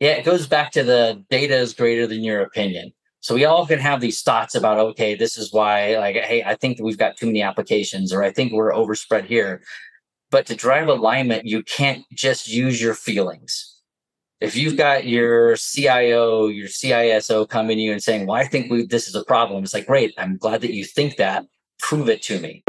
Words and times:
Yeah, 0.00 0.10
it 0.10 0.24
goes 0.24 0.46
back 0.46 0.70
to 0.72 0.84
the 0.84 1.24
data 1.28 1.56
is 1.56 1.74
greater 1.74 2.06
than 2.06 2.22
your 2.22 2.40
opinion. 2.42 2.92
So 3.20 3.34
we 3.34 3.44
all 3.44 3.66
can 3.66 3.80
have 3.80 4.00
these 4.00 4.22
thoughts 4.22 4.54
about, 4.54 4.78
okay, 4.78 5.16
this 5.16 5.36
is 5.36 5.52
why, 5.52 5.98
like, 5.98 6.14
hey, 6.14 6.44
I 6.44 6.54
think 6.54 6.78
we've 6.80 6.98
got 6.98 7.16
too 7.16 7.26
many 7.26 7.42
applications, 7.42 8.12
or 8.12 8.22
I 8.22 8.30
think 8.30 8.52
we're 8.52 8.72
overspread 8.72 9.24
here. 9.24 9.60
But 10.30 10.46
to 10.46 10.54
drive 10.54 10.86
alignment, 10.86 11.46
you 11.46 11.64
can't 11.64 12.04
just 12.12 12.48
use 12.48 12.80
your 12.80 12.94
feelings. 12.94 13.74
If 14.40 14.54
you've 14.54 14.76
got 14.76 15.04
your 15.04 15.56
CIO, 15.56 16.46
your 16.46 16.68
CISO 16.68 17.48
coming 17.48 17.78
to 17.78 17.82
you 17.82 17.90
and 17.90 18.02
saying, 18.02 18.28
well, 18.28 18.36
I 18.36 18.44
think 18.44 18.70
we, 18.70 18.86
this 18.86 19.08
is 19.08 19.16
a 19.16 19.24
problem, 19.24 19.64
it's 19.64 19.74
like, 19.74 19.86
great, 19.86 20.14
I'm 20.16 20.36
glad 20.36 20.60
that 20.60 20.72
you 20.72 20.84
think 20.84 21.16
that. 21.16 21.44
Prove 21.80 22.08
it 22.08 22.22
to 22.22 22.38
me. 22.38 22.62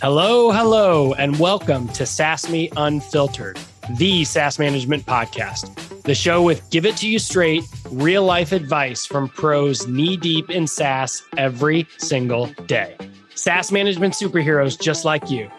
Hello, 0.00 0.52
hello, 0.52 1.12
and 1.14 1.36
welcome 1.40 1.88
to 1.88 2.04
SaaSme 2.04 2.72
Unfiltered, 2.76 3.58
the 3.96 4.22
SaaS 4.22 4.56
management 4.56 5.04
podcast, 5.04 6.02
the 6.02 6.14
show 6.14 6.40
with 6.40 6.70
give 6.70 6.86
it 6.86 6.96
to 6.98 7.08
you 7.08 7.18
straight, 7.18 7.64
real 7.90 8.22
life 8.22 8.52
advice 8.52 9.04
from 9.04 9.28
pros 9.28 9.88
knee 9.88 10.16
deep 10.16 10.50
in 10.50 10.68
SaaS 10.68 11.24
every 11.36 11.84
single 11.96 12.46
day. 12.66 12.96
SaaS 13.34 13.72
management 13.72 14.14
superheroes 14.14 14.80
just 14.80 15.04
like 15.04 15.28
you. 15.32 15.50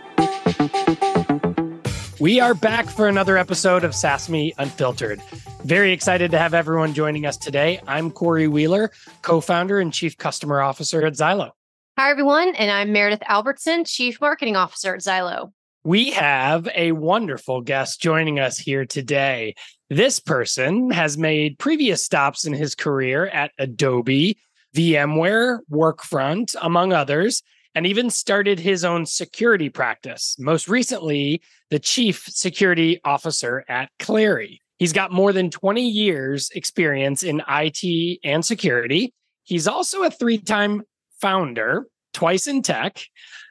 We 2.21 2.39
are 2.39 2.53
back 2.53 2.85
for 2.85 3.09
another 3.09 3.38
episode 3.38 3.83
of 3.83 3.91
SaaSme 3.91 4.53
Unfiltered. 4.58 5.21
Very 5.66 5.91
excited 5.91 6.31
to 6.31 6.39
have 6.39 6.53
everyone 6.53 6.94
joining 6.94 7.25
us 7.25 7.35
today. 7.35 7.81
I'm 7.88 8.09
Corey 8.09 8.47
Wheeler, 8.47 8.91
co 9.21 9.41
founder 9.41 9.81
and 9.81 9.91
chief 9.91 10.17
customer 10.17 10.61
officer 10.61 11.05
at 11.05 11.16
Zylo. 11.16 11.52
Hi, 11.99 12.12
everyone. 12.12 12.55
And 12.55 12.71
I'm 12.71 12.94
Meredith 12.94 13.23
Albertson, 13.27 13.84
Chief 13.84 14.21
Marketing 14.21 14.55
Officer 14.55 14.94
at 14.95 15.02
Zylo. 15.02 15.52
We 15.84 16.12
have 16.12 16.66
a 16.73 16.94
wonderful 16.94 17.59
guest 17.59 18.00
joining 18.00 18.39
us 18.39 18.58
here 18.58 18.86
today. 18.86 19.53
This 19.89 20.22
person 20.22 20.92
has 20.92 21.17
made 21.17 21.59
previous 21.59 22.02
stops 22.02 22.45
in 22.45 22.53
his 22.53 22.73
career 22.73 23.27
at 23.27 23.52
Adobe, 23.59 24.38
VMware, 24.73 25.59
Workfront, 25.70 26.55
among 26.61 26.94
others, 26.94 27.44
and 27.75 27.86
even 27.86 28.09
started 28.09 28.61
his 28.61 28.86
own 28.86 29.05
security 29.05 29.67
practice. 29.67 30.38
Most 30.39 30.70
recently, 30.70 31.42
the 31.70 31.80
chief 31.80 32.23
security 32.30 33.02
officer 33.03 33.66
at 33.67 33.89
Clari. 34.00 34.61
He's 34.77 34.94
got 34.94 35.11
more 35.11 35.33
than 35.33 35.50
20 35.50 35.86
years 35.86 36.50
experience 36.55 37.23
in 37.23 37.44
IT 37.50 38.20
and 38.23 38.45
security. 38.45 39.14
He's 39.44 39.67
also 39.67 40.03
a 40.03 40.11
three-time 40.11 40.83
founder, 41.22 41.88
twice 42.14 42.48
in 42.48 42.62
tech, 42.62 43.02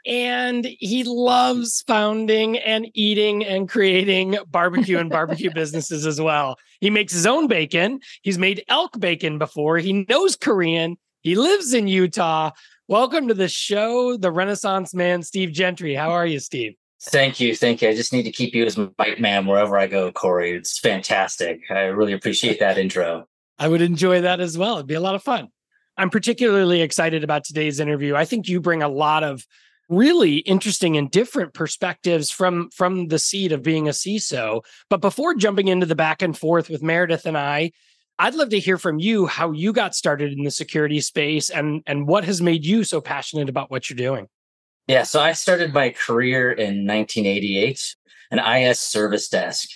and 0.06 0.64
he 0.64 1.05
loves 1.05 1.83
founding 1.86 2.58
and 2.58 2.86
eating 2.94 3.44
and 3.44 3.69
creating 3.69 4.38
barbecue 4.48 4.98
and 4.98 5.10
barbecue 5.10 5.50
businesses 5.55 6.06
as 6.06 6.20
well. 6.20 6.56
He 6.80 6.91
makes 6.91 7.12
his 7.12 7.27
own 7.27 7.47
bacon. 7.47 8.00
He's 8.22 8.38
made 8.38 8.64
elk 8.69 8.98
bacon 8.98 9.38
before. 9.38 9.78
He 9.78 10.05
knows 10.08 10.36
Korean. 10.36 10.97
He 11.20 11.34
lives 11.34 11.75
in 11.75 11.88
Utah. 11.88 12.52
Welcome 12.86 13.28
to 13.28 13.34
the 13.34 13.48
show, 13.48 14.16
the 14.16 14.32
Renaissance 14.32 14.94
man, 14.94 15.22
Steve 15.22 15.53
Gentry. 15.53 15.94
How 15.94 16.10
are 16.10 16.27
you, 16.27 16.41
Steve? 16.41 16.75
Thank 17.00 17.38
you. 17.38 17.55
Thank 17.55 17.82
you. 17.82 17.88
I 17.88 17.94
just 17.94 18.12
need 18.12 18.25
to 18.25 18.32
keep 18.32 18.55
you 18.55 18.64
as 18.64 18.77
my 18.77 18.86
bite 18.97 19.20
man 19.20 19.47
wherever 19.47 19.78
I 19.78 19.86
go, 19.86 20.10
Corey. 20.10 20.53
It's 20.53 20.78
fantastic. 20.78 21.60
I 21.70 21.82
really 21.84 22.12
appreciate 22.12 22.60
that 22.60 22.78
intro. 22.78 23.28
I 23.58 23.69
would 23.69 23.82
enjoy 23.82 24.22
that 24.22 24.41
as 24.41 24.56
well. 24.56 24.77
It'd 24.77 24.86
be 24.86 24.94
a 24.94 25.00
lot 25.00 25.14
of 25.14 25.22
fun. 25.22 25.48
I'm 25.98 26.10
particularly 26.10 26.80
excited 26.80 27.24
about 27.24 27.44
today's 27.44 27.80
interview. 27.80 28.14
I 28.14 28.24
think 28.24 28.48
you 28.48 28.60
bring 28.60 28.82
a 28.82 28.88
lot 28.88 29.24
of 29.24 29.44
really 29.88 30.36
interesting 30.38 30.96
and 30.96 31.10
different 31.10 31.54
perspectives 31.54 32.30
from 32.30 32.70
from 32.70 33.08
the 33.08 33.18
seat 33.18 33.52
of 33.52 33.62
being 33.62 33.88
a 33.88 33.92
CISO. 33.92 34.62
But 34.88 35.00
before 35.00 35.34
jumping 35.34 35.69
into 35.69 35.86
the 35.86 35.96
back 35.96 36.22
and 36.22 36.38
forth 36.38 36.70
with 36.70 36.82
Meredith 36.82 37.26
and 37.26 37.36
I, 37.36 37.72
I'd 38.19 38.34
love 38.34 38.50
to 38.50 38.60
hear 38.60 38.78
from 38.78 38.98
you 38.98 39.26
how 39.26 39.53
you 39.53 39.72
got 39.72 39.94
started 39.94 40.32
in 40.32 40.44
the 40.44 40.50
security 40.50 41.00
space 41.00 41.50
and 41.50 41.82
and 41.86 42.06
what 42.06 42.25
has 42.25 42.41
made 42.41 42.65
you 42.65 42.84
so 42.84 43.00
passionate 43.00 43.48
about 43.48 43.70
what 43.70 43.91
you're 43.91 43.97
doing. 43.97 44.28
Yeah, 44.86 45.03
so 45.03 45.20
I 45.20 45.32
started 45.32 45.75
my 45.75 45.91
career 45.91 46.50
in 46.50 46.86
1988, 46.86 47.97
an 48.30 48.38
IS 48.38 48.80
service 48.80 49.28
desk. 49.28 49.69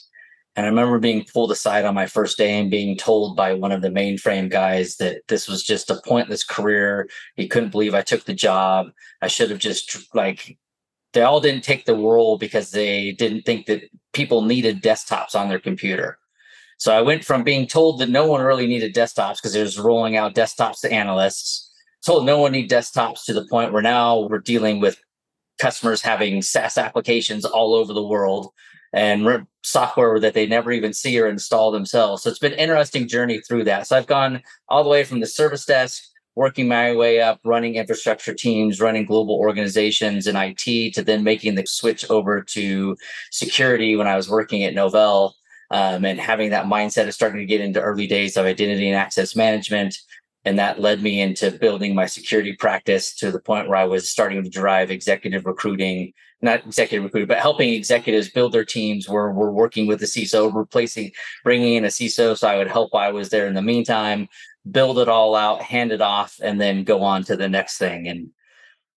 And 0.55 0.67
I 0.67 0.69
remember 0.69 0.99
being 0.99 1.25
pulled 1.33 1.51
aside 1.51 1.87
on 1.87 1.95
my 1.95 2.07
first 2.07 2.37
day 2.37 2.59
and 2.59 2.71
being 2.71 2.97
told 2.97 3.37
by 3.37 3.55
one 3.55 3.73
of 3.73 3.81
the 3.81 3.89
mainframe 3.89 4.51
guys 4.51 4.97
that 4.97 5.23
this 5.29 5.49
was 5.49 5.63
just 5.63 5.91
a 5.91 6.01
pointless 6.05 6.45
career. 6.45 7.09
He 7.37 7.49
couldn't 7.49 7.71
believe 7.71 7.95
I 7.95 8.03
took 8.03 8.25
the 8.25 8.35
job. 8.35 8.89
I 9.23 9.29
should 9.29 9.49
have 9.49 9.59
just 9.59 10.15
like 10.15 10.59
they 11.15 11.23
all 11.23 11.41
didn't 11.41 11.65
take 11.65 11.85
the 11.85 11.95
role 11.95 12.37
because 12.37 12.71
they 12.71 13.13
didn't 13.13 13.43
think 13.43 13.67
that 13.67 13.83
people 14.13 14.43
needed 14.43 14.83
desktops 14.83 15.35
on 15.35 15.49
their 15.49 15.59
computer. 15.59 16.19
So 16.79 16.93
I 16.93 17.01
went 17.01 17.25
from 17.25 17.45
being 17.45 17.67
told 17.67 18.01
that 18.01 18.09
no 18.09 18.27
one 18.27 18.43
really 18.43 18.67
needed 18.67 18.95
desktops 18.95 19.37
because 19.37 19.57
was 19.57 19.79
rolling 19.79 20.17
out 20.17 20.35
desktops 20.35 20.81
to 20.81 20.93
analysts, 20.93 21.71
told 22.05 22.27
no 22.27 22.39
one 22.39 22.53
need 22.53 22.71
desktops 22.71 23.25
to 23.25 23.33
the 23.33 23.47
point 23.47 23.73
where 23.73 23.83
now 23.83 24.27
we're 24.29 24.39
dealing 24.39 24.81
with 24.81 25.01
customers 25.59 26.03
having 26.03 26.43
SaaS 26.43 26.77
applications 26.77 27.45
all 27.45 27.75
over 27.75 27.93
the 27.93 28.07
world 28.07 28.51
and 28.93 29.47
software 29.63 30.21
that 30.21 30.35
they 30.35 30.47
never 30.47 30.71
even 30.73 30.93
see 30.93 31.19
or 31.19 31.27
install 31.27 31.71
themselves. 31.71 32.23
So 32.23 32.31
it's 32.31 32.39
been 32.39 32.53
an 32.53 32.59
interesting 32.59 33.09
journey 33.09 33.41
through 33.41 33.65
that. 33.65 33.87
So 33.87 33.97
I've 33.97 34.07
gone 34.07 34.43
all 34.69 34.85
the 34.85 34.91
way 34.91 35.05
from 35.05 35.21
the 35.21 35.27
service 35.27 35.65
desk, 35.65 36.03
working 36.35 36.69
my 36.69 36.95
way 36.95 37.21
up, 37.21 37.41
running 37.45 37.77
infrastructure 37.77 38.35
teams, 38.35 38.81
running 38.81 39.07
global 39.07 39.37
organizations 39.37 40.27
in 40.27 40.37
IT, 40.37 40.95
to 40.95 41.03
then 41.03 41.25
making 41.25 41.55
the 41.55 41.65
switch 41.67 42.09
over 42.11 42.43
to 42.43 42.97
security 43.31 43.97
when 43.97 44.07
I 44.07 44.17
was 44.17 44.29
working 44.29 44.65
at 44.65 44.75
Novell. 44.75 45.33
Um, 45.71 46.05
and 46.05 46.21
having 46.21 46.51
that 46.51 46.67
mindset 46.67 47.09
of 47.09 47.15
starting 47.15 47.41
to 47.41 47.47
get 47.47 47.63
into 47.63 47.81
early 47.81 48.07
days 48.07 48.37
of 48.37 48.45
identity 48.45 48.89
and 48.89 48.95
access 48.95 49.35
management. 49.35 49.97
And 50.45 50.59
that 50.59 50.81
led 50.81 51.03
me 51.03 51.23
into 51.23 51.51
building 51.51 51.95
my 51.95 52.05
security 52.05 52.55
practice 52.59 53.15
to 53.17 53.31
the 53.31 53.41
point 53.41 53.69
where 53.69 53.79
I 53.79 53.87
was 53.87 54.11
starting 54.11 54.45
to 54.45 54.51
drive 54.51 54.91
executive 54.91 55.47
recruiting 55.47 56.13
not 56.43 56.67
executive 56.67 57.05
recruiting, 57.05 57.29
but 57.29 57.39
helping 57.39 57.73
executives 57.73 58.29
build 58.29 58.53
their 58.53 58.65
teams 58.65 59.09
where 59.09 59.31
we're 59.31 59.51
working 59.51 59.87
with 59.87 60.01
the 60.01 60.07
CISO, 60.07 60.53
replacing, 60.53 61.13
bringing 61.45 61.75
in 61.75 61.85
a 61.85 61.89
CISO. 61.89 62.37
So 62.37 62.49
I 62.49 62.59
would 62.59 62.69
help 62.69 62.93
while 62.93 63.09
I 63.09 63.13
was 63.13 63.31
there 63.31 63.47
in 63.47 63.55
the 63.55 63.63
meantime, 63.63 64.29
build 64.71 64.99
it 64.99 65.09
all 65.09 65.35
out, 65.35 65.63
hand 65.63 65.93
it 65.93 66.01
off, 66.01 66.39
and 66.43 66.61
then 66.61 66.85
go 66.85 67.03
on 67.03 67.23
to 67.25 67.37
the 67.37 67.49
next 67.49 67.79
thing. 67.79 68.09
And 68.09 68.31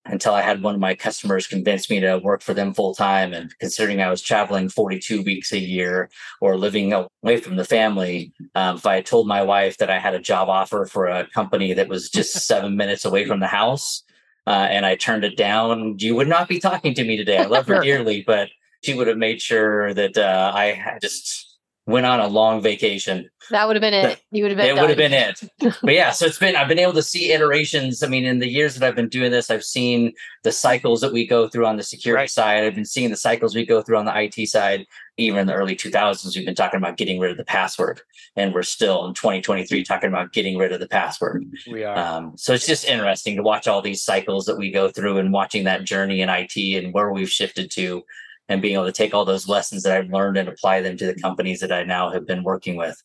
until 0.05 0.33
I 0.33 0.41
had 0.41 0.61
one 0.61 0.75
of 0.75 0.81
my 0.81 0.93
customers 0.95 1.47
convince 1.47 1.89
me 1.89 1.99
to 1.99 2.19
work 2.19 2.41
for 2.41 2.53
them 2.53 2.73
full 2.73 2.93
time. 2.93 3.33
And 3.33 3.53
considering 3.59 4.01
I 4.01 4.09
was 4.09 4.21
traveling 4.21 4.69
42 4.69 5.23
weeks 5.23 5.51
a 5.51 5.59
year 5.59 6.09
or 6.41 6.57
living 6.57 6.93
away 6.93 7.37
from 7.37 7.55
the 7.55 7.65
family, 7.65 8.31
um, 8.53 8.77
if 8.77 8.85
I 8.85 8.95
had 8.95 9.05
told 9.05 9.27
my 9.27 9.41
wife 9.41 9.77
that 9.77 9.89
I 9.89 9.97
had 9.97 10.13
a 10.13 10.19
job 10.19 10.47
offer 10.47 10.85
for 10.85 11.07
a 11.07 11.27
company 11.33 11.73
that 11.73 11.89
was 11.89 12.09
just 12.09 12.33
seven 12.47 12.75
minutes 12.75 13.05
away 13.05 13.25
from 13.25 13.39
the 13.39 13.47
house, 13.47 14.03
uh, 14.47 14.67
and 14.69 14.85
I 14.85 14.95
turned 14.95 15.23
it 15.23 15.37
down, 15.37 15.97
you 15.99 16.15
would 16.15 16.27
not 16.27 16.47
be 16.47 16.59
talking 16.59 16.93
to 16.93 17.03
me 17.03 17.17
today. 17.17 17.37
I 17.37 17.45
love 17.45 17.67
her 17.67 17.79
dearly, 17.83 18.23
but 18.25 18.49
she 18.83 18.93
would 18.93 19.07
have 19.07 19.17
made 19.17 19.41
sure 19.41 19.93
that 19.93 20.17
uh, 20.17 20.51
I 20.53 20.97
just 21.01 21.44
went 21.87 22.05
on 22.05 22.19
a 22.19 22.27
long 22.27 22.61
vacation. 22.61 23.29
That 23.51 23.67
would 23.67 23.75
have 23.75 23.81
been 23.81 23.93
it. 23.93 24.19
You 24.31 24.43
would 24.43 24.51
have 24.51 24.57
been. 24.57 24.65
It 24.65 24.75
done. 24.75 24.81
would 24.81 24.89
have 24.89 24.97
been 24.97 25.13
it. 25.13 25.39
but 25.83 25.93
yeah, 25.93 26.11
so 26.11 26.25
it's 26.25 26.39
been. 26.39 26.55
I've 26.55 26.67
been 26.67 26.79
able 26.79 26.93
to 26.93 27.03
see 27.03 27.31
iterations. 27.31 28.01
I 28.01 28.07
mean, 28.07 28.25
in 28.25 28.39
the 28.39 28.47
years 28.47 28.75
that 28.75 28.87
I've 28.87 28.95
been 28.95 29.09
doing 29.09 29.31
this, 29.31 29.51
I've 29.51 29.63
seen 29.63 30.13
the 30.43 30.51
cycles 30.51 31.01
that 31.01 31.13
we 31.13 31.27
go 31.27 31.47
through 31.47 31.67
on 31.67 31.77
the 31.77 31.83
security 31.83 32.21
right. 32.21 32.29
side. 32.29 32.63
I've 32.63 32.73
been 32.73 32.85
seeing 32.85 33.11
the 33.11 33.17
cycles 33.17 33.53
we 33.53 33.65
go 33.65 33.81
through 33.81 33.97
on 33.97 34.05
the 34.05 34.19
IT 34.19 34.47
side. 34.47 34.85
Even 35.17 35.39
in 35.39 35.47
the 35.47 35.53
early 35.53 35.77
2000s, 35.77 36.35
we've 36.35 36.45
been 36.45 36.55
talking 36.55 36.77
about 36.77 36.97
getting 36.97 37.19
rid 37.19 37.31
of 37.31 37.37
the 37.37 37.45
password, 37.45 38.01
and 38.35 38.53
we're 38.53 38.63
still 38.63 39.05
in 39.05 39.13
2023 39.13 39.83
talking 39.83 40.09
about 40.09 40.33
getting 40.33 40.57
rid 40.57 40.73
of 40.73 40.81
the 40.81 40.89
password. 40.89 41.45
We 41.71 41.83
are. 41.83 41.97
Um, 41.97 42.33
so 42.35 42.53
it's 42.53 42.67
just 42.67 42.85
interesting 42.85 43.37
to 43.37 43.43
watch 43.43 43.67
all 43.67 43.81
these 43.81 44.03
cycles 44.03 44.45
that 44.47 44.57
we 44.57 44.71
go 44.71 44.89
through 44.89 45.19
and 45.19 45.31
watching 45.31 45.65
that 45.65 45.85
journey 45.85 46.21
in 46.21 46.29
IT 46.29 46.57
and 46.57 46.93
where 46.93 47.13
we've 47.13 47.29
shifted 47.29 47.71
to 47.71 48.03
and 48.47 48.61
being 48.61 48.75
able 48.75 48.85
to 48.85 48.91
take 48.91 49.13
all 49.13 49.25
those 49.25 49.47
lessons 49.47 49.83
that 49.83 49.97
I've 49.97 50.09
learned 50.11 50.37
and 50.37 50.49
apply 50.49 50.81
them 50.81 50.97
to 50.97 51.05
the 51.05 51.15
companies 51.15 51.59
that 51.61 51.71
I 51.71 51.83
now 51.83 52.11
have 52.11 52.25
been 52.25 52.43
working 52.43 52.75
with. 52.75 53.01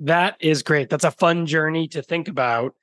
That 0.00 0.36
is 0.40 0.62
great. 0.62 0.88
That's 0.88 1.04
a 1.04 1.10
fun 1.10 1.46
journey 1.46 1.88
to 1.88 2.02
think 2.02 2.28
about. 2.28 2.74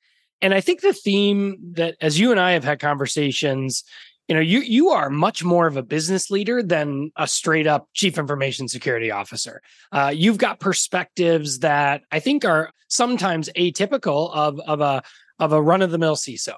And 0.41 0.53
I 0.53 0.61
think 0.61 0.81
the 0.81 0.93
theme 0.93 1.57
that 1.73 1.95
as 2.01 2.19
you 2.19 2.31
and 2.31 2.39
I 2.39 2.51
have 2.51 2.63
had 2.63 2.79
conversations, 2.79 3.83
you 4.27 4.35
know, 4.35 4.41
you 4.41 4.59
you 4.59 4.89
are 4.89 5.09
much 5.09 5.43
more 5.43 5.67
of 5.67 5.77
a 5.77 5.83
business 5.83 6.29
leader 6.29 6.61
than 6.61 7.11
a 7.15 7.27
straight 7.27 7.67
up 7.67 7.87
chief 7.93 8.17
information 8.17 8.67
security 8.67 9.11
officer. 9.11 9.61
Uh, 9.91 10.11
you've 10.13 10.39
got 10.39 10.59
perspectives 10.59 11.59
that 11.59 12.01
I 12.11 12.19
think 12.19 12.43
are 12.43 12.71
sometimes 12.89 13.49
atypical 13.55 14.35
of 14.35 14.59
of 14.61 14.81
a 14.81 15.03
of 15.39 15.53
a 15.53 15.61
run 15.61 15.81
of 15.81 15.91
the 15.91 15.97
mill 15.97 16.15
CISO 16.15 16.55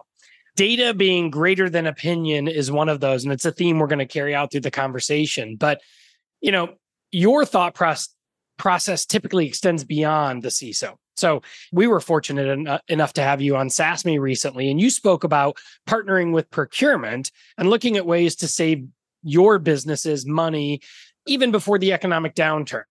data 0.57 0.94
being 0.94 1.30
greater 1.30 1.69
than 1.69 1.88
opinion 1.88 2.50
is 2.50 2.69
one 2.69 2.89
of 2.89 3.00
those 3.00 3.24
and 3.24 3.31
it's 3.31 3.45
a 3.45 3.51
theme 3.51 3.80
we're 3.80 3.88
going 3.88 4.00
to 4.00 4.06
carry 4.06 4.36
out 4.36 4.51
through 4.51 4.62
the 4.62 4.71
conversation. 4.71 5.56
But 5.56 5.81
you 6.42 6.51
know 6.51 6.74
your 7.12 7.45
thought 7.45 7.74
process 7.74 8.09
process 8.57 9.06
typically 9.06 9.45
extends 9.45 9.83
beyond 9.83 10.42
the 10.42 10.50
CISO 10.50 10.95
So 11.15 11.42
we 11.71 11.88
were 11.88 12.00
fortunate 12.00 12.48
en- 12.48 12.68
uh, 12.68 12.80
enough 12.88 13.13
to 13.13 13.21
have 13.21 13.39
you 13.39 13.56
on 13.56 13.69
SaaSMe 13.69 14.19
recently, 14.19 14.69
and 14.69 14.81
you 14.81 14.89
spoke 14.89 15.24
about 15.24 15.57
partnering 15.88 16.33
with 16.33 16.50
procurement 16.50 17.31
and 17.57 17.69
looking 17.69 17.98
at 17.98 18.06
ways 18.06 18.36
to 18.38 18.48
save 18.48 18.88
your 19.24 19.60
businesses 19.60 20.25
money 20.25 20.81
even 21.27 21.51
before 21.51 21.77
the 21.77 21.94
economic 21.94 22.33
downturn 22.36 22.83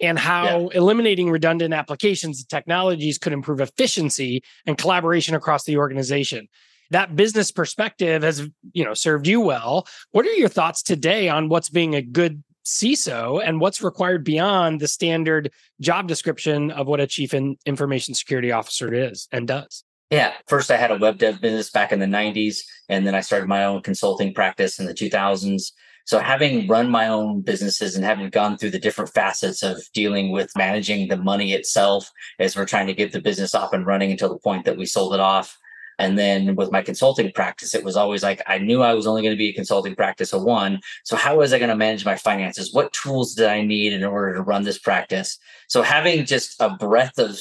and 0.00 0.18
how 0.18 0.44
yeah. 0.70 0.78
eliminating 0.78 1.30
redundant 1.30 1.74
applications 1.74 2.40
and 2.40 2.48
technologies 2.48 3.18
could 3.18 3.32
improve 3.32 3.60
efficiency 3.60 4.42
and 4.66 4.78
collaboration 4.78 5.34
across 5.34 5.64
the 5.64 5.76
organization 5.78 6.48
that 6.90 7.16
business 7.16 7.50
perspective 7.50 8.22
has 8.22 8.48
you 8.72 8.84
know 8.84 8.94
served 8.94 9.26
you 9.26 9.40
well 9.40 9.86
what 10.12 10.26
are 10.26 10.32
your 10.34 10.48
thoughts 10.48 10.82
today 10.82 11.28
on 11.28 11.48
what's 11.48 11.68
being 11.68 11.94
a 11.94 12.02
good 12.02 12.42
CISO 12.68 13.42
and 13.42 13.60
what's 13.60 13.82
required 13.82 14.24
beyond 14.24 14.80
the 14.80 14.88
standard 14.88 15.50
job 15.80 16.06
description 16.06 16.70
of 16.70 16.86
what 16.86 17.00
a 17.00 17.06
chief 17.06 17.32
information 17.32 18.14
security 18.14 18.52
officer 18.52 18.92
is 18.92 19.26
and 19.32 19.48
does. 19.48 19.84
Yeah. 20.10 20.34
First, 20.46 20.70
I 20.70 20.76
had 20.76 20.90
a 20.90 20.96
web 20.96 21.18
dev 21.18 21.40
business 21.40 21.70
back 21.70 21.92
in 21.92 21.98
the 21.98 22.06
90s, 22.06 22.60
and 22.88 23.06
then 23.06 23.14
I 23.14 23.20
started 23.20 23.48
my 23.48 23.64
own 23.64 23.82
consulting 23.82 24.32
practice 24.32 24.78
in 24.78 24.86
the 24.86 24.94
2000s. 24.94 25.72
So, 26.06 26.18
having 26.18 26.66
run 26.66 26.90
my 26.90 27.08
own 27.08 27.42
businesses 27.42 27.94
and 27.94 28.04
having 28.04 28.30
gone 28.30 28.56
through 28.56 28.70
the 28.70 28.78
different 28.78 29.12
facets 29.12 29.62
of 29.62 29.82
dealing 29.92 30.30
with 30.30 30.50
managing 30.56 31.08
the 31.08 31.18
money 31.18 31.52
itself 31.52 32.10
as 32.38 32.56
we're 32.56 32.64
trying 32.64 32.86
to 32.86 32.94
get 32.94 33.12
the 33.12 33.20
business 33.20 33.54
up 33.54 33.74
and 33.74 33.84
running 33.84 34.10
until 34.10 34.30
the 34.30 34.38
point 34.38 34.64
that 34.64 34.78
we 34.78 34.86
sold 34.86 35.12
it 35.12 35.20
off, 35.20 35.58
and 35.98 36.16
then 36.18 36.54
with 36.54 36.70
my 36.70 36.82
consulting 36.82 37.32
practice, 37.32 37.74
it 37.74 37.84
was 37.84 37.96
always 37.96 38.22
like 38.22 38.42
I 38.46 38.58
knew 38.58 38.82
I 38.82 38.94
was 38.94 39.06
only 39.06 39.22
going 39.22 39.34
to 39.34 39.38
be 39.38 39.48
a 39.48 39.54
consulting 39.54 39.96
practice 39.96 40.32
of 40.32 40.42
one. 40.42 40.80
So 41.04 41.16
how 41.16 41.38
was 41.38 41.52
I 41.52 41.58
going 41.58 41.70
to 41.70 41.76
manage 41.76 42.04
my 42.04 42.16
finances? 42.16 42.72
What 42.72 42.92
tools 42.92 43.34
did 43.34 43.48
I 43.48 43.62
need 43.62 43.92
in 43.92 44.04
order 44.04 44.34
to 44.34 44.42
run 44.42 44.62
this 44.62 44.78
practice? 44.78 45.38
So 45.68 45.82
having 45.82 46.24
just 46.24 46.60
a 46.60 46.70
breadth 46.70 47.18
of 47.18 47.38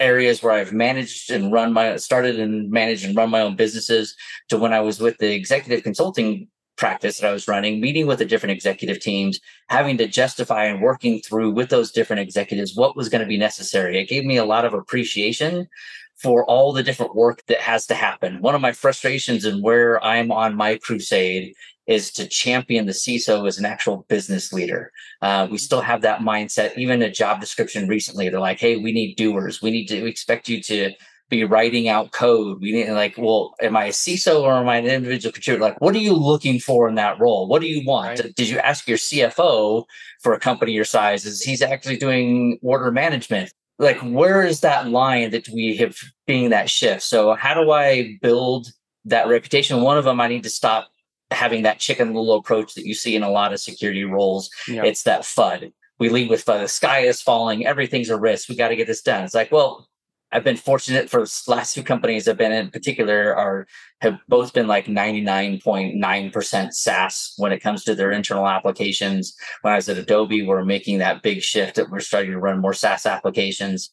areas 0.00 0.42
where 0.42 0.54
I've 0.54 0.72
managed 0.72 1.30
and 1.30 1.52
run 1.52 1.74
my 1.74 1.96
started 1.96 2.40
and 2.40 2.70
managed 2.70 3.04
and 3.04 3.14
run 3.14 3.28
my 3.28 3.42
own 3.42 3.54
businesses 3.54 4.16
to 4.48 4.56
when 4.56 4.72
I 4.72 4.80
was 4.80 4.98
with 4.98 5.18
the 5.18 5.32
executive 5.34 5.84
consulting 5.84 6.48
practice 6.78 7.18
that 7.18 7.28
I 7.28 7.32
was 7.32 7.46
running, 7.46 7.78
meeting 7.78 8.06
with 8.06 8.18
the 8.18 8.24
different 8.24 8.52
executive 8.52 9.00
teams, 9.00 9.38
having 9.68 9.98
to 9.98 10.08
justify 10.08 10.64
and 10.64 10.80
working 10.80 11.20
through 11.20 11.50
with 11.50 11.68
those 11.68 11.92
different 11.92 12.20
executives 12.20 12.74
what 12.74 12.96
was 12.96 13.10
going 13.10 13.20
to 13.20 13.26
be 13.26 13.36
necessary. 13.36 13.98
It 13.98 14.08
gave 14.08 14.24
me 14.24 14.38
a 14.38 14.46
lot 14.46 14.64
of 14.64 14.72
appreciation 14.72 15.68
for 16.22 16.44
all 16.44 16.72
the 16.72 16.82
different 16.82 17.14
work 17.14 17.42
that 17.46 17.60
has 17.60 17.86
to 17.86 17.94
happen. 17.94 18.40
One 18.40 18.54
of 18.54 18.60
my 18.60 18.72
frustrations 18.72 19.44
and 19.44 19.62
where 19.62 20.02
I'm 20.04 20.30
on 20.30 20.54
my 20.54 20.76
crusade 20.76 21.54
is 21.86 22.12
to 22.12 22.28
champion 22.28 22.86
the 22.86 22.92
CISO 22.92 23.48
as 23.48 23.58
an 23.58 23.64
actual 23.64 24.04
business 24.08 24.52
leader. 24.52 24.92
Uh, 25.22 25.48
we 25.50 25.58
still 25.58 25.80
have 25.80 26.02
that 26.02 26.20
mindset. 26.20 26.76
Even 26.76 27.02
a 27.02 27.10
job 27.10 27.40
description 27.40 27.88
recently, 27.88 28.28
they're 28.28 28.38
like, 28.38 28.60
"Hey, 28.60 28.76
we 28.76 28.92
need 28.92 29.16
doers. 29.16 29.60
We 29.62 29.70
need 29.70 29.86
to 29.86 30.02
we 30.02 30.10
expect 30.10 30.48
you 30.48 30.62
to 30.64 30.92
be 31.30 31.44
writing 31.44 31.88
out 31.88 32.10
code. 32.10 32.60
We 32.60 32.72
need 32.72 32.90
like, 32.90 33.14
well, 33.16 33.54
am 33.62 33.76
I 33.76 33.86
a 33.86 33.90
CISO 33.90 34.42
or 34.42 34.52
am 34.52 34.68
I 34.68 34.76
an 34.76 34.86
individual 34.86 35.32
contributor? 35.32 35.64
Like, 35.64 35.80
what 35.80 35.94
are 35.94 35.98
you 35.98 36.12
looking 36.12 36.58
for 36.58 36.88
in 36.88 36.96
that 36.96 37.18
role? 37.18 37.48
What 37.48 37.62
do 37.62 37.68
you 37.68 37.86
want? 37.86 38.20
Right. 38.20 38.34
Did 38.34 38.48
you 38.48 38.58
ask 38.58 38.86
your 38.86 38.98
CFO 38.98 39.84
for 40.20 40.34
a 40.34 40.40
company 40.40 40.72
your 40.72 40.84
size? 40.84 41.24
Is 41.24 41.42
he's 41.42 41.62
actually 41.62 41.96
doing 41.96 42.58
order 42.62 42.90
management? 42.90 43.52
Like 43.80 43.98
where 44.00 44.44
is 44.44 44.60
that 44.60 44.88
line 44.88 45.30
that 45.30 45.48
we 45.48 45.76
have 45.76 45.96
being 46.26 46.50
that 46.50 46.70
shift? 46.70 47.02
So 47.02 47.34
how 47.34 47.54
do 47.54 47.72
i 47.72 48.18
build 48.22 48.68
that 49.06 49.26
reputation? 49.26 49.82
One 49.82 49.98
of 49.98 50.04
them 50.04 50.20
i 50.20 50.28
need 50.28 50.44
to 50.44 50.50
stop 50.50 50.88
having 51.32 51.62
that 51.62 51.78
chicken 51.78 52.08
little 52.12 52.36
approach 52.36 52.74
that 52.74 52.86
you 52.86 52.94
see 52.94 53.16
in 53.16 53.22
a 53.22 53.30
lot 53.30 53.52
of 53.52 53.60
security 53.60 54.04
roles. 54.04 54.50
Yep. 54.68 54.84
it's 54.84 55.02
that 55.04 55.22
fud. 55.22 55.72
We 55.98 56.08
lead 56.08 56.30
with 56.30 56.44
FUD. 56.44 56.60
the 56.60 56.68
sky 56.68 57.00
is 57.00 57.20
falling. 57.20 57.66
Everything's 57.66 58.08
a 58.08 58.18
risk. 58.18 58.48
We 58.48 58.56
got 58.56 58.68
to 58.68 58.76
get 58.76 58.86
this 58.86 59.02
done. 59.02 59.24
It's 59.24 59.34
like 59.34 59.50
well 59.50 59.88
I've 60.32 60.44
been 60.44 60.56
fortunate 60.56 61.10
for 61.10 61.24
the 61.24 61.42
last 61.48 61.74
two 61.74 61.82
companies 61.82 62.28
I've 62.28 62.36
been 62.36 62.52
in 62.52 62.70
particular 62.70 63.34
are 63.34 63.66
have 64.00 64.18
both 64.28 64.52
been 64.52 64.68
like 64.68 64.86
99.9% 64.86 66.72
SaaS 66.72 67.34
when 67.36 67.52
it 67.52 67.60
comes 67.60 67.84
to 67.84 67.94
their 67.94 68.12
internal 68.12 68.46
applications. 68.46 69.34
When 69.62 69.72
I 69.72 69.76
was 69.76 69.88
at 69.88 69.98
Adobe, 69.98 70.46
we're 70.46 70.64
making 70.64 70.98
that 70.98 71.22
big 71.22 71.42
shift 71.42 71.74
that 71.76 71.90
we're 71.90 72.00
starting 72.00 72.30
to 72.30 72.38
run 72.38 72.60
more 72.60 72.74
SaaS 72.74 73.06
applications. 73.06 73.90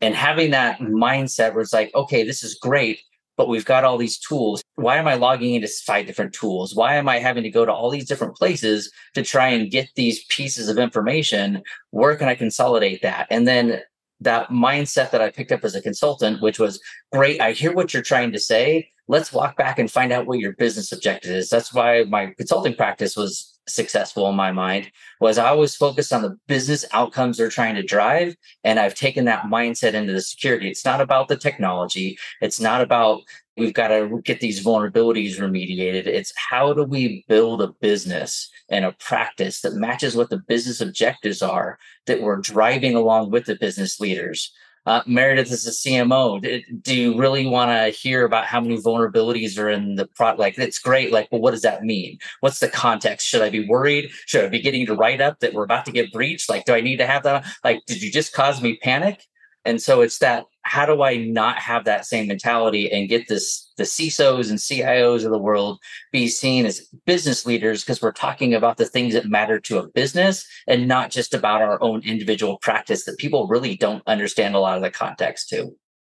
And 0.00 0.14
having 0.14 0.52
that 0.52 0.78
mm-hmm. 0.78 0.94
mindset 0.94 1.52
where 1.52 1.62
it's 1.62 1.72
like, 1.72 1.92
okay, 1.94 2.22
this 2.22 2.44
is 2.44 2.54
great, 2.54 3.00
but 3.36 3.48
we've 3.48 3.64
got 3.64 3.84
all 3.84 3.98
these 3.98 4.18
tools. 4.18 4.62
Why 4.76 4.96
am 4.96 5.08
I 5.08 5.14
logging 5.14 5.54
into 5.54 5.68
five 5.84 6.06
different 6.06 6.32
tools? 6.32 6.74
Why 6.76 6.94
am 6.94 7.08
I 7.08 7.18
having 7.18 7.42
to 7.42 7.50
go 7.50 7.64
to 7.64 7.72
all 7.72 7.90
these 7.90 8.08
different 8.08 8.36
places 8.36 8.90
to 9.14 9.22
try 9.22 9.48
and 9.48 9.70
get 9.70 9.88
these 9.96 10.24
pieces 10.26 10.68
of 10.68 10.78
information? 10.78 11.62
Where 11.90 12.14
can 12.16 12.28
I 12.28 12.34
consolidate 12.36 13.02
that? 13.02 13.26
And 13.30 13.48
then 13.48 13.80
that 14.22 14.48
mindset 14.50 15.10
that 15.10 15.20
I 15.20 15.30
picked 15.30 15.52
up 15.52 15.64
as 15.64 15.74
a 15.74 15.82
consultant, 15.82 16.42
which 16.42 16.58
was 16.58 16.80
great. 17.12 17.40
I 17.40 17.52
hear 17.52 17.72
what 17.72 17.92
you're 17.92 18.02
trying 18.02 18.32
to 18.32 18.38
say. 18.38 18.88
Let's 19.08 19.32
walk 19.32 19.56
back 19.56 19.78
and 19.78 19.90
find 19.90 20.12
out 20.12 20.26
what 20.26 20.38
your 20.38 20.52
business 20.52 20.92
objective 20.92 21.32
is. 21.32 21.50
That's 21.50 21.74
why 21.74 22.04
my 22.04 22.32
consulting 22.36 22.74
practice 22.74 23.16
was 23.16 23.58
successful 23.68 24.28
in 24.28 24.34
my 24.34 24.50
mind 24.50 24.90
was 25.20 25.38
I 25.38 25.48
always 25.48 25.76
focused 25.76 26.12
on 26.12 26.22
the 26.22 26.36
business 26.48 26.84
outcomes 26.92 27.36
they're 27.36 27.48
trying 27.48 27.74
to 27.76 27.82
drive. 27.82 28.34
And 28.64 28.78
I've 28.78 28.94
taken 28.94 29.24
that 29.26 29.44
mindset 29.44 29.94
into 29.94 30.12
the 30.12 30.20
security. 30.20 30.68
It's 30.68 30.84
not 30.84 31.00
about 31.00 31.28
the 31.28 31.36
technology. 31.36 32.16
It's 32.40 32.60
not 32.60 32.80
about 32.80 33.22
we've 33.56 33.74
got 33.74 33.88
to 33.88 34.20
get 34.24 34.40
these 34.40 34.64
vulnerabilities 34.64 35.38
remediated. 35.38 36.06
It's 36.06 36.32
how 36.36 36.72
do 36.72 36.84
we 36.84 37.24
build 37.28 37.60
a 37.62 37.68
business 37.80 38.50
and 38.68 38.84
a 38.84 38.92
practice 38.92 39.60
that 39.60 39.74
matches 39.74 40.16
what 40.16 40.30
the 40.30 40.38
business 40.38 40.80
objectives 40.80 41.42
are 41.42 41.78
that 42.06 42.22
we're 42.22 42.40
driving 42.40 42.94
along 42.94 43.30
with 43.30 43.44
the 43.44 43.56
business 43.56 44.00
leaders. 44.00 44.52
Uh, 44.84 45.00
Meredith 45.06 45.52
is 45.52 45.66
a 45.66 45.70
CMO. 45.70 46.62
Do 46.82 46.94
you 46.94 47.16
really 47.16 47.46
want 47.46 47.70
to 47.70 47.96
hear 47.96 48.24
about 48.24 48.46
how 48.46 48.60
many 48.60 48.76
vulnerabilities 48.78 49.56
are 49.56 49.68
in 49.68 49.94
the 49.94 50.08
product? 50.08 50.40
Like, 50.40 50.58
it's 50.58 50.80
great. 50.80 51.12
Like, 51.12 51.28
well, 51.30 51.40
what 51.40 51.52
does 51.52 51.62
that 51.62 51.84
mean? 51.84 52.18
What's 52.40 52.58
the 52.58 52.68
context? 52.68 53.28
Should 53.28 53.42
I 53.42 53.50
be 53.50 53.68
worried? 53.68 54.10
Should 54.26 54.44
I 54.44 54.48
be 54.48 54.60
getting 54.60 54.86
to 54.86 54.96
write 54.96 55.20
up 55.20 55.38
that 55.38 55.54
we're 55.54 55.62
about 55.62 55.86
to 55.86 55.92
get 55.92 56.12
breached? 56.12 56.50
Like, 56.50 56.64
do 56.64 56.74
I 56.74 56.80
need 56.80 56.96
to 56.96 57.06
have 57.06 57.22
that? 57.22 57.46
Like, 57.62 57.80
did 57.86 58.02
you 58.02 58.10
just 58.10 58.32
cause 58.32 58.60
me 58.60 58.76
panic? 58.82 59.22
And 59.64 59.80
so 59.80 60.00
it's 60.00 60.18
that 60.18 60.46
how 60.62 60.86
do 60.86 61.02
I 61.02 61.16
not 61.16 61.58
have 61.58 61.84
that 61.84 62.06
same 62.06 62.28
mentality 62.28 62.90
and 62.90 63.08
get 63.08 63.28
this 63.28 63.70
the 63.76 63.84
CISOs 63.84 64.50
and 64.50 64.58
CIOs 64.58 65.24
of 65.24 65.30
the 65.30 65.38
world 65.38 65.78
be 66.12 66.28
seen 66.28 66.66
as 66.66 66.88
business 67.06 67.46
leaders 67.46 67.82
because 67.82 68.00
we're 68.00 68.12
talking 68.12 68.54
about 68.54 68.76
the 68.76 68.84
things 68.84 69.14
that 69.14 69.26
matter 69.26 69.58
to 69.60 69.78
a 69.78 69.88
business 69.88 70.46
and 70.68 70.86
not 70.86 71.10
just 71.10 71.34
about 71.34 71.62
our 71.62 71.82
own 71.82 72.02
individual 72.04 72.58
practice 72.58 73.04
that 73.04 73.18
people 73.18 73.48
really 73.48 73.76
don't 73.76 74.02
understand 74.06 74.54
a 74.54 74.60
lot 74.60 74.76
of 74.76 74.82
the 74.82 74.90
context 74.90 75.48
to. 75.48 75.74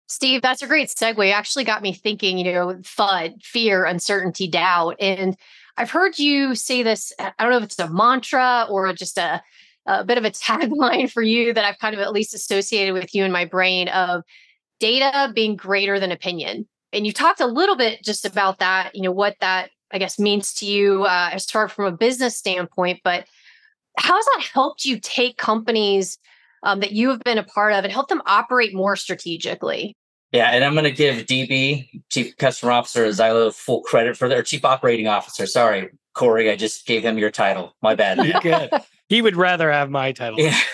Steve, 0.07 0.41
that's 0.41 0.61
a 0.61 0.67
great 0.67 0.89
segue. 0.89 1.31
Actually 1.31 1.63
got 1.63 1.81
me 1.81 1.91
thinking, 1.91 2.37
you 2.37 2.53
know, 2.53 2.75
FUD, 2.83 3.41
fear, 3.41 3.85
uncertainty, 3.85 4.47
doubt. 4.47 4.95
And 4.99 5.35
I've 5.77 5.89
heard 5.89 6.19
you 6.19 6.55
say 6.55 6.83
this, 6.83 7.11
I 7.19 7.31
don't 7.39 7.49
know 7.49 7.57
if 7.57 7.63
it's 7.63 7.79
a 7.79 7.89
mantra 7.89 8.67
or 8.69 8.93
just 8.93 9.17
a 9.17 9.41
a 9.85 10.03
bit 10.03 10.17
of 10.17 10.25
a 10.25 10.31
tagline 10.31 11.11
for 11.11 11.21
you 11.21 11.53
that 11.53 11.65
I've 11.65 11.79
kind 11.79 11.95
of 11.95 12.01
at 12.01 12.13
least 12.13 12.33
associated 12.33 12.93
with 12.93 13.13
you 13.13 13.23
in 13.23 13.31
my 13.31 13.45
brain 13.45 13.87
of 13.89 14.23
data 14.79 15.31
being 15.33 15.55
greater 15.55 15.99
than 15.99 16.11
opinion. 16.11 16.67
And 16.93 17.05
you 17.05 17.13
talked 17.13 17.41
a 17.41 17.47
little 17.47 17.75
bit 17.75 18.03
just 18.03 18.25
about 18.25 18.59
that, 18.59 18.95
you 18.95 19.01
know, 19.01 19.11
what 19.11 19.35
that 19.41 19.69
I 19.91 19.97
guess 19.97 20.19
means 20.19 20.53
to 20.55 20.65
you 20.65 21.03
uh, 21.03 21.29
as 21.31 21.45
far 21.45 21.69
from 21.69 21.85
a 21.85 21.97
business 21.97 22.37
standpoint. 22.37 23.01
But 23.03 23.27
how 23.97 24.15
has 24.15 24.25
that 24.25 24.45
helped 24.53 24.85
you 24.85 24.99
take 24.99 25.37
companies 25.37 26.17
um, 26.63 26.79
that 26.79 26.91
you 26.91 27.09
have 27.09 27.21
been 27.21 27.37
a 27.37 27.43
part 27.43 27.73
of 27.73 27.83
and 27.83 27.93
help 27.93 28.09
them 28.09 28.21
operate 28.25 28.73
more 28.73 28.95
strategically? 28.95 29.95
Yeah, 30.31 30.49
and 30.49 30.65
I'm 30.65 30.73
going 30.73 30.85
to 30.85 30.91
give 30.91 31.25
DB, 31.27 31.87
Chief 32.09 32.35
Customer 32.37 32.73
Officer 32.73 33.05
Zylo, 33.07 33.53
full 33.53 33.81
credit 33.81 34.17
for 34.17 34.27
their 34.27 34.43
Chief 34.43 34.65
Operating 34.65 35.07
Officer. 35.07 35.45
Sorry, 35.45 35.89
Corey, 36.13 36.49
I 36.49 36.55
just 36.55 36.85
gave 36.85 37.03
him 37.03 37.17
your 37.17 37.31
title. 37.31 37.75
My 37.81 37.95
bad. 37.95 38.19
good. 38.41 38.69
He 39.09 39.21
would 39.21 39.35
rather 39.35 39.71
have 39.71 39.89
my 39.89 40.11
title. 40.11 40.39
Yeah. 40.39 40.57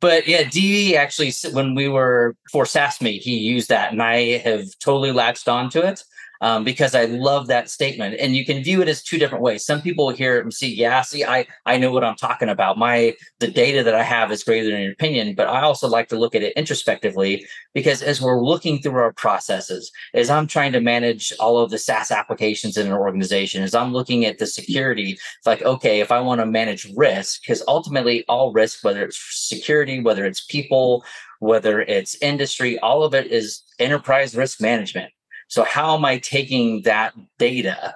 But 0.00 0.28
yeah, 0.28 0.46
D 0.46 0.98
actually, 0.98 1.32
when 1.52 1.74
we 1.74 1.88
were 1.88 2.36
for 2.52 2.64
SaaSMe, 2.64 3.20
he 3.20 3.38
used 3.38 3.70
that, 3.70 3.90
and 3.90 4.02
I 4.02 4.36
have 4.36 4.66
totally 4.78 5.12
latched 5.12 5.48
onto 5.48 5.80
it 5.80 6.02
um, 6.44 6.62
because 6.62 6.94
I 6.94 7.06
love 7.06 7.46
that 7.46 7.70
statement. 7.70 8.16
And 8.20 8.36
you 8.36 8.44
can 8.44 8.62
view 8.62 8.82
it 8.82 8.88
as 8.88 9.02
two 9.02 9.16
different 9.18 9.42
ways. 9.42 9.64
Some 9.64 9.80
people 9.80 10.10
hear 10.10 10.36
it 10.36 10.42
and 10.42 10.52
see, 10.52 10.68
yeah, 10.68 11.00
see, 11.00 11.24
I 11.24 11.46
I 11.64 11.78
know 11.78 11.90
what 11.90 12.04
I'm 12.04 12.16
talking 12.16 12.50
about. 12.50 12.76
My 12.76 13.14
the 13.40 13.48
data 13.48 13.82
that 13.82 13.94
I 13.94 14.02
have 14.02 14.30
is 14.30 14.44
greater 14.44 14.70
than 14.70 14.82
your 14.82 14.92
opinion, 14.92 15.34
but 15.36 15.48
I 15.48 15.62
also 15.62 15.88
like 15.88 16.08
to 16.08 16.18
look 16.18 16.34
at 16.34 16.42
it 16.42 16.52
introspectively 16.54 17.46
because 17.72 18.02
as 18.02 18.20
we're 18.20 18.44
looking 18.44 18.78
through 18.78 19.00
our 19.00 19.14
processes, 19.14 19.90
as 20.12 20.28
I'm 20.28 20.46
trying 20.46 20.72
to 20.72 20.82
manage 20.82 21.32
all 21.40 21.56
of 21.56 21.70
the 21.70 21.78
SaaS 21.78 22.10
applications 22.10 22.76
in 22.76 22.88
an 22.88 22.92
organization, 22.92 23.62
as 23.62 23.74
I'm 23.74 23.94
looking 23.94 24.26
at 24.26 24.36
the 24.38 24.46
security, 24.46 25.16
like, 25.46 25.62
okay, 25.62 26.00
if 26.00 26.12
I 26.12 26.20
want 26.20 26.42
to 26.42 26.46
manage 26.46 26.86
risk, 26.94 27.40
because 27.40 27.62
ultimately 27.66 28.22
all 28.28 28.52
risk, 28.52 28.84
whether 28.84 29.02
it's 29.02 29.18
security, 29.48 30.02
whether 30.02 30.26
it's 30.26 30.44
people, 30.44 31.06
whether 31.38 31.80
it's 31.80 32.20
industry, 32.20 32.78
all 32.80 33.02
of 33.02 33.14
it 33.14 33.32
is 33.32 33.62
enterprise 33.78 34.36
risk 34.36 34.60
management. 34.60 35.13
So 35.48 35.64
how 35.64 35.94
am 35.96 36.04
I 36.04 36.18
taking 36.18 36.82
that 36.82 37.14
data 37.38 37.94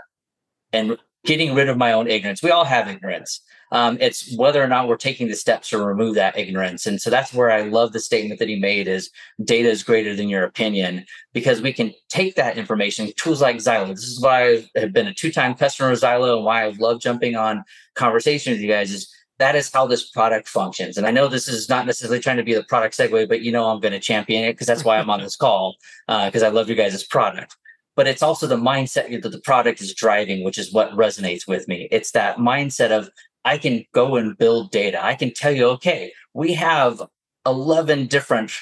and 0.73 0.99
getting 1.25 1.55
rid 1.55 1.69
of 1.69 1.77
my 1.77 1.93
own 1.93 2.09
ignorance. 2.09 2.43
We 2.43 2.51
all 2.51 2.65
have 2.65 2.89
ignorance. 2.89 3.41
Um, 3.71 3.99
it's 4.01 4.35
whether 4.37 4.63
or 4.63 4.67
not 4.67 4.89
we're 4.89 4.97
taking 4.97 5.29
the 5.29 5.35
steps 5.35 5.69
to 5.69 5.85
remove 5.85 6.15
that 6.15 6.39
ignorance. 6.39 6.87
And 6.87 6.99
so 6.99 7.11
that's 7.11 7.35
where 7.35 7.51
I 7.51 7.63
love 7.63 7.93
the 7.93 8.01
statement 8.01 8.39
that 8.39 8.49
he 8.49 8.59
made 8.59 8.89
is 8.89 9.11
data 9.45 9.69
is 9.69 9.83
greater 9.83 10.17
than 10.17 10.31
your 10.31 10.45
opinion 10.45 11.05
because 11.35 11.61
we 11.61 11.75
can 11.75 11.93
take 12.09 12.37
that 12.37 12.57
information, 12.57 13.13
tools 13.17 13.43
like 13.43 13.57
Zylo. 13.57 13.89
This 13.89 14.05
is 14.05 14.23
why 14.23 14.65
I 14.75 14.81
have 14.81 14.95
been 14.95 15.07
a 15.07 15.13
two-time 15.13 15.55
customer 15.55 15.91
of 15.91 15.99
Zylo 15.99 16.37
and 16.37 16.47
why 16.47 16.65
I 16.65 16.69
love 16.79 17.01
jumping 17.01 17.37
on 17.37 17.63
conversations 17.95 18.55
with 18.55 18.63
you 18.63 18.69
guys 18.69 18.91
is 18.91 19.13
that 19.39 19.55
is 19.55 19.71
how 19.73 19.87
this 19.87 20.11
product 20.11 20.49
functions. 20.49 20.97
And 20.97 21.07
I 21.07 21.11
know 21.11 21.29
this 21.29 21.49
is 21.49 21.69
not 21.69 21.87
necessarily 21.87 22.21
trying 22.21 22.39
to 22.39 22.43
be 22.43 22.55
the 22.55 22.65
product 22.65 22.97
segue, 22.97 23.29
but 23.29 23.43
you 23.43 23.53
know 23.53 23.67
I'm 23.67 23.81
going 23.81 23.93
to 23.93 24.01
champion 24.01 24.45
it 24.45 24.53
because 24.55 24.67
that's 24.67 24.85
why 24.85 24.99
I'm 24.99 25.11
on 25.11 25.21
this 25.21 25.37
call 25.45 25.77
because 26.07 26.43
uh, 26.43 26.47
I 26.47 26.51
love 26.51 26.69
you 26.69 26.75
guys' 26.75 27.05
product 27.05 27.57
but 27.99 28.07
it's 28.07 28.23
also 28.23 28.47
the 28.47 28.57
mindset 28.57 29.11
that 29.23 29.31
the 29.31 29.41
product 29.41 29.81
is 29.81 29.93
driving, 29.93 30.45
which 30.45 30.57
is 30.57 30.73
what 30.73 30.93
resonates 30.93 31.49
with 31.49 31.67
me. 31.67 31.89
It's 31.91 32.13
that 32.13 32.37
mindset 32.37 32.93
of 32.93 33.11
I 33.45 33.59
can 33.59 33.85
go 33.93 34.15
and 34.15 34.39
build 34.39 34.71
data. 34.71 35.05
I 35.05 35.17
can 35.17 35.35
tell 35.35 35.51
you, 35.51 35.67
okay, 35.71 36.13
we 36.33 36.55
have 36.55 37.03
11 37.45 38.07
different 38.07 38.53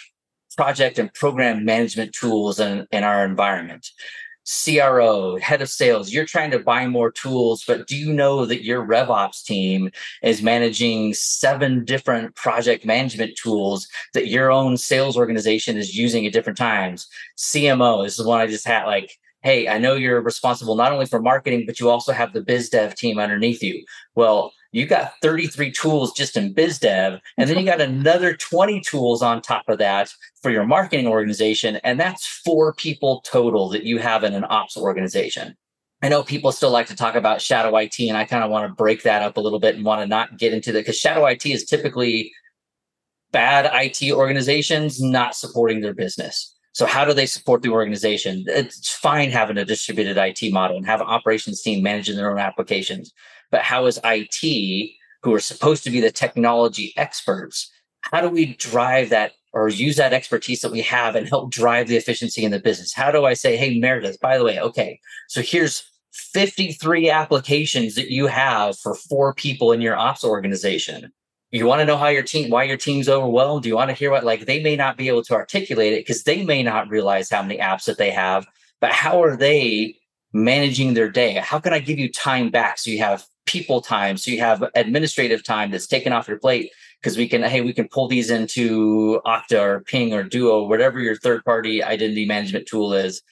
project 0.56 0.98
and 0.98 1.12
program 1.12 1.66
management 1.66 2.14
tools 2.14 2.58
in, 2.58 2.86
in 2.90 3.04
our 3.04 3.26
environment. 3.26 3.86
CRO, 4.46 5.36
head 5.36 5.60
of 5.60 5.68
sales, 5.68 6.12
you're 6.12 6.24
trying 6.24 6.52
to 6.52 6.58
buy 6.58 6.86
more 6.86 7.10
tools, 7.10 7.64
but 7.66 7.86
do 7.86 7.96
you 7.96 8.12
know 8.12 8.46
that 8.46 8.64
your 8.64 8.86
RevOps 8.86 9.44
team 9.44 9.90
is 10.22 10.40
managing 10.40 11.14
seven 11.14 11.84
different 11.84 12.34
project 12.36 12.84
management 12.84 13.36
tools 13.36 13.88
that 14.14 14.28
your 14.28 14.52
own 14.52 14.76
sales 14.76 15.16
organization 15.16 15.76
is 15.76 15.96
using 15.96 16.26
at 16.26 16.32
different 16.32 16.58
times? 16.58 17.08
CMO, 17.36 18.04
this 18.04 18.18
is 18.18 18.26
one 18.26 18.40
I 18.40 18.46
just 18.46 18.66
had 18.66 18.84
like 18.84 19.18
hey, 19.42 19.68
I 19.68 19.78
know 19.78 19.94
you're 19.94 20.20
responsible 20.22 20.74
not 20.74 20.90
only 20.90 21.06
for 21.06 21.22
marketing, 21.22 21.66
but 21.66 21.78
you 21.78 21.88
also 21.88 22.12
have 22.12 22.32
the 22.32 22.40
biz 22.40 22.68
dev 22.68 22.96
team 22.96 23.20
underneath 23.20 23.62
you. 23.62 23.84
Well, 24.16 24.52
you 24.76 24.84
got 24.84 25.14
33 25.22 25.72
tools 25.72 26.12
just 26.12 26.36
in 26.36 26.52
biz 26.52 26.78
dev, 26.78 27.18
and 27.38 27.48
then 27.48 27.58
you 27.58 27.64
got 27.64 27.80
another 27.80 28.36
20 28.36 28.82
tools 28.82 29.22
on 29.22 29.40
top 29.40 29.64
of 29.68 29.78
that 29.78 30.12
for 30.42 30.50
your 30.50 30.66
marketing 30.66 31.06
organization. 31.06 31.76
And 31.76 31.98
that's 31.98 32.26
four 32.26 32.74
people 32.74 33.22
total 33.22 33.70
that 33.70 33.84
you 33.84 33.98
have 33.98 34.22
in 34.22 34.34
an 34.34 34.44
ops 34.50 34.76
organization. 34.76 35.56
I 36.02 36.10
know 36.10 36.22
people 36.22 36.52
still 36.52 36.70
like 36.70 36.88
to 36.88 36.94
talk 36.94 37.14
about 37.14 37.40
shadow 37.40 37.74
IT, 37.78 37.98
and 38.00 38.18
I 38.18 38.26
kind 38.26 38.44
of 38.44 38.50
want 38.50 38.68
to 38.68 38.74
break 38.74 39.02
that 39.04 39.22
up 39.22 39.38
a 39.38 39.40
little 39.40 39.60
bit 39.60 39.76
and 39.76 39.84
want 39.84 40.02
to 40.02 40.06
not 40.06 40.38
get 40.38 40.52
into 40.52 40.72
that 40.72 40.80
because 40.80 40.98
shadow 40.98 41.24
IT 41.24 41.46
is 41.46 41.64
typically 41.64 42.30
bad 43.32 43.70
IT 43.72 44.12
organizations 44.12 45.00
not 45.00 45.34
supporting 45.34 45.80
their 45.80 45.94
business. 45.94 46.54
So 46.72 46.84
how 46.84 47.06
do 47.06 47.14
they 47.14 47.24
support 47.24 47.62
the 47.62 47.70
organization? 47.70 48.44
It's 48.46 48.92
fine 48.92 49.30
having 49.30 49.56
a 49.56 49.64
distributed 49.64 50.18
IT 50.18 50.52
model 50.52 50.76
and 50.76 50.84
have 50.84 51.00
an 51.00 51.06
operations 51.06 51.62
team 51.62 51.82
managing 51.82 52.16
their 52.16 52.30
own 52.30 52.38
applications. 52.38 53.14
But 53.50 53.62
how 53.62 53.86
is 53.86 54.00
IT, 54.04 54.90
who 55.22 55.34
are 55.34 55.40
supposed 55.40 55.84
to 55.84 55.90
be 55.90 56.00
the 56.00 56.10
technology 56.10 56.92
experts, 56.96 57.70
how 58.00 58.20
do 58.20 58.28
we 58.28 58.54
drive 58.54 59.10
that 59.10 59.32
or 59.52 59.68
use 59.68 59.96
that 59.96 60.12
expertise 60.12 60.60
that 60.60 60.72
we 60.72 60.82
have 60.82 61.16
and 61.16 61.28
help 61.28 61.50
drive 61.50 61.88
the 61.88 61.96
efficiency 61.96 62.44
in 62.44 62.50
the 62.50 62.58
business? 62.58 62.92
How 62.92 63.10
do 63.10 63.24
I 63.24 63.34
say, 63.34 63.56
hey, 63.56 63.78
Meredith, 63.78 64.20
by 64.20 64.38
the 64.38 64.44
way, 64.44 64.60
okay, 64.60 65.00
so 65.28 65.42
here's 65.42 65.82
53 66.12 67.10
applications 67.10 67.94
that 67.94 68.10
you 68.10 68.26
have 68.26 68.78
for 68.78 68.94
four 68.94 69.34
people 69.34 69.72
in 69.72 69.80
your 69.80 69.96
ops 69.96 70.24
organization. 70.24 71.12
You 71.50 71.66
want 71.66 71.80
to 71.80 71.86
know 71.86 71.96
how 71.96 72.08
your 72.08 72.22
team 72.22 72.50
why 72.50 72.64
your 72.64 72.76
team's 72.76 73.08
overwhelmed? 73.08 73.62
Do 73.62 73.68
you 73.68 73.76
want 73.76 73.90
to 73.90 73.94
hear 73.94 74.10
what 74.10 74.24
like 74.24 74.46
they 74.46 74.62
may 74.62 74.76
not 74.76 74.96
be 74.96 75.08
able 75.08 75.22
to 75.24 75.34
articulate 75.34 75.92
it 75.92 76.00
because 76.06 76.24
they 76.24 76.44
may 76.44 76.62
not 76.62 76.88
realize 76.88 77.30
how 77.30 77.42
many 77.42 77.58
apps 77.58 77.84
that 77.84 77.98
they 77.98 78.10
have 78.10 78.46
but 78.80 78.92
how 78.92 79.22
are 79.22 79.36
they 79.36 79.96
managing 80.32 80.94
their 80.94 81.08
day? 81.08 81.34
How 81.34 81.58
can 81.58 81.72
i 81.72 81.78
give 81.78 81.98
you 81.98 82.10
time 82.10 82.50
back 82.50 82.78
so 82.78 82.90
you 82.90 82.98
have 82.98 83.26
people 83.46 83.80
time. 83.80 84.16
So 84.16 84.30
you 84.30 84.40
have 84.40 84.64
administrative 84.74 85.42
time 85.42 85.70
that's 85.70 85.86
taken 85.86 86.12
off 86.12 86.28
your 86.28 86.38
plate 86.38 86.70
because 87.00 87.16
we 87.16 87.28
can 87.28 87.42
hey 87.42 87.60
we 87.60 87.72
can 87.72 87.88
pull 87.88 88.08
these 88.08 88.30
into 88.30 89.20
okta 89.24 89.60
or 89.60 89.80
ping 89.80 90.12
or 90.12 90.22
duo 90.22 90.66
whatever 90.66 90.98
your 90.98 91.16
third 91.16 91.44
party 91.44 91.82
identity 91.82 92.26
management 92.26 92.66
tool 92.66 92.92
is 92.92 93.22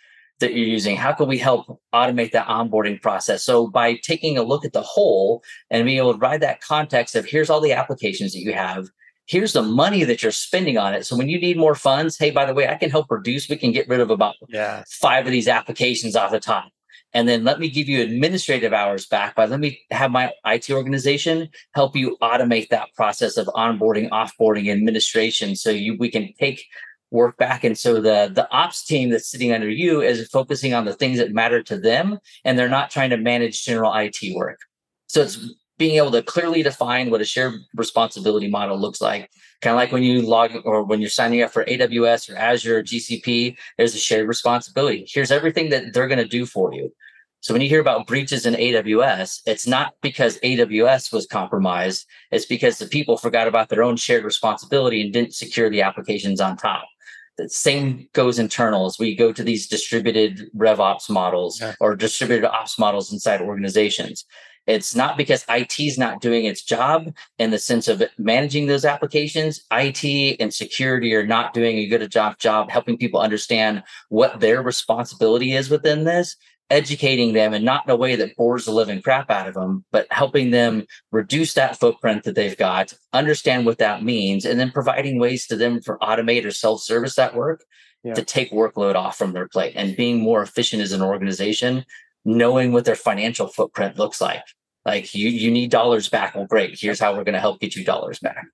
that 0.40 0.54
you're 0.54 0.66
using. 0.66 0.97
How 0.97 1.12
can 1.12 1.28
we 1.28 1.38
help 1.38 1.80
automate 1.94 2.33
that 2.33 2.47
onboarding 2.49 3.00
process? 3.00 3.44
So 3.44 3.68
by 3.68 3.94
taking 3.94 4.37
a 4.37 4.42
look 4.42 4.64
at 4.64 4.73
the 4.73 4.83
whole 4.83 5.42
and 5.71 5.85
being 5.85 5.99
able 5.99 6.12
to 6.12 6.18
provide 6.18 6.42
that 6.42 6.61
context 6.61 7.14
of 7.14 7.25
here's 7.25 7.50
all 7.50 7.61
the 7.61 7.73
applications 7.73 8.33
that 8.33 8.40
you 8.40 8.52
have. 8.52 8.88
Here's 9.26 9.54
the 9.54 9.62
money 9.62 10.04
that 10.04 10.23
you're 10.23 10.33
spending 10.33 10.76
on 10.76 10.92
it. 10.92 11.06
So 11.06 11.16
when 11.16 11.28
you 11.28 11.40
need 11.40 11.56
more 11.56 11.75
funds 11.75 12.18
hey 12.18 12.30
by 12.30 12.44
the 12.44 12.54
way 12.54 12.68
i 12.68 12.75
can 12.75 12.90
help 12.90 13.11
reduce. 13.11 13.49
We 13.49 13.56
can 13.56 13.73
get 13.73 13.88
rid 13.88 14.00
of 14.00 14.11
about 14.11 14.35
yeah. 14.49 14.83
five 14.88 15.26
of 15.26 15.33
these 15.33 15.49
applications 15.49 16.14
off 16.16 16.30
the 16.30 16.40
top 16.40 16.71
and 17.14 17.28
then 17.28 17.44
let 17.44 17.61
me 17.61 17.71
give 17.71 17.88
you 17.88 18.02
administrative 18.02 18.73
hours 18.73 19.06
back 19.06 19.37
by 19.37 19.47
let 19.47 19.61
me 19.61 19.80
have 19.90 20.11
my 20.11 20.33
IT 20.44 20.71
organization 20.71 21.49
help 21.75 21.97
you 21.97 22.18
automate 22.21 22.68
that 22.68 22.88
process 22.94 23.37
of 23.37 23.47
onboarding, 23.47 24.11
offboarding, 24.11 24.71
administration. 24.71 25.56
So 25.56 25.71
you 25.71 25.97
we 25.97 26.11
can 26.11 26.35
take 26.38 26.64
work 27.11 27.37
back. 27.38 27.64
And 27.64 27.78
so 27.78 27.94
the 28.00 28.30
the 28.35 28.50
ops 28.50 28.85
team 28.85 29.11
that's 29.11 29.30
sitting 29.30 29.52
under 29.52 29.71
you 29.71 30.02
is 30.02 30.28
focusing 30.28 30.75
on 30.75 30.85
the 30.85 30.92
things 30.92 31.18
that 31.18 31.33
matter 31.33 31.62
to 31.62 31.78
them, 31.78 32.18
and 32.44 32.59
they're 32.59 32.68
not 32.68 32.90
trying 32.90 33.11
to 33.11 33.16
manage 33.16 33.64
general 33.64 33.94
IT 33.94 34.18
work. 34.35 34.59
So 35.06 35.23
it's 35.23 35.38
being 35.78 35.97
able 35.97 36.11
to 36.12 36.23
clearly 36.23 36.62
define 36.62 37.11
what 37.11 37.21
a 37.21 37.25
shared 37.25 37.54
responsibility 37.75 38.49
model 38.49 38.78
looks 38.78 39.00
like. 39.00 39.31
Kind 39.61 39.73
of 39.73 39.76
like 39.76 39.93
when 39.93 40.02
you 40.02 40.23
log 40.23 40.52
or 40.64 40.85
when 40.85 41.00
you're 41.00 41.11
signing 41.11 41.43
up 41.43 41.50
for 41.50 41.64
AWS 41.64 42.33
or 42.33 42.37
Azure 42.37 42.78
or 42.78 42.83
GCP, 42.83 43.57
there's 43.76 43.95
a 43.95 43.99
shared 43.99 44.28
responsibility. 44.28 45.07
Here's 45.09 45.33
everything 45.33 45.71
that 45.71 45.93
they're 45.93 46.09
going 46.09 46.19
to 46.19 46.28
do 46.28 46.47
for 46.47 46.73
you. 46.73 46.93
So 47.40 47.52
when 47.52 47.61
you 47.61 47.69
hear 47.69 47.81
about 47.81 48.07
breaches 48.07 48.47
in 48.47 48.54
AWS, 48.54 49.43
it's 49.45 49.66
not 49.66 49.93
because 50.00 50.38
AWS 50.38 51.12
was 51.12 51.26
compromised. 51.26 52.07
It's 52.31 52.47
because 52.47 52.78
the 52.78 52.87
people 52.87 53.19
forgot 53.19 53.49
about 53.49 53.69
their 53.69 53.83
own 53.83 53.97
shared 53.97 54.25
responsibility 54.25 55.02
and 55.02 55.12
didn't 55.12 55.35
secure 55.35 55.69
the 55.69 55.83
applications 55.83 56.40
on 56.40 56.57
top. 56.57 56.87
The 57.37 57.50
same 57.50 58.09
goes 58.14 58.38
internal 58.38 58.87
as 58.87 58.99
we 58.99 59.14
go 59.14 59.31
to 59.31 59.43
these 59.43 59.66
distributed 59.66 60.50
RevOps 60.57 61.11
models 61.11 61.61
yeah. 61.61 61.75
or 61.81 61.97
distributed 61.97 62.49
ops 62.49 62.78
models 62.78 63.12
inside 63.12 63.43
organizations. 63.43 64.25
It's 64.66 64.94
not 64.94 65.16
because 65.16 65.44
IT 65.49 65.78
is 65.78 65.99
not 65.99 66.21
doing 66.21 66.47
its 66.47 66.62
job 66.62 67.12
in 67.38 67.50
the 67.50 67.59
sense 67.59 67.88
of 67.88 68.02
managing 68.18 68.66
those 68.66 68.85
applications. 68.85 69.64
IT 69.71 70.37
and 70.40 70.52
security 70.52 71.14
are 71.14 71.26
not 71.26 71.52
doing 71.52 71.78
a 71.78 71.87
good 71.87 72.11
job 72.11 72.38
job 72.38 72.71
helping 72.71 72.97
people 72.97 73.21
understand 73.21 73.83
what 74.09 74.40
their 74.40 74.62
responsibility 74.62 75.52
is 75.52 75.71
within 75.71 76.04
this 76.04 76.37
educating 76.71 77.35
them 77.35 77.52
and 77.52 77.64
not 77.64 77.85
in 77.87 77.90
a 77.90 77.97
way 77.97 78.16
that 78.16 78.37
bores 78.37 78.64
the 78.64 78.73
living 78.73 79.02
crap 79.02 79.30
out 79.30 79.47
of 79.47 79.54
them, 79.54 79.85
but 79.92 80.06
helping 80.11 80.50
them 80.50 80.85
reduce 81.12 81.54
that 81.54 81.78
footprint 81.78 82.25
that 82.25 82.35
they've 82.35 82.56
got, 82.56 82.92
understand 83.12 83.66
what 83.66 83.78
that 83.78 84.02
means, 84.02 84.44
and 84.44 84.59
then 84.59 84.71
providing 84.71 85.18
ways 85.18 85.47
to 85.47 85.56
them 85.56 85.80
for 85.83 85.99
automate 85.99 86.44
or 86.44 86.50
self-service 86.50 87.14
that 87.16 87.35
work 87.35 87.64
yeah. 88.02 88.14
to 88.14 88.25
take 88.25 88.50
workload 88.50 88.94
off 88.94 89.16
from 89.16 89.33
their 89.33 89.49
plate 89.49 89.75
and 89.76 89.97
being 89.97 90.21
more 90.21 90.42
efficient 90.42 90.83
as 90.83 90.92
an 90.92 91.02
organization, 91.02 91.85
knowing 92.25 92.73
what 92.73 92.85
their 92.85 92.95
financial 92.95 93.47
footprint 93.47 93.99
looks 93.99 94.21
like. 94.21 94.45
Like 94.85 95.14
you, 95.14 95.28
you 95.28 95.50
need 95.50 95.71
dollars 95.71 96.09
back. 96.09 96.35
Well, 96.35 96.47
great. 96.47 96.78
Here's 96.78 97.00
how 97.00 97.12
we're 97.12 97.25
going 97.25 97.35
to 97.35 97.40
help 97.40 97.61
get 97.61 97.76
you 97.76 97.85
dollars 97.85 98.19
back 98.19 98.47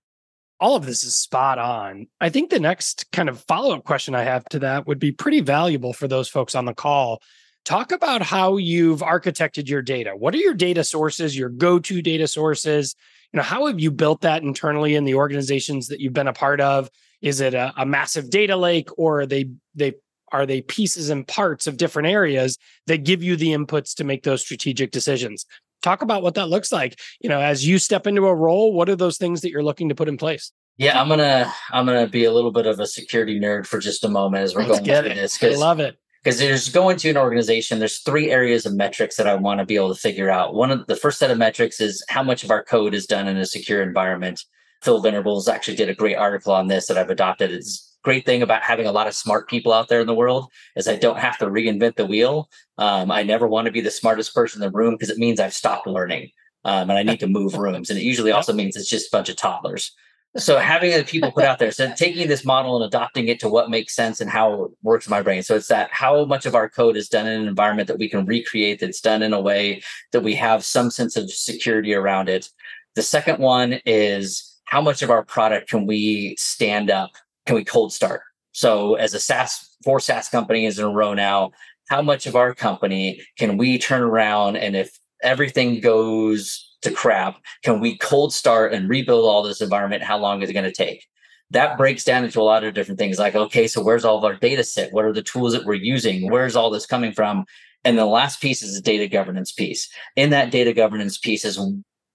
all 0.62 0.76
of 0.76 0.84
this 0.84 1.04
is 1.04 1.14
spot 1.14 1.58
on. 1.58 2.06
I 2.20 2.28
think 2.28 2.50
the 2.50 2.60
next 2.60 3.10
kind 3.12 3.30
of 3.30 3.40
follow 3.44 3.74
up 3.74 3.84
question 3.84 4.14
I 4.14 4.24
have 4.24 4.44
to 4.50 4.58
that 4.58 4.86
would 4.86 4.98
be 4.98 5.10
pretty 5.10 5.40
valuable 5.40 5.94
for 5.94 6.06
those 6.06 6.28
folks 6.28 6.54
on 6.54 6.66
the 6.66 6.74
call 6.74 7.22
Talk 7.64 7.92
about 7.92 8.22
how 8.22 8.56
you've 8.56 9.00
architected 9.00 9.68
your 9.68 9.82
data. 9.82 10.12
What 10.16 10.34
are 10.34 10.38
your 10.38 10.54
data 10.54 10.82
sources, 10.82 11.36
your 11.36 11.50
go-to 11.50 12.00
data 12.00 12.26
sources? 12.26 12.96
You 13.32 13.38
know, 13.38 13.42
how 13.42 13.66
have 13.66 13.78
you 13.78 13.90
built 13.90 14.22
that 14.22 14.42
internally 14.42 14.94
in 14.94 15.04
the 15.04 15.14
organizations 15.14 15.88
that 15.88 16.00
you've 16.00 16.14
been 16.14 16.26
a 16.26 16.32
part 16.32 16.60
of? 16.60 16.90
Is 17.20 17.40
it 17.40 17.52
a, 17.52 17.72
a 17.76 17.84
massive 17.84 18.30
data 18.30 18.56
lake 18.56 18.88
or 18.96 19.26
they 19.26 19.50
they 19.74 19.94
are 20.32 20.46
they 20.46 20.62
pieces 20.62 21.10
and 21.10 21.26
parts 21.26 21.66
of 21.66 21.76
different 21.76 22.08
areas 22.08 22.58
that 22.86 23.04
give 23.04 23.22
you 23.22 23.36
the 23.36 23.48
inputs 23.48 23.94
to 23.96 24.04
make 24.04 24.22
those 24.22 24.42
strategic 24.42 24.90
decisions? 24.90 25.46
Talk 25.82 26.02
about 26.02 26.22
what 26.22 26.34
that 26.34 26.48
looks 26.48 26.72
like. 26.72 26.98
You 27.20 27.28
know, 27.28 27.40
as 27.40 27.66
you 27.66 27.78
step 27.78 28.06
into 28.06 28.26
a 28.26 28.34
role, 28.34 28.72
what 28.72 28.88
are 28.88 28.96
those 28.96 29.16
things 29.16 29.40
that 29.40 29.50
you're 29.50 29.62
looking 29.62 29.88
to 29.88 29.94
put 29.94 30.08
in 30.08 30.16
place? 30.16 30.52
Yeah, 30.76 31.00
I'm 31.00 31.08
gonna 31.08 31.52
I'm 31.70 31.84
gonna 31.84 32.06
be 32.06 32.24
a 32.24 32.32
little 32.32 32.52
bit 32.52 32.66
of 32.66 32.80
a 32.80 32.86
security 32.86 33.38
nerd 33.38 33.66
for 33.66 33.78
just 33.78 34.04
a 34.04 34.08
moment 34.08 34.44
as 34.44 34.54
we're 34.54 34.62
Let's 34.62 34.80
going 34.80 35.02
through 35.02 35.12
it. 35.12 35.14
this. 35.14 35.42
I 35.42 35.48
love 35.48 35.80
it 35.80 35.98
because 36.22 36.38
there's 36.38 36.68
going 36.68 36.96
to 36.98 37.10
an 37.10 37.16
organization 37.16 37.78
there's 37.78 37.98
three 37.98 38.30
areas 38.30 38.66
of 38.66 38.74
metrics 38.74 39.16
that 39.16 39.26
i 39.26 39.34
want 39.34 39.58
to 39.58 39.66
be 39.66 39.76
able 39.76 39.92
to 39.94 40.00
figure 40.00 40.30
out 40.30 40.54
one 40.54 40.70
of 40.70 40.86
the 40.86 40.96
first 40.96 41.18
set 41.18 41.30
of 41.30 41.38
metrics 41.38 41.80
is 41.80 42.04
how 42.08 42.22
much 42.22 42.44
of 42.44 42.50
our 42.50 42.62
code 42.62 42.94
is 42.94 43.06
done 43.06 43.28
in 43.28 43.36
a 43.36 43.46
secure 43.46 43.82
environment 43.82 44.42
phil 44.82 45.00
venables 45.00 45.48
actually 45.48 45.76
did 45.76 45.88
a 45.88 45.94
great 45.94 46.16
article 46.16 46.52
on 46.52 46.68
this 46.68 46.86
that 46.86 46.98
i've 46.98 47.10
adopted 47.10 47.50
it's 47.50 47.89
great 48.02 48.24
thing 48.24 48.42
about 48.42 48.62
having 48.62 48.86
a 48.86 48.92
lot 48.92 49.06
of 49.06 49.14
smart 49.14 49.48
people 49.48 49.72
out 49.72 49.88
there 49.88 50.00
in 50.00 50.06
the 50.06 50.14
world 50.14 50.46
is 50.76 50.88
i 50.88 50.96
don't 50.96 51.18
have 51.18 51.38
to 51.38 51.46
reinvent 51.46 51.96
the 51.96 52.06
wheel 52.06 52.48
um, 52.78 53.10
i 53.10 53.22
never 53.22 53.46
want 53.46 53.66
to 53.66 53.72
be 53.72 53.80
the 53.80 53.90
smartest 53.90 54.34
person 54.34 54.62
in 54.62 54.70
the 54.70 54.76
room 54.76 54.94
because 54.94 55.10
it 55.10 55.18
means 55.18 55.40
i've 55.40 55.54
stopped 55.54 55.86
learning 55.86 56.30
um, 56.64 56.90
and 56.90 56.98
i 56.98 57.02
need 57.02 57.20
to 57.20 57.26
move 57.26 57.54
rooms 57.54 57.90
and 57.90 57.98
it 57.98 58.02
usually 58.02 58.32
also 58.32 58.52
means 58.52 58.76
it's 58.76 58.88
just 58.88 59.12
a 59.12 59.16
bunch 59.16 59.28
of 59.28 59.36
toddlers 59.36 59.92
so 60.36 60.58
having 60.58 60.92
the 60.92 61.02
people 61.02 61.32
put 61.32 61.44
out 61.44 61.58
there, 61.58 61.72
so 61.72 61.92
taking 61.96 62.28
this 62.28 62.44
model 62.44 62.76
and 62.76 62.84
adopting 62.84 63.26
it 63.26 63.40
to 63.40 63.48
what 63.48 63.68
makes 63.68 63.96
sense 63.96 64.20
and 64.20 64.30
how 64.30 64.64
it 64.64 64.70
works 64.82 65.06
in 65.06 65.10
my 65.10 65.22
brain. 65.22 65.42
So 65.42 65.56
it's 65.56 65.66
that 65.68 65.90
how 65.90 66.24
much 66.24 66.46
of 66.46 66.54
our 66.54 66.68
code 66.68 66.96
is 66.96 67.08
done 67.08 67.26
in 67.26 67.42
an 67.42 67.48
environment 67.48 67.88
that 67.88 67.98
we 67.98 68.08
can 68.08 68.24
recreate 68.24 68.78
that's 68.78 69.00
done 69.00 69.22
in 69.22 69.32
a 69.32 69.40
way 69.40 69.82
that 70.12 70.22
we 70.22 70.36
have 70.36 70.64
some 70.64 70.90
sense 70.90 71.16
of 71.16 71.30
security 71.32 71.94
around 71.94 72.28
it. 72.28 72.48
The 72.94 73.02
second 73.02 73.38
one 73.38 73.80
is 73.84 74.56
how 74.66 74.80
much 74.80 75.02
of 75.02 75.10
our 75.10 75.24
product 75.24 75.68
can 75.68 75.84
we 75.84 76.36
stand 76.38 76.90
up? 76.90 77.10
Can 77.46 77.56
we 77.56 77.64
cold 77.64 77.92
start? 77.92 78.22
So 78.52 78.94
as 78.94 79.14
a 79.14 79.20
SaaS, 79.20 79.76
four 79.84 80.00
SaaS 80.00 80.28
companies 80.28 80.78
in 80.78 80.84
a 80.84 80.90
row 80.90 81.14
now, 81.14 81.52
how 81.88 82.02
much 82.02 82.26
of 82.26 82.36
our 82.36 82.54
company 82.54 83.20
can 83.38 83.56
we 83.56 83.78
turn 83.78 84.02
around 84.02 84.56
and 84.56 84.76
if 84.76 84.98
everything 85.22 85.80
goes 85.80 86.76
to 86.82 86.90
crap, 86.90 87.40
can 87.62 87.80
we 87.80 87.98
cold 87.98 88.32
start 88.32 88.72
and 88.72 88.88
rebuild 88.88 89.24
all 89.24 89.42
this 89.42 89.60
environment? 89.60 90.02
How 90.02 90.18
long 90.18 90.42
is 90.42 90.50
it 90.50 90.54
going 90.54 90.64
to 90.64 90.72
take? 90.72 91.06
That 91.50 91.76
breaks 91.76 92.04
down 92.04 92.24
into 92.24 92.40
a 92.40 92.42
lot 92.42 92.62
of 92.62 92.74
different 92.74 92.98
things 92.98 93.18
like, 93.18 93.34
okay, 93.34 93.66
so 93.66 93.82
where's 93.82 94.04
all 94.04 94.16
of 94.16 94.24
our 94.24 94.36
data 94.36 94.62
sit? 94.62 94.92
What 94.92 95.04
are 95.04 95.12
the 95.12 95.22
tools 95.22 95.52
that 95.52 95.64
we're 95.64 95.74
using? 95.74 96.30
Where's 96.30 96.54
all 96.54 96.70
this 96.70 96.86
coming 96.86 97.12
from? 97.12 97.44
And 97.84 97.98
the 97.98 98.06
last 98.06 98.40
piece 98.40 98.62
is 98.62 98.74
the 98.74 98.82
data 98.82 99.08
governance 99.08 99.52
piece. 99.52 99.88
In 100.14 100.30
that 100.30 100.50
data 100.50 100.72
governance 100.72 101.18
piece 101.18 101.44
is 101.44 101.58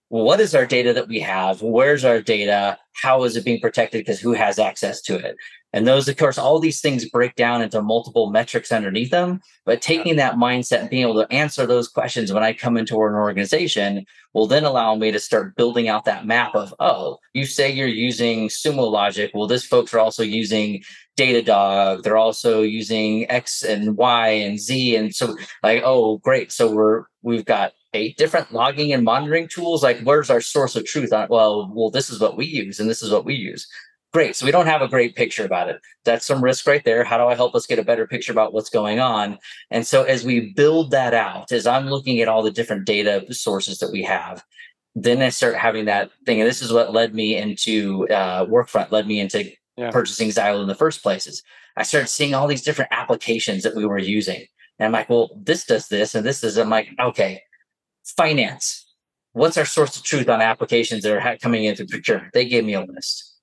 what 0.09 0.39
is 0.39 0.53
our 0.53 0.65
data 0.65 0.93
that 0.93 1.07
we 1.07 1.19
have? 1.19 1.61
Where's 1.61 2.05
our 2.05 2.21
data? 2.21 2.77
How 3.01 3.23
is 3.23 3.35
it 3.35 3.45
being 3.45 3.59
protected? 3.59 4.01
Because 4.01 4.19
who 4.19 4.33
has 4.33 4.59
access 4.59 5.01
to 5.03 5.15
it? 5.15 5.35
And 5.73 5.85
those, 5.85 6.07
of 6.07 6.15
course, 6.15 6.37
all 6.37 6.59
these 6.59 6.79
things 6.79 7.09
break 7.09 7.35
down 7.35 7.61
into 7.61 7.81
multiple 7.81 8.29
metrics 8.29 8.71
underneath 8.71 9.11
them. 9.11 9.41
But 9.65 9.81
taking 9.81 10.15
that 10.15 10.35
mindset 10.35 10.79
and 10.79 10.89
being 10.89 11.01
able 11.01 11.21
to 11.21 11.33
answer 11.33 11.65
those 11.65 11.89
questions 11.89 12.31
when 12.31 12.43
I 12.43 12.53
come 12.53 12.77
into 12.77 12.95
an 12.95 13.13
organization 13.13 14.05
will 14.33 14.47
then 14.47 14.63
allow 14.63 14.95
me 14.95 15.11
to 15.11 15.19
start 15.19 15.57
building 15.57 15.89
out 15.89 16.05
that 16.05 16.25
map 16.25 16.55
of, 16.55 16.73
oh, 16.79 17.17
you 17.33 17.45
say 17.45 17.69
you're 17.69 17.89
using 17.89 18.47
Sumo 18.47 18.89
Logic. 18.89 19.29
Well, 19.33 19.47
this 19.47 19.65
folks 19.65 19.93
are 19.93 19.99
also 19.99 20.23
using 20.23 20.81
Datadog. 21.17 22.03
They're 22.03 22.15
also 22.15 22.61
using 22.61 23.29
X 23.29 23.61
and 23.61 23.97
Y 23.97 24.29
and 24.29 24.57
Z. 24.57 24.95
And 24.95 25.13
so 25.13 25.35
like, 25.61 25.81
oh, 25.83 26.19
great. 26.19 26.53
So 26.53 26.71
we're 26.71 27.03
we've 27.21 27.43
got 27.43 27.73
eight 27.95 28.17
different 28.17 28.53
logging 28.53 28.93
and 28.93 29.03
monitoring 29.03 29.47
tools. 29.47 29.83
Like, 29.83 29.99
where's 30.01 30.29
our 30.29 30.41
source 30.41 30.75
of 30.75 30.85
truth 30.85 31.13
on 31.13 31.27
Well, 31.29 31.71
well, 31.73 31.89
this 31.89 32.09
is 32.09 32.19
what 32.19 32.37
we 32.37 32.45
use, 32.45 32.79
and 32.79 32.89
this 32.89 33.01
is 33.01 33.11
what 33.11 33.25
we 33.25 33.35
use. 33.35 33.67
Great. 34.13 34.35
So 34.35 34.45
we 34.45 34.51
don't 34.53 34.67
have 34.67 34.81
a 34.81 34.87
great 34.87 35.13
picture 35.13 35.43
about 35.43 35.67
it. 35.67 35.81
That's 36.05 36.25
some 36.25 36.41
risk 36.41 36.65
right 36.67 36.85
there. 36.85 37.03
How 37.03 37.17
do 37.17 37.25
I 37.25 37.35
help 37.35 37.53
us 37.53 37.67
get 37.67 37.79
a 37.79 37.83
better 37.83 38.07
picture 38.07 38.31
about 38.31 38.53
what's 38.53 38.69
going 38.69 39.01
on? 39.01 39.37
And 39.71 39.85
so 39.85 40.03
as 40.03 40.23
we 40.23 40.53
build 40.53 40.91
that 40.91 41.13
out, 41.13 41.51
as 41.51 41.67
I'm 41.67 41.87
looking 41.87 42.21
at 42.21 42.29
all 42.29 42.41
the 42.41 42.49
different 42.49 42.85
data 42.85 43.25
sources 43.33 43.79
that 43.79 43.91
we 43.91 44.03
have, 44.03 44.41
then 44.95 45.21
I 45.21 45.27
start 45.27 45.55
having 45.55 45.83
that 45.85 46.11
thing. 46.25 46.39
And 46.39 46.47
this 46.49 46.61
is 46.61 46.71
what 46.71 46.93
led 46.93 47.13
me 47.13 47.35
into 47.35 48.07
uh, 48.07 48.45
Workfront, 48.45 48.91
led 48.91 49.05
me 49.05 49.19
into 49.19 49.51
yeah. 49.75 49.91
purchasing 49.91 50.29
Zylo 50.29 50.61
in 50.61 50.67
the 50.69 50.75
first 50.75 51.03
places. 51.03 51.43
I 51.75 51.83
started 51.83 52.07
seeing 52.07 52.33
all 52.33 52.47
these 52.47 52.63
different 52.63 52.93
applications 52.93 53.63
that 53.63 53.75
we 53.75 53.85
were 53.85 53.97
using. 53.97 54.45
And 54.79 54.85
I'm 54.85 54.91
like, 54.93 55.09
well, 55.09 55.29
this 55.35 55.65
does 55.65 55.89
this 55.89 56.15
and 56.15 56.25
this 56.25 56.41
is, 56.41 56.57
I'm 56.57 56.69
like, 56.69 56.87
okay, 57.01 57.41
finance. 58.17 58.93
What's 59.33 59.57
our 59.57 59.65
source 59.65 59.97
of 59.97 60.03
truth 60.03 60.29
on 60.29 60.41
applications 60.41 61.03
that 61.03 61.13
are 61.13 61.37
coming 61.37 61.65
into 61.65 61.85
procurement? 61.85 62.33
They 62.33 62.47
gave 62.47 62.63
me 62.63 62.73
a 62.73 62.81
list. 62.81 63.33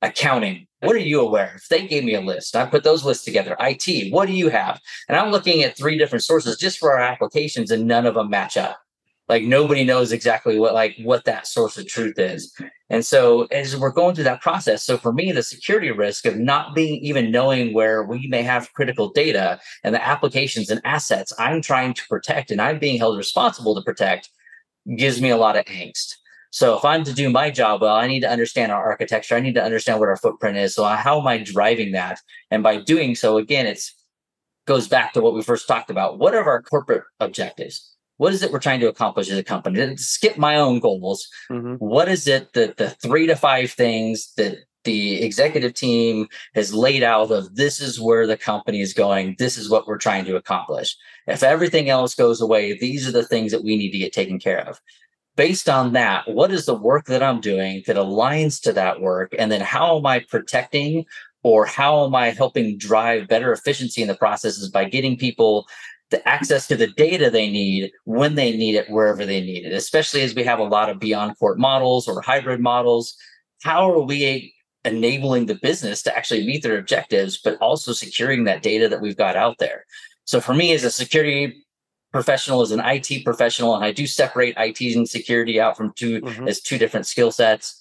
Accounting. 0.00 0.66
What 0.80 0.94
are 0.94 1.00
you 1.00 1.20
aware 1.20 1.54
of? 1.56 1.62
They 1.68 1.86
gave 1.86 2.04
me 2.04 2.14
a 2.14 2.20
list. 2.20 2.54
I 2.54 2.66
put 2.66 2.84
those 2.84 3.04
lists 3.04 3.24
together. 3.24 3.56
IT. 3.58 4.12
What 4.12 4.26
do 4.26 4.32
you 4.32 4.48
have? 4.48 4.80
And 5.08 5.18
I'm 5.18 5.30
looking 5.30 5.62
at 5.64 5.76
three 5.76 5.98
different 5.98 6.24
sources 6.24 6.56
just 6.56 6.78
for 6.78 6.92
our 6.92 7.00
applications, 7.00 7.70
and 7.70 7.86
none 7.86 8.06
of 8.06 8.14
them 8.14 8.30
match 8.30 8.56
up 8.56 8.78
like 9.28 9.44
nobody 9.44 9.84
knows 9.84 10.12
exactly 10.12 10.58
what 10.58 10.74
like 10.74 10.96
what 11.02 11.24
that 11.24 11.46
source 11.46 11.76
of 11.76 11.86
truth 11.86 12.18
is. 12.18 12.54
And 12.90 13.04
so 13.04 13.44
as 13.46 13.76
we're 13.76 13.90
going 13.90 14.14
through 14.14 14.24
that 14.24 14.40
process 14.40 14.82
so 14.82 14.96
for 14.96 15.12
me 15.12 15.32
the 15.32 15.42
security 15.42 15.90
risk 15.90 16.24
of 16.24 16.36
not 16.36 16.74
being 16.74 17.00
even 17.02 17.30
knowing 17.30 17.74
where 17.74 18.02
we 18.02 18.26
may 18.28 18.42
have 18.42 18.72
critical 18.72 19.10
data 19.10 19.60
and 19.84 19.94
the 19.94 20.06
applications 20.06 20.70
and 20.70 20.80
assets 20.84 21.32
i'm 21.38 21.60
trying 21.60 21.92
to 21.94 22.02
protect 22.08 22.50
and 22.50 22.60
i'm 22.60 22.78
being 22.78 22.98
held 22.98 23.16
responsible 23.16 23.74
to 23.74 23.82
protect 23.82 24.30
gives 24.96 25.20
me 25.20 25.28
a 25.28 25.36
lot 25.36 25.56
of 25.56 25.64
angst. 25.66 26.14
So 26.50 26.78
if 26.78 26.84
i'm 26.84 27.04
to 27.04 27.12
do 27.12 27.28
my 27.28 27.50
job 27.50 27.82
well 27.82 27.96
i 27.96 28.06
need 28.06 28.20
to 28.20 28.30
understand 28.30 28.72
our 28.72 28.84
architecture. 28.84 29.34
I 29.34 29.40
need 29.40 29.54
to 29.54 29.64
understand 29.64 30.00
what 30.00 30.08
our 30.08 30.16
footprint 30.16 30.56
is. 30.56 30.74
So 30.74 30.84
how 30.84 31.20
am 31.20 31.26
i 31.26 31.38
driving 31.38 31.92
that? 31.92 32.20
And 32.50 32.62
by 32.62 32.78
doing 32.78 33.14
so 33.14 33.36
again 33.36 33.66
it's 33.66 33.94
goes 34.66 34.88
back 34.88 35.14
to 35.14 35.20
what 35.20 35.34
we 35.34 35.42
first 35.42 35.66
talked 35.66 35.90
about. 35.90 36.18
What 36.18 36.34
are 36.34 36.44
our 36.44 36.62
corporate 36.62 37.04
objectives 37.20 37.94
what 38.18 38.32
is 38.32 38.42
it 38.42 38.52
we're 38.52 38.58
trying 38.58 38.80
to 38.80 38.88
accomplish 38.88 39.30
as 39.30 39.38
a 39.38 39.44
company? 39.44 39.78
To 39.78 39.96
skip 39.96 40.36
my 40.36 40.56
own 40.56 40.78
goals. 40.80 41.26
Mm-hmm. 41.50 41.74
What 41.76 42.08
is 42.08 42.28
it 42.28 42.52
that 42.52 42.76
the 42.76 42.90
three 42.90 43.26
to 43.26 43.34
five 43.34 43.70
things 43.70 44.32
that 44.36 44.58
the 44.84 45.22
executive 45.22 45.74
team 45.74 46.28
has 46.54 46.72
laid 46.72 47.02
out 47.02 47.30
of 47.30 47.54
this 47.56 47.80
is 47.80 48.00
where 48.00 48.26
the 48.26 48.36
company 48.36 48.80
is 48.80 48.94
going. 48.94 49.36
This 49.38 49.58
is 49.58 49.68
what 49.68 49.86
we're 49.86 49.98
trying 49.98 50.24
to 50.26 50.36
accomplish. 50.36 50.96
If 51.26 51.42
everything 51.42 51.90
else 51.90 52.14
goes 52.14 52.40
away, 52.40 52.78
these 52.78 53.06
are 53.06 53.12
the 53.12 53.26
things 53.26 53.52
that 53.52 53.64
we 53.64 53.76
need 53.76 53.90
to 53.90 53.98
get 53.98 54.12
taken 54.12 54.38
care 54.38 54.66
of. 54.66 54.80
Based 55.36 55.68
on 55.68 55.92
that, 55.92 56.26
what 56.28 56.50
is 56.50 56.64
the 56.64 56.74
work 56.74 57.04
that 57.06 57.22
I'm 57.22 57.40
doing 57.40 57.82
that 57.86 57.96
aligns 57.96 58.62
to 58.62 58.72
that 58.72 59.00
work? 59.00 59.34
And 59.38 59.52
then 59.52 59.60
how 59.60 59.98
am 59.98 60.06
I 60.06 60.20
protecting 60.20 61.04
or 61.42 61.66
how 61.66 62.06
am 62.06 62.14
I 62.14 62.30
helping 62.30 62.78
drive 62.78 63.28
better 63.28 63.52
efficiency 63.52 64.02
in 64.02 64.08
the 64.08 64.16
processes 64.16 64.70
by 64.70 64.84
getting 64.84 65.16
people 65.16 65.66
the 66.10 66.26
access 66.26 66.66
to 66.68 66.76
the 66.76 66.86
data 66.86 67.30
they 67.30 67.50
need 67.50 67.92
when 68.04 68.34
they 68.34 68.56
need 68.56 68.74
it, 68.74 68.88
wherever 68.90 69.26
they 69.26 69.40
need 69.40 69.66
it, 69.66 69.72
especially 69.72 70.22
as 70.22 70.34
we 70.34 70.42
have 70.42 70.58
a 70.58 70.64
lot 70.64 70.88
of 70.88 70.98
beyond 70.98 71.38
court 71.38 71.58
models 71.58 72.08
or 72.08 72.20
hybrid 72.22 72.60
models. 72.60 73.14
How 73.62 73.90
are 73.90 74.00
we 74.00 74.54
enabling 74.84 75.46
the 75.46 75.56
business 75.56 76.02
to 76.02 76.16
actually 76.16 76.46
meet 76.46 76.62
their 76.62 76.78
objectives, 76.78 77.38
but 77.38 77.58
also 77.60 77.92
securing 77.92 78.44
that 78.44 78.62
data 78.62 78.88
that 78.88 79.02
we've 79.02 79.16
got 79.16 79.36
out 79.36 79.58
there? 79.58 79.84
So 80.24 80.40
for 80.40 80.54
me 80.54 80.72
as 80.72 80.84
a 80.84 80.90
security 80.90 81.64
professional, 82.10 82.62
as 82.62 82.70
an 82.70 82.80
IT 82.80 83.24
professional, 83.24 83.74
and 83.74 83.84
I 83.84 83.92
do 83.92 84.06
separate 84.06 84.54
IT 84.56 84.80
and 84.96 85.08
security 85.08 85.60
out 85.60 85.76
from 85.76 85.92
2 85.96 86.22
mm-hmm. 86.22 86.48
as 86.48 86.60
two 86.60 86.78
different 86.78 87.06
skill 87.06 87.30
sets 87.30 87.77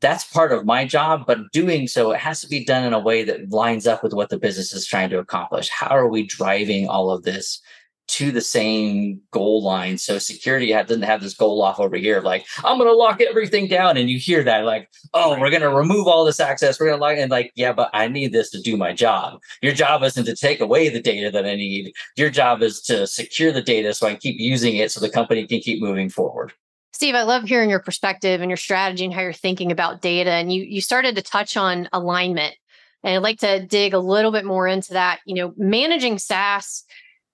that's 0.00 0.24
part 0.24 0.52
of 0.52 0.64
my 0.64 0.84
job 0.84 1.24
but 1.26 1.38
doing 1.52 1.86
so 1.86 2.12
it 2.12 2.18
has 2.18 2.40
to 2.40 2.48
be 2.48 2.64
done 2.64 2.84
in 2.84 2.92
a 2.92 2.98
way 2.98 3.22
that 3.22 3.50
lines 3.50 3.86
up 3.86 4.02
with 4.02 4.14
what 4.14 4.28
the 4.30 4.38
business 4.38 4.72
is 4.72 4.86
trying 4.86 5.10
to 5.10 5.18
accomplish. 5.18 5.68
How 5.68 5.88
are 5.88 6.08
we 6.08 6.26
driving 6.26 6.88
all 6.88 7.10
of 7.10 7.22
this 7.22 7.60
to 8.08 8.32
the 8.32 8.40
same 8.40 9.20
goal 9.30 9.62
line? 9.62 9.98
So 9.98 10.18
security 10.18 10.72
doesn't 10.72 11.02
have 11.02 11.20
this 11.20 11.34
goal 11.34 11.62
off 11.62 11.78
over 11.78 11.96
here 11.96 12.20
like 12.20 12.46
i'm 12.64 12.78
going 12.78 12.88
to 12.88 12.96
lock 12.96 13.20
everything 13.20 13.68
down 13.68 13.96
and 13.96 14.08
you 14.10 14.18
hear 14.18 14.42
that 14.42 14.64
like 14.64 14.88
oh 15.14 15.38
we're 15.38 15.50
going 15.50 15.62
to 15.62 15.68
remove 15.68 16.06
all 16.06 16.24
this 16.24 16.40
access 16.40 16.80
we're 16.80 16.86
going 16.86 16.98
to 16.98 17.02
lock 17.02 17.16
and 17.16 17.30
like 17.30 17.52
yeah 17.54 17.72
but 17.72 17.90
i 17.92 18.08
need 18.08 18.32
this 18.32 18.50
to 18.50 18.60
do 18.60 18.76
my 18.76 18.92
job. 18.92 19.38
Your 19.62 19.72
job 19.72 20.02
isn't 20.02 20.24
to 20.24 20.34
take 20.34 20.60
away 20.60 20.88
the 20.88 21.00
data 21.00 21.30
that 21.30 21.46
i 21.46 21.54
need. 21.54 21.92
Your 22.16 22.30
job 22.30 22.62
is 22.62 22.80
to 22.82 23.06
secure 23.06 23.52
the 23.52 23.62
data 23.62 23.94
so 23.94 24.06
i 24.06 24.10
can 24.10 24.20
keep 24.20 24.40
using 24.40 24.76
it 24.76 24.90
so 24.90 25.00
the 25.00 25.10
company 25.10 25.46
can 25.46 25.60
keep 25.60 25.82
moving 25.82 26.08
forward 26.08 26.52
Steve, 26.92 27.14
I 27.14 27.22
love 27.22 27.44
hearing 27.44 27.70
your 27.70 27.80
perspective 27.80 28.40
and 28.40 28.50
your 28.50 28.56
strategy 28.56 29.04
and 29.04 29.14
how 29.14 29.20
you're 29.20 29.32
thinking 29.32 29.70
about 29.70 30.02
data. 30.02 30.30
And 30.30 30.52
you 30.52 30.62
you 30.62 30.80
started 30.80 31.16
to 31.16 31.22
touch 31.22 31.56
on 31.56 31.88
alignment. 31.92 32.54
And 33.02 33.14
I'd 33.14 33.22
like 33.22 33.38
to 33.40 33.64
dig 33.64 33.94
a 33.94 33.98
little 33.98 34.32
bit 34.32 34.44
more 34.44 34.66
into 34.66 34.92
that. 34.92 35.20
You 35.24 35.34
know, 35.36 35.54
managing 35.56 36.18
SaaS, 36.18 36.84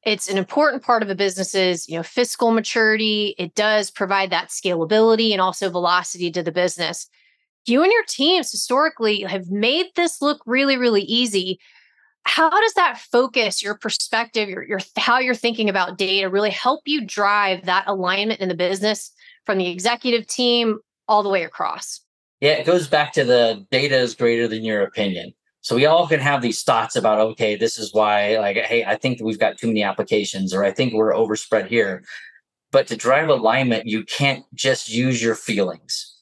it's 0.05 0.29
an 0.29 0.39
important 0.39 0.83
part 0.83 1.03
of 1.03 1.11
a 1.11 1.15
business's, 1.15 1.89
you 1.89 1.97
know, 1.97 2.03
fiscal 2.03 2.53
maturity. 2.53 3.35
It 3.39 3.55
does 3.55 3.91
provide 3.91 4.31
that 4.31 4.51
scalability 4.51 5.33
and 5.33 5.41
also 5.41 5.69
velocity 5.69 6.31
to 6.31 6.43
the 6.43 6.53
business. 6.53 7.09
You 7.65 7.83
and 7.83 7.91
your 7.91 8.05
teams 8.09 8.53
historically 8.53 9.23
have 9.23 9.51
made 9.51 9.87
this 9.97 10.23
look 10.23 10.41
really, 10.47 10.77
really 10.77 11.03
easy. 11.03 11.59
How 12.23 12.51
does 12.51 12.75
that 12.75 12.99
focus 12.99 13.63
your 13.63 13.77
perspective, 13.77 14.49
your, 14.49 14.63
your 14.63 14.79
how 14.97 15.19
you're 15.19 15.35
thinking 15.35 15.69
about 15.69 15.99
data 15.99 16.29
really 16.29 16.51
help 16.51 16.83
you 16.85 17.05
drive 17.05 17.65
that 17.65 17.89
alignment 17.89 18.41
in 18.41 18.49
the 18.49 18.55
business 18.55 19.11
from 19.47 19.59
the 19.59 19.69
executive 19.69 20.27
team 20.27 20.81
all 21.09 21.23
the 21.23 21.29
way 21.29 21.45
across. 21.45 22.01
Yeah, 22.41 22.53
it 22.53 22.67
goes 22.67 22.87
back 22.87 23.13
to 23.15 23.25
the 23.25 23.65
data 23.71 23.97
is 23.97 24.15
greater 24.15 24.47
than 24.47 24.65
your 24.65 24.83
opinion. 24.83 25.33
So 25.63 25.75
we 25.75 25.87
all 25.87 26.07
can 26.07 26.21
have 26.21 26.43
these 26.43 26.63
thoughts 26.63 26.95
about, 26.95 27.19
okay, 27.19 27.57
this 27.57 27.79
is 27.79 27.93
why, 27.95 28.39
like, 28.39 28.57
hey, 28.57 28.85
I 28.85 28.97
think 28.97 29.21
we've 29.21 29.39
got 29.39 29.59
too 29.59 29.67
many 29.67 29.83
applications, 29.83 30.55
or 30.55 30.65
I 30.65 30.71
think 30.71 30.93
we're 30.93 31.15
overspread 31.15 31.67
here. 31.67 32.05
But 32.71 32.87
to 32.89 32.97
drive 32.97 33.29
alignment, 33.31 33.87
you 33.87 34.05
can't 34.05 34.45
just 34.55 34.89
use 34.89 35.23
your 35.23 35.35
feelings. 35.35 36.21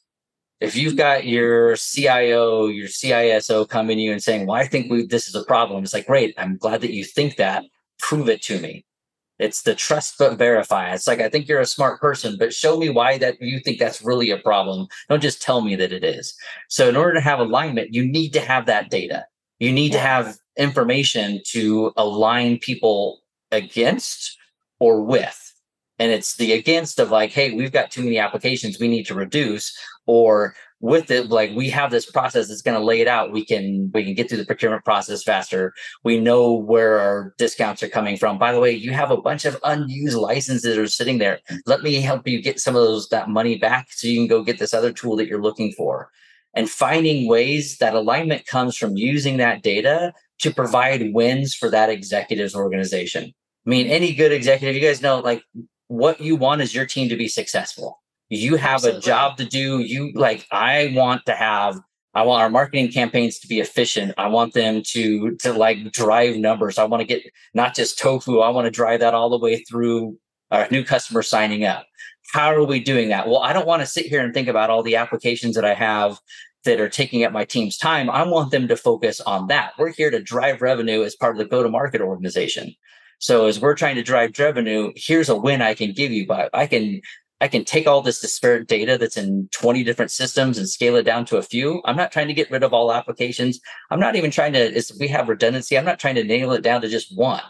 If 0.61 0.75
you've 0.75 0.93
mm-hmm. 0.93 0.97
got 0.97 1.25
your 1.25 1.75
CIO, 1.75 2.67
your 2.67 2.87
CISO 2.87 3.67
coming 3.67 3.97
to 3.97 4.03
you 4.03 4.11
and 4.13 4.23
saying, 4.23 4.47
well, 4.47 4.59
I 4.59 4.65
think 4.65 4.89
we, 4.89 5.05
this 5.05 5.27
is 5.27 5.35
a 5.35 5.43
problem, 5.43 5.83
it's 5.83 5.93
like, 5.93 6.07
great, 6.07 6.33
I'm 6.37 6.57
glad 6.57 6.81
that 6.81 6.93
you 6.93 7.03
think 7.03 7.35
that. 7.35 7.65
Prove 7.99 8.29
it 8.29 8.41
to 8.43 8.59
me. 8.59 8.84
It's 9.37 9.63
the 9.63 9.75
trust 9.75 10.15
but 10.17 10.37
verify. 10.37 10.93
It's 10.93 11.07
like 11.07 11.19
I 11.19 11.29
think 11.29 11.47
you're 11.47 11.59
a 11.59 11.65
smart 11.65 11.99
person, 11.99 12.37
but 12.39 12.53
show 12.53 12.77
me 12.77 12.89
why 12.89 13.17
that 13.17 13.35
you 13.41 13.59
think 13.59 13.79
that's 13.79 14.01
really 14.01 14.29
a 14.29 14.37
problem. 14.37 14.87
Don't 15.09 15.21
just 15.21 15.41
tell 15.41 15.61
me 15.61 15.75
that 15.75 15.91
it 15.91 16.03
is. 16.03 16.33
So 16.69 16.87
in 16.87 16.95
order 16.95 17.13
to 17.13 17.21
have 17.21 17.39
alignment, 17.39 17.93
you 17.93 18.05
need 18.05 18.31
to 18.33 18.39
have 18.39 18.65
that 18.67 18.89
data. 18.89 19.25
You 19.59 19.71
need 19.71 19.91
to 19.91 19.99
have 19.99 20.37
information 20.57 21.41
to 21.47 21.91
align 21.97 22.59
people 22.59 23.21
against 23.51 24.37
or 24.79 25.01
with. 25.01 25.41
And 25.99 26.11
it's 26.11 26.35
the 26.35 26.51
against 26.53 26.99
of 26.99 27.11
like, 27.11 27.31
hey, 27.31 27.53
we've 27.53 27.71
got 27.71 27.91
too 27.91 28.03
many 28.03 28.17
applications 28.17 28.79
we 28.79 28.89
need 28.89 29.05
to 29.05 29.15
reduce, 29.15 29.77
or 30.05 30.55
with 30.81 31.09
it 31.09 31.29
like 31.29 31.51
we 31.55 31.69
have 31.69 31.89
this 31.89 32.09
process 32.09 32.47
that's 32.47 32.61
going 32.61 32.77
to 32.77 32.83
lay 32.83 33.01
it 33.01 33.07
out. 33.07 33.31
We 33.31 33.45
can 33.45 33.89
we 33.93 34.03
can 34.03 34.13
get 34.13 34.29
through 34.29 34.39
the 34.39 34.45
procurement 34.45 34.83
process 34.83 35.23
faster. 35.23 35.73
We 36.03 36.19
know 36.19 36.53
where 36.53 36.99
our 36.99 37.33
discounts 37.37 37.81
are 37.81 37.87
coming 37.87 38.17
from. 38.17 38.37
By 38.37 38.51
the 38.51 38.59
way 38.59 38.71
you 38.71 38.91
have 38.91 39.11
a 39.11 39.17
bunch 39.17 39.45
of 39.45 39.57
unused 39.63 40.17
licenses 40.17 40.75
that 40.75 40.81
are 40.81 40.87
sitting 40.87 41.17
there. 41.17 41.39
Let 41.65 41.81
me 41.81 42.01
help 42.01 42.27
you 42.27 42.41
get 42.41 42.59
some 42.59 42.75
of 42.75 42.83
those 42.83 43.07
that 43.09 43.29
money 43.29 43.57
back 43.57 43.87
so 43.91 44.07
you 44.07 44.19
can 44.19 44.27
go 44.27 44.43
get 44.43 44.59
this 44.59 44.73
other 44.73 44.91
tool 44.91 45.15
that 45.15 45.27
you're 45.27 45.41
looking 45.41 45.71
for. 45.71 46.09
And 46.53 46.69
finding 46.69 47.27
ways 47.27 47.77
that 47.79 47.95
alignment 47.95 48.45
comes 48.45 48.77
from 48.77 48.95
using 48.95 49.37
that 49.37 49.61
data 49.61 50.13
to 50.39 50.53
provide 50.53 51.13
wins 51.13 51.53
for 51.55 51.69
that 51.69 51.89
executive's 51.89 52.55
organization. 52.55 53.33
I 53.65 53.69
mean 53.69 53.87
any 53.87 54.13
good 54.13 54.31
executive 54.31 54.75
you 54.75 54.81
guys 54.81 55.01
know 55.01 55.19
like 55.19 55.41
what 55.87 56.19
you 56.19 56.35
want 56.35 56.61
is 56.61 56.75
your 56.75 56.85
team 56.85 57.09
to 57.09 57.15
be 57.15 57.27
successful 57.27 58.01
you 58.29 58.55
have 58.55 58.75
Absolutely. 58.75 58.99
a 58.99 59.01
job 59.01 59.37
to 59.37 59.45
do. 59.45 59.79
You 59.79 60.11
like 60.13 60.45
i 60.51 60.93
want 60.95 61.25
to 61.25 61.33
have 61.33 61.79
i 62.13 62.23
want 62.23 62.41
our 62.41 62.49
marketing 62.49 62.91
campaigns 62.91 63.39
to 63.39 63.47
be 63.47 63.59
efficient. 63.59 64.13
I 64.17 64.27
want 64.27 64.53
them 64.53 64.81
to 64.87 65.35
to 65.37 65.53
like 65.53 65.91
drive 65.91 66.37
numbers. 66.37 66.77
I 66.77 66.85
want 66.85 67.01
to 67.01 67.07
get 67.07 67.23
not 67.53 67.75
just 67.75 67.99
tofu 67.99 68.39
i 68.39 68.49
want 68.49 68.65
to 68.65 68.71
drive 68.71 68.99
that 69.01 69.13
all 69.13 69.29
the 69.29 69.39
way 69.39 69.57
through 69.63 70.17
our 70.51 70.67
new 70.71 70.83
customer 70.83 71.21
signing 71.21 71.65
up. 71.65 71.85
How 72.33 72.53
are 72.53 72.63
we 72.63 72.79
doing 72.79 73.09
that? 73.09 73.27
Well 73.27 73.39
i 73.39 73.53
don't 73.53 73.67
want 73.67 73.81
to 73.81 73.87
sit 73.87 74.05
here 74.05 74.23
and 74.23 74.33
think 74.33 74.47
about 74.47 74.69
all 74.69 74.83
the 74.83 74.95
applications 74.95 75.55
that 75.55 75.65
i 75.65 75.73
have 75.73 76.19
that 76.65 76.81
are 76.81 76.89
taking 76.89 77.23
up 77.23 77.31
my 77.31 77.45
team's 77.45 77.77
time. 77.77 78.09
I 78.09 78.23
want 78.23 78.51
them 78.51 78.67
to 78.67 78.75
focus 78.75 79.21
on 79.21 79.47
that. 79.47 79.73
We're 79.77 79.93
here 79.93 80.09
to 80.09 80.21
drive 80.21 80.61
revenue 80.61 81.03
as 81.03 81.15
part 81.15 81.35
of 81.35 81.37
the 81.37 81.45
go 81.45 81.63
to 81.63 81.69
market 81.69 82.01
organization. 82.01 82.73
So 83.19 83.45
as 83.45 83.59
we're 83.59 83.75
trying 83.75 83.95
to 83.95 84.03
drive 84.03 84.37
revenue, 84.37 84.91
here's 84.95 85.29
a 85.29 85.35
win 85.35 85.61
I 85.61 85.73
can 85.73 85.93
give 85.93 86.11
you, 86.11 86.27
but 86.27 86.49
I 86.53 86.67
can 86.67 87.01
I 87.41 87.47
can 87.47 87.65
take 87.65 87.85
all 87.85 88.01
this 88.01 88.21
disparate 88.21 88.67
data 88.67 88.97
that's 88.97 89.17
in 89.17 89.49
20 89.51 89.83
different 89.83 90.11
systems 90.11 90.57
and 90.57 90.69
scale 90.69 90.95
it 90.95 91.03
down 91.03 91.25
to 91.25 91.37
a 91.37 91.43
few. 91.43 91.81
I'm 91.83 91.97
not 91.97 92.11
trying 92.11 92.27
to 92.29 92.33
get 92.33 92.49
rid 92.49 92.63
of 92.63 92.73
all 92.73 92.93
applications. 92.93 93.59
I'm 93.91 93.99
not 93.99 94.15
even 94.15 94.31
trying 94.31 94.53
to, 94.53 94.73
if 94.73 94.89
we 94.99 95.07
have 95.09 95.27
redundancy, 95.27 95.77
I'm 95.77 95.85
not 95.85 95.99
trying 95.99 96.15
to 96.15 96.23
nail 96.23 96.53
it 96.53 96.61
down 96.61 96.81
to 96.81 96.87
just 96.87 97.15
one. 97.17 97.41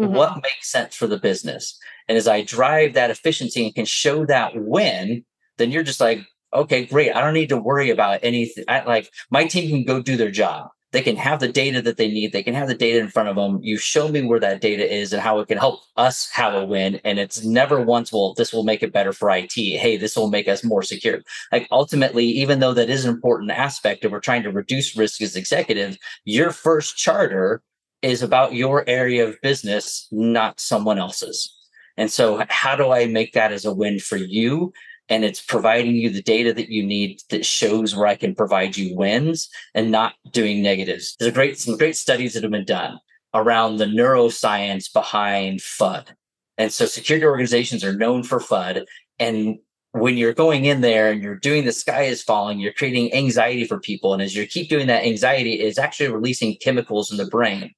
Mm-hmm. 0.00 0.14
What 0.14 0.42
makes 0.42 0.70
sense 0.70 0.94
for 0.94 1.06
the 1.06 1.18
business? 1.18 1.78
And 2.08 2.18
as 2.18 2.26
I 2.26 2.42
drive 2.42 2.94
that 2.94 3.10
efficiency 3.10 3.64
and 3.64 3.74
can 3.74 3.84
show 3.84 4.26
that 4.26 4.52
win, 4.54 5.24
then 5.56 5.70
you're 5.70 5.82
just 5.82 6.00
like, 6.00 6.20
okay, 6.52 6.86
great. 6.86 7.14
I 7.14 7.20
don't 7.20 7.34
need 7.34 7.50
to 7.50 7.56
worry 7.58 7.90
about 7.90 8.20
anything. 8.22 8.64
I, 8.66 8.82
like 8.84 9.10
my 9.30 9.46
team 9.46 9.70
can 9.70 9.84
go 9.84 10.02
do 10.02 10.16
their 10.16 10.30
job 10.30 10.68
they 10.92 11.02
can 11.02 11.16
have 11.16 11.40
the 11.40 11.48
data 11.48 11.82
that 11.82 11.98
they 11.98 12.08
need. 12.08 12.32
They 12.32 12.42
can 12.42 12.54
have 12.54 12.68
the 12.68 12.74
data 12.74 12.98
in 12.98 13.08
front 13.08 13.28
of 13.28 13.36
them. 13.36 13.60
You 13.62 13.76
show 13.76 14.08
me 14.08 14.22
where 14.22 14.40
that 14.40 14.62
data 14.62 14.90
is 14.90 15.12
and 15.12 15.20
how 15.20 15.38
it 15.40 15.48
can 15.48 15.58
help 15.58 15.80
us 15.96 16.30
have 16.30 16.54
a 16.54 16.64
win. 16.64 17.00
And 17.04 17.18
it's 17.18 17.44
never 17.44 17.82
once, 17.82 18.10
well, 18.10 18.32
this 18.34 18.52
will 18.52 18.64
make 18.64 18.82
it 18.82 18.92
better 18.92 19.12
for 19.12 19.30
IT. 19.30 19.52
Hey, 19.52 19.98
this 19.98 20.16
will 20.16 20.30
make 20.30 20.48
us 20.48 20.64
more 20.64 20.82
secure. 20.82 21.20
Like 21.52 21.68
ultimately, 21.70 22.24
even 22.24 22.60
though 22.60 22.72
that 22.72 22.88
is 22.88 23.04
an 23.04 23.14
important 23.14 23.50
aspect 23.50 24.02
and 24.02 24.12
we're 24.12 24.20
trying 24.20 24.42
to 24.44 24.50
reduce 24.50 24.96
risk 24.96 25.20
as 25.20 25.36
executives, 25.36 25.98
your 26.24 26.52
first 26.52 26.96
charter 26.96 27.62
is 28.00 28.22
about 28.22 28.54
your 28.54 28.88
area 28.88 29.28
of 29.28 29.40
business, 29.42 30.08
not 30.10 30.58
someone 30.58 30.98
else's. 30.98 31.54
And 31.98 32.10
so, 32.10 32.44
how 32.48 32.76
do 32.76 32.92
I 32.92 33.06
make 33.06 33.32
that 33.32 33.52
as 33.52 33.64
a 33.64 33.74
win 33.74 33.98
for 33.98 34.16
you? 34.16 34.72
And 35.08 35.24
it's 35.24 35.40
providing 35.40 35.96
you 35.96 36.10
the 36.10 36.22
data 36.22 36.52
that 36.52 36.68
you 36.68 36.84
need 36.84 37.20
that 37.30 37.46
shows 37.46 37.96
where 37.96 38.06
I 38.06 38.16
can 38.16 38.34
provide 38.34 38.76
you 38.76 38.96
wins 38.96 39.48
and 39.74 39.90
not 39.90 40.14
doing 40.32 40.62
negatives. 40.62 41.16
There's 41.18 41.30
a 41.30 41.34
great 41.34 41.58
some 41.58 41.76
great 41.76 41.96
studies 41.96 42.34
that 42.34 42.42
have 42.42 42.52
been 42.52 42.64
done 42.64 42.98
around 43.34 43.76
the 43.76 43.86
neuroscience 43.86 44.92
behind 44.92 45.60
FUD. 45.60 46.08
And 46.56 46.72
so 46.72 46.86
security 46.86 47.26
organizations 47.26 47.84
are 47.84 47.94
known 47.94 48.22
for 48.22 48.40
FUD. 48.40 48.84
And 49.18 49.58
when 49.92 50.16
you're 50.16 50.34
going 50.34 50.64
in 50.64 50.80
there 50.80 51.10
and 51.10 51.22
you're 51.22 51.36
doing 51.36 51.64
the 51.64 51.72
sky 51.72 52.02
is 52.02 52.22
falling, 52.22 52.58
you're 52.58 52.72
creating 52.72 53.14
anxiety 53.14 53.64
for 53.64 53.80
people. 53.80 54.12
And 54.12 54.22
as 54.22 54.34
you 54.34 54.46
keep 54.46 54.68
doing 54.68 54.86
that, 54.88 55.04
anxiety 55.04 55.60
is 55.60 55.78
actually 55.78 56.10
releasing 56.10 56.56
chemicals 56.56 57.10
in 57.10 57.16
the 57.16 57.26
brain. 57.26 57.72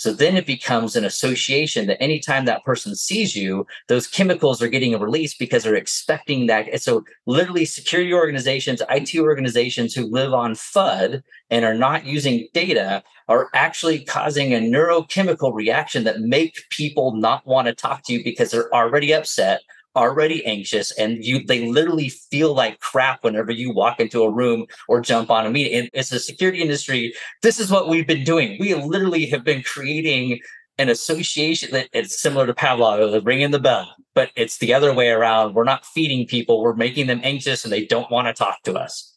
So 0.00 0.14
then 0.14 0.34
it 0.34 0.46
becomes 0.46 0.96
an 0.96 1.04
association 1.04 1.86
that 1.88 2.02
anytime 2.02 2.46
that 2.46 2.64
person 2.64 2.96
sees 2.96 3.36
you, 3.36 3.66
those 3.88 4.06
chemicals 4.06 4.62
are 4.62 4.68
getting 4.68 4.98
released 4.98 5.38
because 5.38 5.62
they're 5.62 5.74
expecting 5.74 6.46
that. 6.46 6.68
And 6.68 6.80
so 6.80 7.04
literally 7.26 7.66
security 7.66 8.14
organizations, 8.14 8.80
IT 8.88 9.14
organizations 9.18 9.94
who 9.94 10.06
live 10.06 10.32
on 10.32 10.54
FUD 10.54 11.22
and 11.50 11.66
are 11.66 11.74
not 11.74 12.06
using 12.06 12.48
data 12.54 13.02
are 13.28 13.50
actually 13.52 14.02
causing 14.02 14.54
a 14.54 14.58
neurochemical 14.58 15.54
reaction 15.54 16.04
that 16.04 16.20
make 16.20 16.56
people 16.70 17.14
not 17.16 17.46
want 17.46 17.66
to 17.66 17.74
talk 17.74 18.02
to 18.04 18.14
you 18.14 18.24
because 18.24 18.52
they're 18.52 18.74
already 18.74 19.12
upset 19.12 19.60
already 19.96 20.44
anxious 20.46 20.92
and 20.92 21.24
you 21.24 21.44
they 21.44 21.66
literally 21.66 22.08
feel 22.08 22.54
like 22.54 22.80
crap 22.80 23.24
whenever 23.24 23.50
you 23.50 23.72
walk 23.72 24.00
into 24.00 24.22
a 24.22 24.30
room 24.30 24.66
or 24.88 25.00
jump 25.00 25.30
on 25.30 25.46
a 25.46 25.50
meeting. 25.50 25.88
It's 25.92 26.12
a 26.12 26.20
security 26.20 26.62
industry. 26.62 27.14
This 27.42 27.58
is 27.58 27.70
what 27.70 27.88
we've 27.88 28.06
been 28.06 28.24
doing. 28.24 28.56
We 28.60 28.74
literally 28.74 29.26
have 29.26 29.44
been 29.44 29.62
creating 29.62 30.40
an 30.78 30.88
association 30.88 31.72
that 31.72 31.88
it's 31.92 32.20
similar 32.20 32.46
to 32.46 32.54
Pavlov, 32.54 33.26
ringing 33.26 33.50
the 33.50 33.58
bell, 33.58 33.94
but 34.14 34.30
it's 34.34 34.58
the 34.58 34.72
other 34.72 34.94
way 34.94 35.08
around. 35.08 35.54
We're 35.54 35.64
not 35.64 35.84
feeding 35.84 36.26
people, 36.26 36.62
we're 36.62 36.74
making 36.74 37.06
them 37.06 37.20
anxious 37.22 37.64
and 37.64 37.72
they 37.72 37.84
don't 37.84 38.10
want 38.10 38.28
to 38.28 38.32
talk 38.32 38.62
to 38.64 38.74
us. 38.74 39.12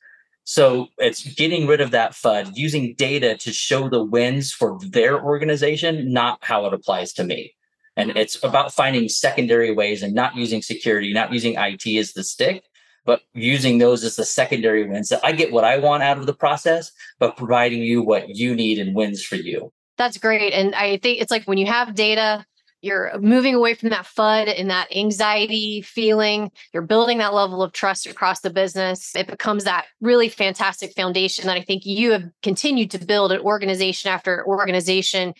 So 0.46 0.88
it's 0.98 1.24
getting 1.36 1.68
rid 1.68 1.80
of 1.80 1.92
that 1.92 2.12
FUD, 2.12 2.52
using 2.56 2.96
data 2.96 3.38
to 3.38 3.54
show 3.54 3.88
the 3.88 4.04
wins 4.04 4.52
for 4.52 4.78
their 4.82 5.24
organization, 5.24 6.12
not 6.12 6.40
how 6.42 6.66
it 6.66 6.74
applies 6.74 7.14
to 7.14 7.24
me. 7.24 7.56
And 7.96 8.10
mm-hmm. 8.10 8.20
it's 8.20 8.44
about 8.44 8.74
finding 8.74 9.10
secondary 9.10 9.72
ways 9.74 10.04
and 10.04 10.14
not 10.14 10.36
using 10.36 10.62
security, 10.62 11.14
not 11.14 11.32
using 11.32 11.56
IT 11.58 11.86
as 11.98 12.14
the 12.14 12.24
stick, 12.24 12.64
but 13.06 13.22
using 13.34 13.78
those 13.78 14.04
as 14.04 14.16
the 14.16 14.26
secondary 14.26 14.88
wins. 14.88 15.10
So 15.10 15.20
I 15.24 15.34
get 15.34 15.52
what 15.52 15.64
I 15.64 15.78
want 15.78 16.04
out 16.04 16.18
of 16.18 16.26
the 16.26 16.34
process, 16.34 16.92
but 17.20 17.38
providing 17.38 17.82
you 17.82 18.02
what 18.02 18.30
you 18.30 18.56
need 18.56 18.80
and 18.80 18.96
wins 18.96 19.24
for 19.24 19.36
you. 19.36 19.72
That's 19.98 20.18
great. 20.18 20.54
And 20.54 20.74
I 20.74 20.98
think 20.98 21.22
it's 21.22 21.32
like 21.32 21.46
when 21.46 21.58
you 21.58 21.68
have 21.68 21.94
data, 21.94 22.46
you're 22.82 23.18
moving 23.20 23.56
away 23.56 23.76
from 23.76 23.90
that 23.90 24.06
FUD 24.06 24.60
and 24.60 24.70
that 24.70 24.94
anxiety 24.94 25.82
feeling. 25.82 26.52
You're 26.74 26.84
building 26.84 27.20
that 27.20 27.34
level 27.34 27.64
of 27.64 27.72
trust 27.72 28.06
across 28.06 28.42
the 28.42 28.50
business. 28.50 29.16
It 29.16 29.28
becomes 29.28 29.64
that 29.64 29.86
really 30.02 30.28
fantastic 30.28 30.94
foundation 30.94 31.48
that 31.48 31.56
I 31.56 31.62
think 31.62 31.86
you 31.86 32.12
have 32.12 32.26
continued 32.42 32.92
to 32.92 33.06
build 33.06 33.32
at 33.32 33.40
organization 33.40 34.12
after 34.12 34.46
organization 34.46 35.34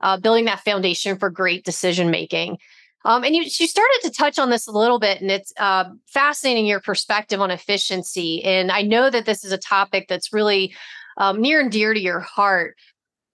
uh, 0.00 0.18
building 0.18 0.44
that 0.46 0.60
foundation 0.60 1.18
for 1.18 1.30
great 1.30 1.64
decision 1.64 2.10
making. 2.10 2.58
Um, 3.04 3.24
and 3.24 3.34
you, 3.34 3.42
you 3.42 3.66
started 3.66 4.00
to 4.02 4.10
touch 4.10 4.38
on 4.38 4.50
this 4.50 4.66
a 4.66 4.72
little 4.72 4.98
bit, 4.98 5.20
and 5.20 5.30
it's 5.30 5.52
uh, 5.58 5.84
fascinating 6.06 6.66
your 6.66 6.80
perspective 6.80 7.40
on 7.40 7.50
efficiency. 7.50 8.42
And 8.44 8.72
I 8.72 8.82
know 8.82 9.08
that 9.08 9.24
this 9.24 9.44
is 9.44 9.52
a 9.52 9.58
topic 9.58 10.06
that's 10.08 10.32
really 10.32 10.74
um, 11.16 11.40
near 11.40 11.60
and 11.60 11.70
dear 11.70 11.94
to 11.94 12.00
your 12.00 12.20
heart. 12.20 12.76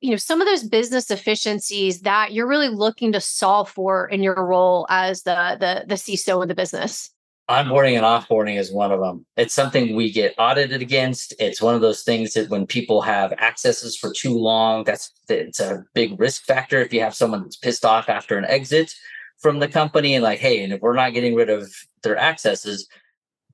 You 0.00 0.11
know, 0.11 0.16
some 0.16 0.42
of 0.42 0.46
those 0.46 0.64
business 0.64 1.11
efficiencies 1.11 2.03
that 2.03 2.33
you're 2.33 2.46
really 2.46 2.68
looking 2.68 3.12
to 3.12 3.20
solve 3.20 3.70
for 3.70 4.07
in 4.07 4.22
your 4.22 4.44
role 4.46 4.87
as 4.90 5.22
the 5.22 5.57
the, 5.59 5.85
the 5.87 5.94
CISO 5.94 6.42
of 6.42 6.48
the 6.48 6.55
business 6.55 7.13
onboarding 7.48 7.96
and 7.96 8.04
offboarding 8.04 8.59
is 8.59 8.72
one 8.72 8.90
of 8.90 9.00
them. 9.00 9.26
It's 9.37 9.52
something 9.52 9.94
we 9.94 10.11
get 10.11 10.35
audited 10.38 10.80
against. 10.80 11.35
It's 11.38 11.61
one 11.61 11.74
of 11.74 11.83
those 11.83 12.02
things 12.02 12.33
that 12.33 12.48
when 12.48 12.66
people 12.66 13.02
have 13.02 13.33
accesses 13.33 13.96
for 13.96 14.12
too 14.12 14.37
long, 14.37 14.85
that's 14.85 15.12
it's 15.28 15.61
a 15.61 15.85
big 15.94 16.18
risk 16.18 16.44
factor. 16.44 16.78
If 16.80 16.92
you 16.92 17.00
have 17.00 17.14
someone 17.14 17.42
that's 17.42 17.57
pissed 17.57 17.85
off 17.85 18.09
after 18.09 18.38
an 18.38 18.46
exit 18.46 18.94
from 19.38 19.59
the 19.59 19.68
company 19.68 20.14
and 20.14 20.24
like, 20.24 20.38
hey, 20.38 20.62
and 20.62 20.72
if 20.72 20.80
we're 20.80 20.94
not 20.94 21.12
getting 21.12 21.35
rid 21.35 21.50
of 21.50 21.70
their 22.02 22.16
accesses, 22.16 22.88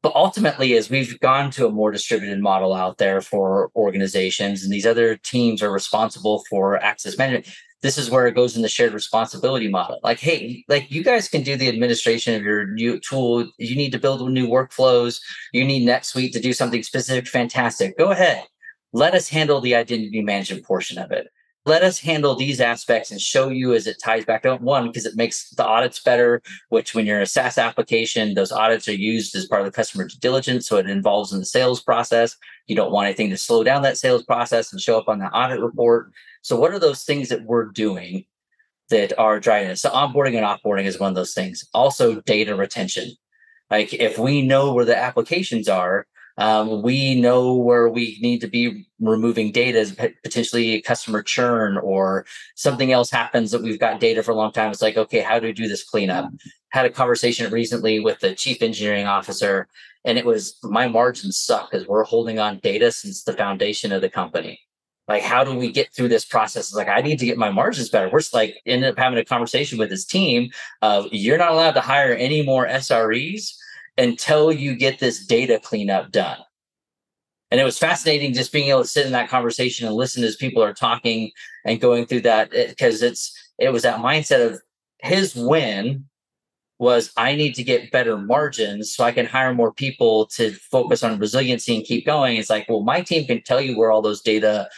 but 0.02 0.14
ultimately, 0.14 0.76
as 0.76 0.88
we've 0.88 1.18
gone 1.20 1.50
to 1.50 1.66
a 1.66 1.70
more 1.70 1.90
distributed 1.90 2.40
model 2.40 2.72
out 2.72 2.96
there 2.98 3.20
for 3.20 3.70
organizations, 3.76 4.62
and 4.62 4.72
these 4.72 4.86
other 4.86 5.16
teams 5.16 5.62
are 5.62 5.70
responsible 5.70 6.42
for 6.48 6.82
access 6.82 7.18
management, 7.18 7.54
this 7.82 7.96
is 7.96 8.10
where 8.10 8.26
it 8.26 8.34
goes 8.34 8.56
in 8.56 8.62
the 8.62 8.68
shared 8.68 8.92
responsibility 8.92 9.68
model. 9.68 9.98
Like, 10.02 10.20
hey, 10.20 10.64
like 10.68 10.90
you 10.90 11.02
guys 11.02 11.28
can 11.28 11.42
do 11.42 11.56
the 11.56 11.68
administration 11.68 12.34
of 12.34 12.42
your 12.42 12.66
new 12.66 13.00
tool. 13.00 13.48
You 13.58 13.76
need 13.76 13.92
to 13.92 13.98
build 13.98 14.28
new 14.30 14.48
workflows. 14.48 15.20
You 15.52 15.64
need 15.64 15.88
NetSuite 15.88 16.32
to 16.32 16.40
do 16.40 16.52
something 16.52 16.82
specific. 16.82 17.26
Fantastic. 17.26 17.96
Go 17.96 18.10
ahead. 18.10 18.44
Let 18.92 19.14
us 19.14 19.28
handle 19.28 19.60
the 19.60 19.74
identity 19.74 20.20
management 20.20 20.64
portion 20.64 20.98
of 20.98 21.10
it. 21.10 21.28
Let 21.66 21.82
us 21.82 22.00
handle 22.00 22.34
these 22.34 22.58
aspects 22.58 23.10
and 23.10 23.20
show 23.20 23.50
you 23.50 23.74
as 23.74 23.86
it 23.86 24.00
ties 24.02 24.24
back 24.24 24.42
to 24.44 24.56
one, 24.56 24.86
because 24.86 25.04
it 25.04 25.14
makes 25.14 25.50
the 25.50 25.64
audits 25.64 26.00
better, 26.02 26.40
which 26.70 26.94
when 26.94 27.04
you're 27.04 27.20
a 27.20 27.26
SaaS 27.26 27.58
application, 27.58 28.32
those 28.32 28.50
audits 28.50 28.88
are 28.88 28.94
used 28.94 29.36
as 29.36 29.46
part 29.46 29.60
of 29.60 29.66
the 29.66 29.72
customer 29.72 30.04
due 30.04 30.16
diligence. 30.20 30.66
So 30.66 30.78
it 30.78 30.88
involves 30.88 31.32
in 31.32 31.38
the 31.38 31.44
sales 31.44 31.82
process. 31.82 32.34
You 32.66 32.76
don't 32.76 32.92
want 32.92 33.06
anything 33.06 33.28
to 33.30 33.36
slow 33.36 33.62
down 33.62 33.82
that 33.82 33.98
sales 33.98 34.22
process 34.22 34.72
and 34.72 34.80
show 34.80 34.98
up 34.98 35.08
on 35.08 35.18
the 35.18 35.26
audit 35.26 35.60
report. 35.60 36.12
So, 36.42 36.56
what 36.56 36.72
are 36.72 36.78
those 36.78 37.04
things 37.04 37.28
that 37.28 37.44
we're 37.44 37.66
doing 37.66 38.24
that 38.90 39.18
are 39.18 39.40
driving 39.40 39.70
us? 39.70 39.82
So, 39.82 39.90
onboarding 39.90 40.36
and 40.36 40.46
offboarding 40.46 40.84
is 40.84 40.98
one 40.98 41.10
of 41.10 41.16
those 41.16 41.34
things. 41.34 41.64
Also, 41.74 42.20
data 42.22 42.54
retention. 42.54 43.12
Like, 43.70 43.94
if 43.94 44.18
we 44.18 44.42
know 44.42 44.72
where 44.72 44.84
the 44.84 44.96
applications 44.96 45.68
are, 45.68 46.06
um, 46.38 46.82
we 46.82 47.20
know 47.20 47.54
where 47.54 47.88
we 47.88 48.18
need 48.22 48.40
to 48.40 48.46
be 48.46 48.86
removing 48.98 49.52
data, 49.52 50.12
potentially 50.24 50.80
customer 50.80 51.22
churn 51.22 51.76
or 51.76 52.24
something 52.54 52.92
else 52.92 53.10
happens 53.10 53.50
that 53.50 53.62
we've 53.62 53.78
got 53.78 54.00
data 54.00 54.22
for 54.22 54.30
a 54.30 54.36
long 54.36 54.50
time. 54.50 54.70
It's 54.70 54.80
like, 54.80 54.96
okay, 54.96 55.20
how 55.20 55.38
do 55.38 55.46
we 55.46 55.52
do 55.52 55.68
this 55.68 55.84
cleanup? 55.84 56.30
had 56.70 56.86
a 56.86 56.90
conversation 56.90 57.52
recently 57.52 58.00
with 58.00 58.20
the 58.20 58.34
chief 58.34 58.62
engineering 58.62 59.06
officer, 59.06 59.68
and 60.04 60.16
it 60.16 60.24
was 60.24 60.56
my 60.62 60.88
margins 60.88 61.36
suck 61.36 61.70
because 61.70 61.86
we're 61.86 62.04
holding 62.04 62.38
on 62.38 62.60
data 62.60 62.92
since 62.92 63.24
the 63.24 63.32
foundation 63.32 63.92
of 63.92 64.00
the 64.00 64.08
company. 64.08 64.60
Like, 65.10 65.24
how 65.24 65.42
do 65.42 65.56
we 65.56 65.72
get 65.72 65.92
through 65.92 66.06
this 66.06 66.24
process? 66.24 66.68
It's 66.68 66.74
like, 66.76 66.86
I 66.86 67.00
need 67.00 67.18
to 67.18 67.26
get 67.26 67.36
my 67.36 67.50
margins 67.50 67.88
better. 67.88 68.08
We're 68.08 68.20
like, 68.32 68.62
ended 68.64 68.90
up 68.90 68.96
having 68.96 69.18
a 69.18 69.24
conversation 69.24 69.76
with 69.76 69.90
his 69.90 70.06
team 70.06 70.52
of 70.82 71.08
you're 71.10 71.36
not 71.36 71.50
allowed 71.50 71.72
to 71.72 71.80
hire 71.80 72.12
any 72.12 72.44
more 72.44 72.64
SREs 72.68 73.52
until 73.98 74.52
you 74.52 74.76
get 74.76 75.00
this 75.00 75.26
data 75.26 75.58
cleanup 75.60 76.12
done. 76.12 76.38
And 77.50 77.60
it 77.60 77.64
was 77.64 77.76
fascinating 77.76 78.34
just 78.34 78.52
being 78.52 78.68
able 78.68 78.82
to 78.82 78.86
sit 78.86 79.04
in 79.04 79.10
that 79.10 79.28
conversation 79.28 79.84
and 79.88 79.96
listen 79.96 80.22
as 80.22 80.36
people 80.36 80.62
are 80.62 80.72
talking 80.72 81.32
and 81.64 81.80
going 81.80 82.06
through 82.06 82.20
that 82.20 82.54
eh, 82.54 82.68
because 82.68 83.02
it's 83.02 83.36
it 83.58 83.72
was 83.72 83.82
that 83.82 83.98
mindset 83.98 84.46
of 84.46 84.60
his 85.02 85.34
win 85.34 86.04
was 86.78 87.12
I 87.16 87.34
need 87.34 87.56
to 87.56 87.64
get 87.64 87.90
better 87.90 88.16
margins 88.16 88.94
so 88.94 89.02
I 89.02 89.10
can 89.10 89.26
hire 89.26 89.52
more 89.52 89.72
people 89.72 90.26
to 90.26 90.52
focus 90.52 91.02
on 91.02 91.18
resiliency 91.18 91.74
and 91.74 91.84
keep 91.84 92.06
going. 92.06 92.36
It's 92.36 92.48
like, 92.48 92.68
well, 92.68 92.82
my 92.82 93.00
team 93.00 93.26
can 93.26 93.42
tell 93.42 93.60
you 93.60 93.76
where 93.76 93.90
all 93.90 94.02
those 94.02 94.22
data 94.22 94.68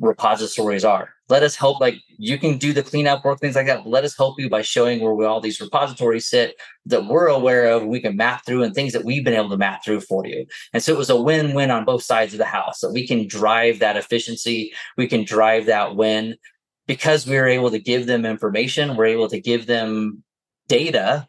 repositories 0.00 0.84
are. 0.84 1.10
Let 1.28 1.42
us 1.42 1.56
help, 1.56 1.80
like 1.80 1.96
you 2.16 2.38
can 2.38 2.56
do 2.56 2.72
the 2.72 2.82
cleanup 2.82 3.24
work, 3.24 3.40
things 3.40 3.56
like 3.56 3.66
that. 3.66 3.86
Let 3.86 4.04
us 4.04 4.16
help 4.16 4.40
you 4.40 4.48
by 4.48 4.62
showing 4.62 5.00
where 5.00 5.14
we, 5.14 5.26
all 5.26 5.40
these 5.40 5.60
repositories 5.60 6.26
sit 6.26 6.56
that 6.86 7.06
we're 7.06 7.26
aware 7.26 7.70
of, 7.70 7.84
we 7.84 8.00
can 8.00 8.16
map 8.16 8.46
through 8.46 8.62
and 8.62 8.74
things 8.74 8.92
that 8.94 9.04
we've 9.04 9.24
been 9.24 9.34
able 9.34 9.50
to 9.50 9.58
map 9.58 9.84
through 9.84 10.00
for 10.00 10.26
you. 10.26 10.46
And 10.72 10.82
so 10.82 10.92
it 10.92 10.98
was 10.98 11.10
a 11.10 11.20
win-win 11.20 11.70
on 11.70 11.84
both 11.84 12.02
sides 12.02 12.32
of 12.32 12.38
the 12.38 12.46
house 12.46 12.80
that 12.80 12.92
we 12.92 13.06
can 13.06 13.26
drive 13.26 13.78
that 13.80 13.96
efficiency, 13.96 14.72
we 14.96 15.06
can 15.06 15.24
drive 15.24 15.66
that 15.66 15.96
win 15.96 16.36
because 16.86 17.26
we 17.26 17.36
were 17.36 17.48
able 17.48 17.70
to 17.70 17.78
give 17.78 18.06
them 18.06 18.24
information, 18.24 18.96
we're 18.96 19.06
able 19.06 19.28
to 19.28 19.40
give 19.40 19.66
them 19.66 20.22
data 20.68 21.28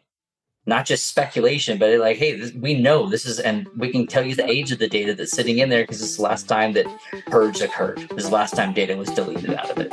not 0.66 0.84
just 0.84 1.06
speculation, 1.06 1.78
but 1.78 1.98
like, 1.98 2.16
hey, 2.16 2.36
this, 2.36 2.52
we 2.52 2.80
know 2.80 3.08
this 3.08 3.24
is, 3.24 3.40
and 3.40 3.66
we 3.76 3.90
can 3.90 4.06
tell 4.06 4.24
you 4.24 4.34
the 4.34 4.48
age 4.48 4.70
of 4.72 4.78
the 4.78 4.88
data 4.88 5.14
that's 5.14 5.32
sitting 5.32 5.58
in 5.58 5.70
there 5.70 5.82
because 5.82 6.02
it's 6.02 6.16
the 6.16 6.22
last 6.22 6.48
time 6.48 6.72
that 6.74 6.86
purge 7.26 7.60
occurred. 7.60 7.98
This 8.10 8.24
is 8.24 8.30
the 8.30 8.34
last 8.34 8.54
time 8.54 8.72
data 8.72 8.96
was 8.96 9.10
deleted 9.10 9.54
out 9.54 9.70
of 9.70 9.78
it. 9.78 9.92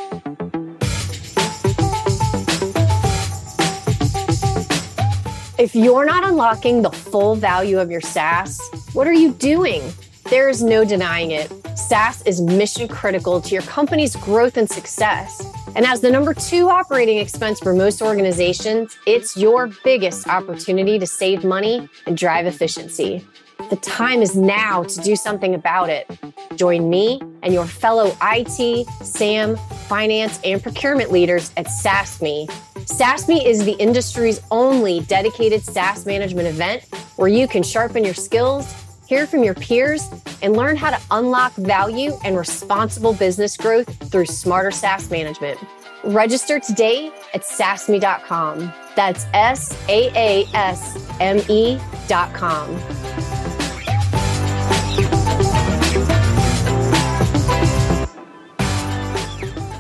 If 5.57 5.73
you're 5.73 6.05
not 6.05 6.23
unlocking 6.23 6.83
the 6.83 6.91
full 6.91 7.35
value 7.35 7.79
of 7.79 7.89
your 7.89 8.01
SaaS, 8.01 8.61
what 8.93 9.07
are 9.07 9.13
you 9.13 9.31
doing? 9.33 9.81
There 10.29 10.49
is 10.49 10.61
no 10.61 10.83
denying 10.83 11.31
it. 11.31 11.49
SaaS 11.77 12.21
is 12.23 12.41
mission 12.41 12.89
critical 12.89 13.39
to 13.39 13.53
your 13.53 13.61
company's 13.61 14.13
growth 14.17 14.57
and 14.57 14.69
success. 14.69 15.41
And 15.73 15.85
as 15.85 16.01
the 16.01 16.11
number 16.11 16.33
two 16.33 16.67
operating 16.67 17.17
expense 17.17 17.61
for 17.61 17.73
most 17.73 18.01
organizations, 18.01 18.97
it's 19.05 19.37
your 19.37 19.69
biggest 19.85 20.27
opportunity 20.27 20.99
to 20.99 21.07
save 21.07 21.45
money 21.45 21.87
and 22.05 22.17
drive 22.17 22.45
efficiency. 22.45 23.25
The 23.69 23.77
time 23.77 24.21
is 24.21 24.35
now 24.35 24.83
to 24.83 24.99
do 24.99 25.15
something 25.15 25.55
about 25.55 25.89
it. 25.89 26.09
Join 26.57 26.89
me 26.89 27.21
and 27.41 27.53
your 27.53 27.65
fellow 27.65 28.13
IT, 28.21 28.85
SAM, 29.05 29.55
finance, 29.87 30.41
and 30.43 30.61
procurement 30.61 31.09
leaders 31.09 31.53
at 31.55 31.67
SaaSMe. 31.67 32.47
SaaSMe 32.75 33.45
is 33.45 33.63
the 33.63 33.77
industry's 33.79 34.41
only 34.51 34.99
dedicated 35.01 35.63
SaaS 35.63 36.05
management 36.05 36.49
event 36.49 36.83
where 37.15 37.29
you 37.29 37.47
can 37.47 37.63
sharpen 37.63 38.03
your 38.03 38.13
skills 38.13 38.73
hear 39.07 39.25
from 39.25 39.43
your 39.43 39.53
peers, 39.53 40.09
and 40.41 40.55
learn 40.55 40.75
how 40.75 40.91
to 40.91 41.01
unlock 41.11 41.53
value 41.55 42.13
and 42.23 42.37
responsible 42.37 43.13
business 43.13 43.55
growth 43.55 43.87
through 44.11 44.25
smarter 44.25 44.71
SaaS 44.71 45.09
management. 45.09 45.59
Register 46.03 46.59
today 46.59 47.11
at 47.33 47.41
saasme.com. 47.41 48.71
That's 48.95 49.25
S 49.33 49.77
A 49.89 50.11
A 50.15 50.45
S 50.53 51.09
M 51.19 51.39
E.com. 51.49 52.75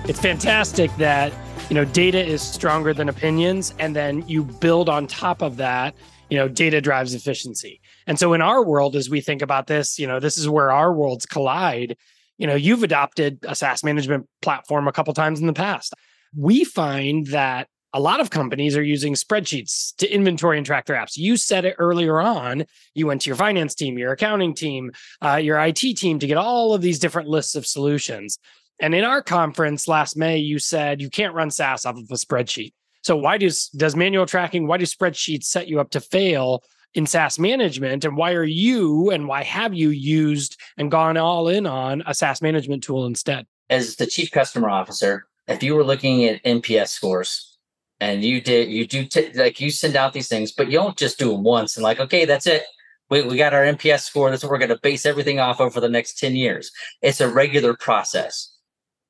It's 0.07 0.19
fantastic 0.21 0.95
that 0.95 1.33
you 1.69 1.75
know 1.75 1.83
data 1.83 2.23
is 2.23 2.41
stronger 2.41 2.93
than 2.93 3.09
opinions 3.09 3.73
and 3.77 3.95
then 3.95 4.25
you 4.27 4.43
build 4.43 4.87
on 4.87 5.05
top 5.05 5.41
of 5.41 5.57
that 5.57 5.93
you 6.29 6.37
know 6.37 6.47
data 6.47 6.79
drives 6.79 7.13
efficiency 7.13 7.81
and 8.07 8.17
so 8.17 8.33
in 8.33 8.41
our 8.41 8.63
world, 8.63 8.95
as 8.95 9.09
we 9.09 9.21
think 9.21 9.41
about 9.41 9.67
this, 9.67 9.99
you 9.99 10.07
know, 10.07 10.19
this 10.19 10.37
is 10.37 10.47
where 10.49 10.71
our 10.71 10.93
worlds 10.93 11.25
collide. 11.25 11.97
You 12.37 12.47
know, 12.47 12.55
you've 12.55 12.83
adopted 12.83 13.39
a 13.43 13.53
SaaS 13.53 13.83
management 13.83 14.27
platform 14.41 14.87
a 14.87 14.93
couple 14.93 15.13
times 15.13 15.41
in 15.41 15.47
the 15.47 15.53
past. 15.53 15.93
We 16.35 16.63
find 16.63 17.27
that 17.27 17.67
a 17.93 17.99
lot 17.99 18.19
of 18.19 18.29
companies 18.29 18.77
are 18.77 18.83
using 18.83 19.13
spreadsheets 19.13 19.95
to 19.97 20.09
inventory 20.09 20.57
and 20.57 20.65
track 20.65 20.85
their 20.85 20.95
apps. 20.95 21.17
You 21.17 21.35
said 21.35 21.65
it 21.65 21.75
earlier 21.79 22.19
on. 22.19 22.65
You 22.93 23.07
went 23.07 23.21
to 23.21 23.29
your 23.29 23.35
finance 23.35 23.75
team, 23.75 23.97
your 23.97 24.13
accounting 24.13 24.53
team, 24.53 24.91
uh, 25.21 25.35
your 25.35 25.59
IT 25.59 25.75
team 25.77 26.19
to 26.19 26.27
get 26.27 26.37
all 26.37 26.73
of 26.73 26.81
these 26.81 26.99
different 26.99 27.27
lists 27.27 27.55
of 27.55 27.65
solutions. 27.65 28.39
And 28.79 28.93
in 28.93 29.03
our 29.03 29.21
conference 29.21 29.87
last 29.87 30.15
May, 30.15 30.37
you 30.37 30.59
said 30.59 31.01
you 31.01 31.09
can't 31.09 31.33
run 31.33 31.49
SaaS 31.49 31.85
off 31.85 31.97
of 31.97 32.09
a 32.11 32.13
spreadsheet. 32.13 32.73
So 33.01 33.15
why 33.15 33.37
does 33.37 33.69
does 33.69 33.95
manual 33.95 34.25
tracking? 34.25 34.67
Why 34.67 34.77
do 34.77 34.85
spreadsheets 34.85 35.45
set 35.45 35.67
you 35.67 35.79
up 35.79 35.91
to 35.91 36.01
fail 36.01 36.61
in 36.93 37.05
SaaS 37.05 37.39
management? 37.39 38.05
And 38.05 38.17
why 38.17 38.33
are 38.33 38.43
you 38.43 39.09
and 39.11 39.27
why 39.27 39.43
have 39.43 39.73
you 39.73 39.89
used 39.89 40.59
and 40.77 40.91
gone 40.91 41.17
all 41.17 41.47
in 41.47 41.65
on 41.65 42.03
a 42.05 42.13
SaaS 42.13 42.41
management 42.41 42.83
tool 42.83 43.05
instead? 43.05 43.45
As 43.69 43.95
the 43.97 44.07
chief 44.07 44.31
customer 44.31 44.69
officer, 44.69 45.27
if 45.47 45.63
you 45.63 45.75
were 45.75 45.83
looking 45.83 46.25
at 46.25 46.43
NPS 46.43 46.89
scores 46.89 47.57
and 47.99 48.23
you 48.23 48.41
did, 48.41 48.69
you 48.69 48.87
do 48.87 49.05
t- 49.05 49.31
like 49.33 49.59
you 49.59 49.71
send 49.71 49.95
out 49.95 50.13
these 50.13 50.27
things, 50.27 50.51
but 50.51 50.67
you 50.67 50.77
don't 50.77 50.97
just 50.97 51.19
do 51.19 51.31
them 51.31 51.43
once 51.43 51.75
and 51.75 51.83
like, 51.83 51.99
okay, 51.99 52.25
that's 52.25 52.47
it. 52.47 52.63
We, 53.09 53.21
we 53.21 53.37
got 53.37 53.53
our 53.53 53.63
NPS 53.63 54.01
score. 54.01 54.29
That's 54.29 54.43
what 54.43 54.51
we're 54.51 54.57
going 54.57 54.69
to 54.69 54.79
base 54.81 55.05
everything 55.05 55.39
off 55.39 55.61
of 55.61 55.73
for 55.73 55.79
the 55.79 55.89
next 55.89 56.19
10 56.19 56.35
years. 56.35 56.71
It's 57.01 57.21
a 57.21 57.29
regular 57.29 57.73
process. 57.73 58.53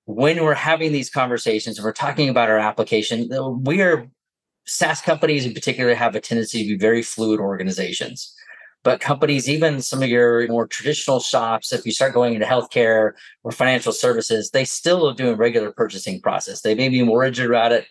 When 0.05 0.43
we're 0.43 0.53
having 0.53 0.91
these 0.91 1.09
conversations 1.09 1.77
and 1.77 1.85
we're 1.85 1.91
talking 1.93 2.29
about 2.29 2.49
our 2.49 2.59
application, 2.59 3.29
we 3.63 3.81
are 3.81 4.07
SaaS 4.67 5.01
companies 5.01 5.45
in 5.45 5.53
particular 5.53 5.95
have 5.95 6.15
a 6.15 6.19
tendency 6.19 6.63
to 6.63 6.69
be 6.69 6.77
very 6.77 7.01
fluid 7.01 7.39
organizations. 7.39 8.33
But 8.83 8.99
companies, 9.01 9.49
even 9.49 9.81
some 9.81 10.03
of 10.03 10.09
your 10.09 10.47
more 10.47 10.67
traditional 10.67 11.19
shops, 11.19 11.73
if 11.73 11.85
you 11.85 11.91
start 11.91 12.13
going 12.13 12.35
into 12.35 12.45
healthcare 12.45 13.13
or 13.43 13.51
financial 13.51 13.91
services, 13.91 14.51
they 14.51 14.65
still 14.65 15.09
are 15.09 15.13
doing 15.13 15.35
regular 15.35 15.71
purchasing 15.71 16.21
process. 16.21 16.61
They 16.61 16.75
may 16.75 16.89
be 16.89 17.03
more 17.03 17.21
rigid 17.21 17.47
about 17.47 17.71
it, 17.71 17.87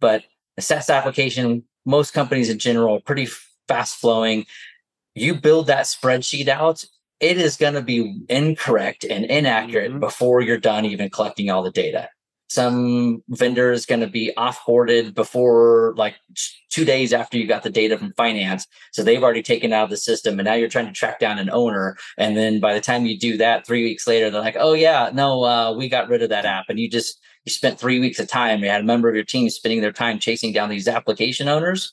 but 0.00 0.24
a 0.56 0.62
SaaS 0.62 0.90
application, 0.90 1.64
most 1.84 2.12
companies 2.12 2.50
in 2.50 2.58
general 2.58 2.96
are 2.96 3.00
pretty 3.00 3.28
fast 3.66 3.96
flowing. 3.96 4.46
You 5.14 5.34
build 5.34 5.66
that 5.66 5.86
spreadsheet 5.86 6.48
out, 6.48 6.84
it 7.20 7.36
is 7.36 7.56
going 7.56 7.74
to 7.74 7.82
be 7.82 8.22
incorrect 8.28 9.04
and 9.04 9.24
inaccurate 9.24 9.90
mm-hmm. 9.90 10.00
before 10.00 10.40
you're 10.40 10.58
done 10.58 10.84
even 10.84 11.10
collecting 11.10 11.50
all 11.50 11.62
the 11.62 11.70
data 11.70 12.08
some 12.48 13.22
vendor 13.28 13.72
is 13.72 13.84
going 13.84 14.00
to 14.00 14.06
be 14.06 14.34
off-boarded 14.36 15.14
before 15.14 15.94
like 15.96 16.16
two 16.70 16.84
days 16.84 17.12
after 17.12 17.36
you 17.36 17.46
got 17.46 17.62
the 17.62 17.70
data 17.70 17.98
from 17.98 18.12
finance. 18.14 18.66
So 18.92 19.02
they've 19.02 19.22
already 19.22 19.42
taken 19.42 19.72
out 19.72 19.84
of 19.84 19.90
the 19.90 19.96
system 19.98 20.38
and 20.38 20.46
now 20.46 20.54
you're 20.54 20.68
trying 20.68 20.86
to 20.86 20.92
track 20.92 21.20
down 21.20 21.38
an 21.38 21.50
owner. 21.50 21.96
And 22.16 22.36
then 22.36 22.58
by 22.58 22.72
the 22.72 22.80
time 22.80 23.04
you 23.04 23.18
do 23.18 23.36
that 23.36 23.66
three 23.66 23.84
weeks 23.84 24.06
later 24.06 24.30
they're 24.30 24.40
like 24.40 24.56
oh 24.58 24.72
yeah 24.72 25.10
no 25.12 25.44
uh, 25.44 25.72
we 25.76 25.88
got 25.88 26.08
rid 26.08 26.22
of 26.22 26.30
that 26.30 26.46
app. 26.46 26.66
And 26.68 26.80
you 26.80 26.88
just 26.88 27.20
you 27.44 27.52
spent 27.52 27.78
three 27.78 28.00
weeks 28.00 28.18
of 28.18 28.28
time. 28.28 28.60
You 28.60 28.70
had 28.70 28.80
a 28.80 28.84
member 28.84 29.08
of 29.08 29.14
your 29.14 29.24
team 29.24 29.48
spending 29.50 29.80
their 29.80 29.92
time 29.92 30.18
chasing 30.18 30.52
down 30.52 30.70
these 30.70 30.88
application 30.88 31.48
owners 31.48 31.92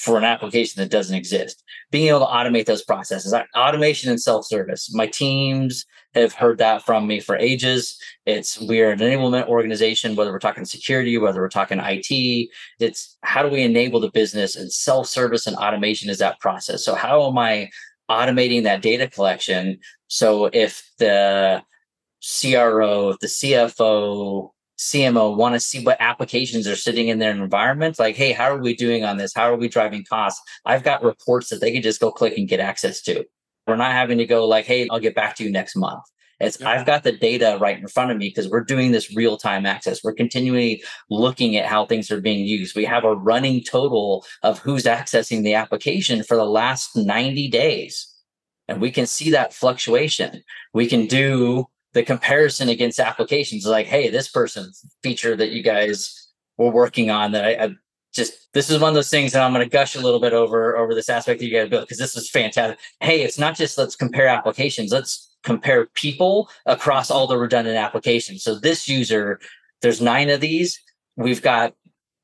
for 0.00 0.16
an 0.16 0.24
application 0.24 0.80
that 0.80 0.90
doesn't 0.90 1.14
exist. 1.14 1.62
Being 1.90 2.08
able 2.08 2.20
to 2.20 2.24
automate 2.24 2.64
those 2.64 2.82
processes, 2.82 3.34
automation 3.54 4.08
and 4.08 4.20
self-service. 4.20 4.94
My 4.94 5.06
teams 5.06 5.84
have 6.14 6.32
heard 6.32 6.56
that 6.56 6.86
from 6.86 7.06
me 7.06 7.20
for 7.20 7.36
ages. 7.36 8.00
It's 8.24 8.58
we're 8.58 8.92
an 8.92 9.00
enablement 9.00 9.48
organization, 9.48 10.16
whether 10.16 10.32
we're 10.32 10.38
talking 10.38 10.64
security, 10.64 11.18
whether 11.18 11.42
we're 11.42 11.50
talking 11.50 11.80
IT. 11.80 12.48
It's 12.78 13.18
how 13.20 13.42
do 13.42 13.50
we 13.50 13.60
enable 13.60 14.00
the 14.00 14.10
business 14.10 14.56
and 14.56 14.72
self-service 14.72 15.46
and 15.46 15.54
automation 15.56 16.08
is 16.08 16.16
that 16.18 16.40
process. 16.40 16.82
So 16.82 16.94
how 16.94 17.28
am 17.28 17.36
I 17.36 17.68
automating 18.10 18.62
that 18.62 18.80
data 18.80 19.06
collection? 19.06 19.80
So 20.06 20.46
if 20.46 20.90
the 20.98 21.62
CRO, 22.22 23.10
if 23.10 23.18
the 23.18 23.26
CFO, 23.26 24.50
CMO 24.80 25.36
want 25.36 25.54
to 25.54 25.60
see 25.60 25.84
what 25.84 25.98
applications 26.00 26.66
are 26.66 26.74
sitting 26.74 27.08
in 27.08 27.18
their 27.18 27.32
environment. 27.32 27.98
Like, 27.98 28.16
hey, 28.16 28.32
how 28.32 28.50
are 28.50 28.62
we 28.62 28.74
doing 28.74 29.04
on 29.04 29.18
this? 29.18 29.34
How 29.34 29.52
are 29.52 29.56
we 29.56 29.68
driving 29.68 30.06
costs? 30.08 30.40
I've 30.64 30.82
got 30.82 31.02
reports 31.02 31.50
that 31.50 31.60
they 31.60 31.70
can 31.70 31.82
just 31.82 32.00
go 32.00 32.10
click 32.10 32.38
and 32.38 32.48
get 32.48 32.60
access 32.60 33.02
to. 33.02 33.26
We're 33.66 33.76
not 33.76 33.92
having 33.92 34.16
to 34.18 34.26
go 34.26 34.48
like, 34.48 34.64
hey, 34.64 34.88
I'll 34.90 34.98
get 34.98 35.14
back 35.14 35.36
to 35.36 35.44
you 35.44 35.52
next 35.52 35.76
month. 35.76 36.02
It's 36.40 36.58
yeah. 36.58 36.70
I've 36.70 36.86
got 36.86 37.02
the 37.02 37.12
data 37.12 37.58
right 37.60 37.78
in 37.78 37.86
front 37.88 38.10
of 38.10 38.16
me 38.16 38.30
because 38.30 38.48
we're 38.48 38.64
doing 38.64 38.90
this 38.90 39.14
real 39.14 39.36
time 39.36 39.66
access. 39.66 40.02
We're 40.02 40.14
continually 40.14 40.82
looking 41.10 41.56
at 41.56 41.66
how 41.66 41.84
things 41.84 42.10
are 42.10 42.22
being 42.22 42.46
used. 42.46 42.74
We 42.74 42.86
have 42.86 43.04
a 43.04 43.14
running 43.14 43.62
total 43.62 44.24
of 44.42 44.60
who's 44.60 44.84
accessing 44.84 45.44
the 45.44 45.54
application 45.54 46.22
for 46.22 46.38
the 46.38 46.46
last 46.46 46.96
90 46.96 47.48
days. 47.48 48.06
And 48.66 48.80
we 48.80 48.90
can 48.90 49.04
see 49.04 49.30
that 49.32 49.52
fluctuation. 49.52 50.42
We 50.72 50.86
can 50.86 51.06
do 51.06 51.66
the 51.92 52.02
comparison 52.02 52.68
against 52.68 53.00
applications 53.00 53.66
like 53.66 53.86
hey 53.86 54.10
this 54.10 54.28
person's 54.28 54.84
feature 55.02 55.36
that 55.36 55.50
you 55.50 55.62
guys 55.62 56.28
were 56.56 56.70
working 56.70 57.10
on 57.10 57.32
that 57.32 57.44
I, 57.44 57.64
I 57.64 57.70
just 58.12 58.52
this 58.52 58.70
is 58.70 58.80
one 58.80 58.88
of 58.88 58.94
those 58.94 59.10
things 59.10 59.32
that 59.32 59.42
I'm 59.42 59.52
going 59.52 59.64
to 59.64 59.70
gush 59.70 59.94
a 59.94 60.00
little 60.00 60.20
bit 60.20 60.32
over 60.32 60.76
over 60.76 60.94
this 60.94 61.08
aspect 61.08 61.40
that 61.40 61.46
you 61.46 61.52
guys 61.52 61.68
built 61.68 61.84
because 61.84 61.98
this 61.98 62.16
is 62.16 62.30
fantastic. 62.30 62.78
Hey, 63.00 63.22
it's 63.22 63.38
not 63.38 63.56
just 63.56 63.78
let's 63.78 63.96
compare 63.96 64.26
applications. 64.26 64.92
Let's 64.92 65.36
compare 65.44 65.86
people 65.94 66.50
across 66.66 67.10
all 67.10 67.26
the 67.26 67.38
redundant 67.38 67.76
applications. 67.76 68.42
So 68.42 68.56
this 68.56 68.88
user, 68.88 69.40
there's 69.80 70.00
nine 70.00 70.28
of 70.28 70.40
these. 70.40 70.80
We've 71.16 71.42
got 71.42 71.74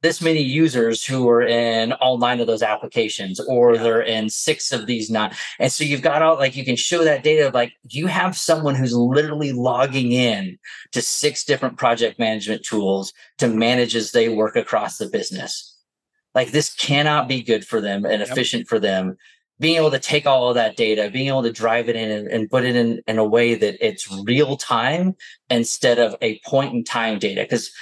this 0.07 0.23
many 0.23 0.41
users 0.41 1.05
who 1.05 1.29
are 1.29 1.43
in 1.43 1.93
all 1.95 2.17
nine 2.17 2.39
of 2.39 2.47
those 2.47 2.63
applications 2.63 3.41
or 3.41 3.75
yeah. 3.75 3.83
they're 3.83 4.03
in 4.03 4.31
six 4.31 4.71
of 4.71 4.87
these 4.87 5.11
nine 5.11 5.33
and 5.59 5.73
so 5.73 5.83
you've 5.83 6.01
got 6.01 6.23
all 6.23 6.37
like 6.37 6.55
you 6.55 6.65
can 6.65 6.77
show 6.77 7.03
that 7.03 7.25
data 7.25 7.49
of 7.49 7.55
like 7.55 7.73
you 7.89 8.07
have 8.07 8.37
someone 8.37 8.77
who's 8.77 8.95
literally 8.95 9.53
logging 9.53 10.13
in 10.13 10.57
to 10.93 11.03
six 11.03 11.45
different 11.45 11.77
project 11.77 12.21
management 12.21 12.65
tools 12.65 13.13
to 13.37 13.49
manage 13.49 13.97
as 13.97 14.13
they 14.13 14.29
work 14.29 14.55
across 14.55 14.97
the 14.97 15.09
business 15.09 15.77
like 16.37 16.53
this 16.53 16.73
cannot 16.73 17.27
be 17.27 17.43
good 17.43 17.67
for 17.67 17.81
them 17.81 18.05
and 18.05 18.23
efficient 18.23 18.61
yep. 18.61 18.69
for 18.69 18.79
them 18.79 19.17
being 19.59 19.77
able 19.77 19.91
to 19.91 19.99
take 19.99 20.27
all 20.27 20.51
of 20.51 20.55
that 20.55 20.77
data, 20.77 21.09
being 21.11 21.29
able 21.29 21.43
to 21.43 21.51
drive 21.51 21.89
it 21.89 21.97
in 21.97 22.11
and, 22.11 22.29
and, 22.29 22.51
put 22.51 22.63
it 22.63 22.77
in 22.77 23.01
in 23.07 23.17
a 23.17 23.25
way 23.25 23.55
that 23.55 23.75
it's 23.81 24.07
real 24.25 24.55
time 24.59 25.17
instead 25.49 25.99
of 25.99 26.15
a 26.21 26.39
point 26.41 26.75
in 26.75 26.85
time 26.85 27.19
data. 27.19 27.41
Because 27.41 27.73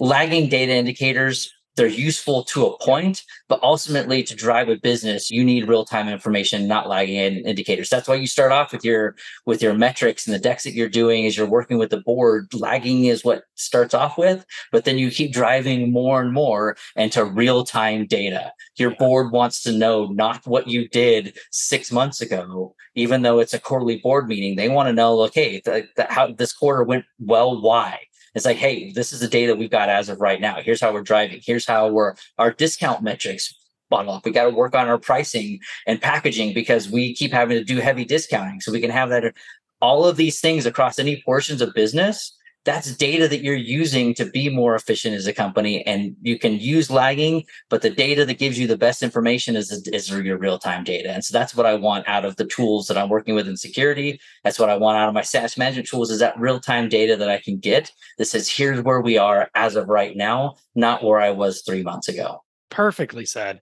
lagging 0.00 0.48
data 0.48 0.72
indicators 0.72 1.52
they're 1.76 1.86
useful 1.86 2.44
to 2.44 2.66
a 2.66 2.78
point, 2.78 3.22
but 3.48 3.62
ultimately 3.62 4.22
to 4.24 4.34
drive 4.34 4.68
a 4.68 4.76
business, 4.76 5.30
you 5.30 5.44
need 5.44 5.68
real-time 5.68 6.08
information, 6.08 6.66
not 6.66 6.88
lagging 6.88 7.16
indicators. 7.16 7.88
That's 7.88 8.08
why 8.08 8.16
you 8.16 8.26
start 8.26 8.52
off 8.52 8.72
with 8.72 8.84
your 8.84 9.14
with 9.46 9.62
your 9.62 9.74
metrics 9.74 10.26
and 10.26 10.34
the 10.34 10.38
decks 10.38 10.64
that 10.64 10.74
you're 10.74 10.88
doing 10.88 11.26
as 11.26 11.36
you're 11.36 11.46
working 11.46 11.78
with 11.78 11.90
the 11.90 12.00
board. 12.00 12.52
Lagging 12.52 13.04
is 13.04 13.24
what 13.24 13.44
starts 13.54 13.94
off 13.94 14.18
with, 14.18 14.44
but 14.72 14.84
then 14.84 14.98
you 14.98 15.10
keep 15.10 15.32
driving 15.32 15.92
more 15.92 16.20
and 16.20 16.32
more 16.32 16.76
into 16.96 17.24
real-time 17.24 18.06
data. 18.06 18.52
Your 18.76 18.94
board 18.96 19.32
wants 19.32 19.62
to 19.62 19.72
know 19.72 20.06
not 20.06 20.46
what 20.46 20.66
you 20.66 20.88
did 20.88 21.36
six 21.50 21.92
months 21.92 22.20
ago, 22.20 22.74
even 22.94 23.22
though 23.22 23.38
it's 23.38 23.54
a 23.54 23.60
quarterly 23.60 23.98
board 23.98 24.26
meeting. 24.28 24.56
They 24.56 24.68
want 24.68 24.88
to 24.88 24.92
know, 24.92 25.20
okay, 25.22 25.62
how 26.08 26.32
this 26.32 26.52
quarter 26.52 26.82
went 26.82 27.04
well, 27.18 27.60
why? 27.60 28.00
It's 28.34 28.44
like, 28.44 28.56
hey, 28.56 28.92
this 28.92 29.12
is 29.12 29.20
the 29.20 29.28
data 29.28 29.54
we've 29.54 29.70
got 29.70 29.88
as 29.88 30.08
of 30.08 30.20
right 30.20 30.40
now. 30.40 30.60
Here's 30.60 30.80
how 30.80 30.92
we're 30.92 31.02
driving. 31.02 31.40
Here's 31.44 31.66
how 31.66 31.88
we're 31.88 32.14
our 32.38 32.52
discount 32.52 33.02
metrics 33.02 33.54
bottle 33.90 34.12
up. 34.12 34.24
We 34.24 34.30
got 34.30 34.44
to 34.44 34.50
work 34.50 34.74
on 34.74 34.88
our 34.88 34.98
pricing 34.98 35.58
and 35.86 36.00
packaging 36.00 36.54
because 36.54 36.88
we 36.88 37.14
keep 37.14 37.32
having 37.32 37.58
to 37.58 37.64
do 37.64 37.78
heavy 37.78 38.04
discounting. 38.04 38.60
So 38.60 38.72
we 38.72 38.80
can 38.80 38.90
have 38.90 39.10
that 39.10 39.34
all 39.80 40.06
of 40.06 40.16
these 40.16 40.40
things 40.40 40.66
across 40.66 40.98
any 40.98 41.22
portions 41.22 41.60
of 41.60 41.74
business 41.74 42.36
that's 42.64 42.94
data 42.96 43.26
that 43.26 43.42
you're 43.42 43.54
using 43.54 44.14
to 44.14 44.26
be 44.26 44.48
more 44.48 44.74
efficient 44.74 45.14
as 45.14 45.26
a 45.26 45.32
company 45.32 45.84
and 45.86 46.14
you 46.20 46.38
can 46.38 46.58
use 46.58 46.90
lagging 46.90 47.44
but 47.70 47.82
the 47.82 47.90
data 47.90 48.24
that 48.26 48.38
gives 48.38 48.58
you 48.58 48.66
the 48.66 48.76
best 48.76 49.02
information 49.02 49.56
is, 49.56 49.70
is 49.88 50.10
your 50.10 50.36
real-time 50.36 50.84
data. 50.84 51.10
And 51.10 51.24
so 51.24 51.36
that's 51.36 51.54
what 51.54 51.66
i 51.66 51.74
want 51.74 52.06
out 52.08 52.24
of 52.24 52.36
the 52.36 52.44
tools 52.44 52.86
that 52.88 52.98
i'm 52.98 53.08
working 53.08 53.34
with 53.34 53.48
in 53.48 53.56
security. 53.56 54.20
That's 54.44 54.58
what 54.58 54.70
i 54.70 54.76
want 54.76 54.98
out 54.98 55.08
of 55.08 55.14
my 55.14 55.22
SaaS 55.22 55.56
management 55.56 55.88
tools 55.88 56.10
is 56.10 56.18
that 56.20 56.38
real-time 56.38 56.88
data 56.88 57.16
that 57.16 57.30
i 57.30 57.38
can 57.38 57.58
get 57.58 57.90
that 58.18 58.26
says 58.26 58.48
here's 58.48 58.82
where 58.82 59.00
we 59.00 59.16
are 59.16 59.50
as 59.54 59.76
of 59.76 59.88
right 59.88 60.16
now 60.16 60.56
not 60.74 61.02
where 61.02 61.20
i 61.20 61.30
was 61.30 61.62
three 61.62 61.82
months 61.82 62.08
ago. 62.08 62.42
Perfectly 62.70 63.24
said. 63.24 63.60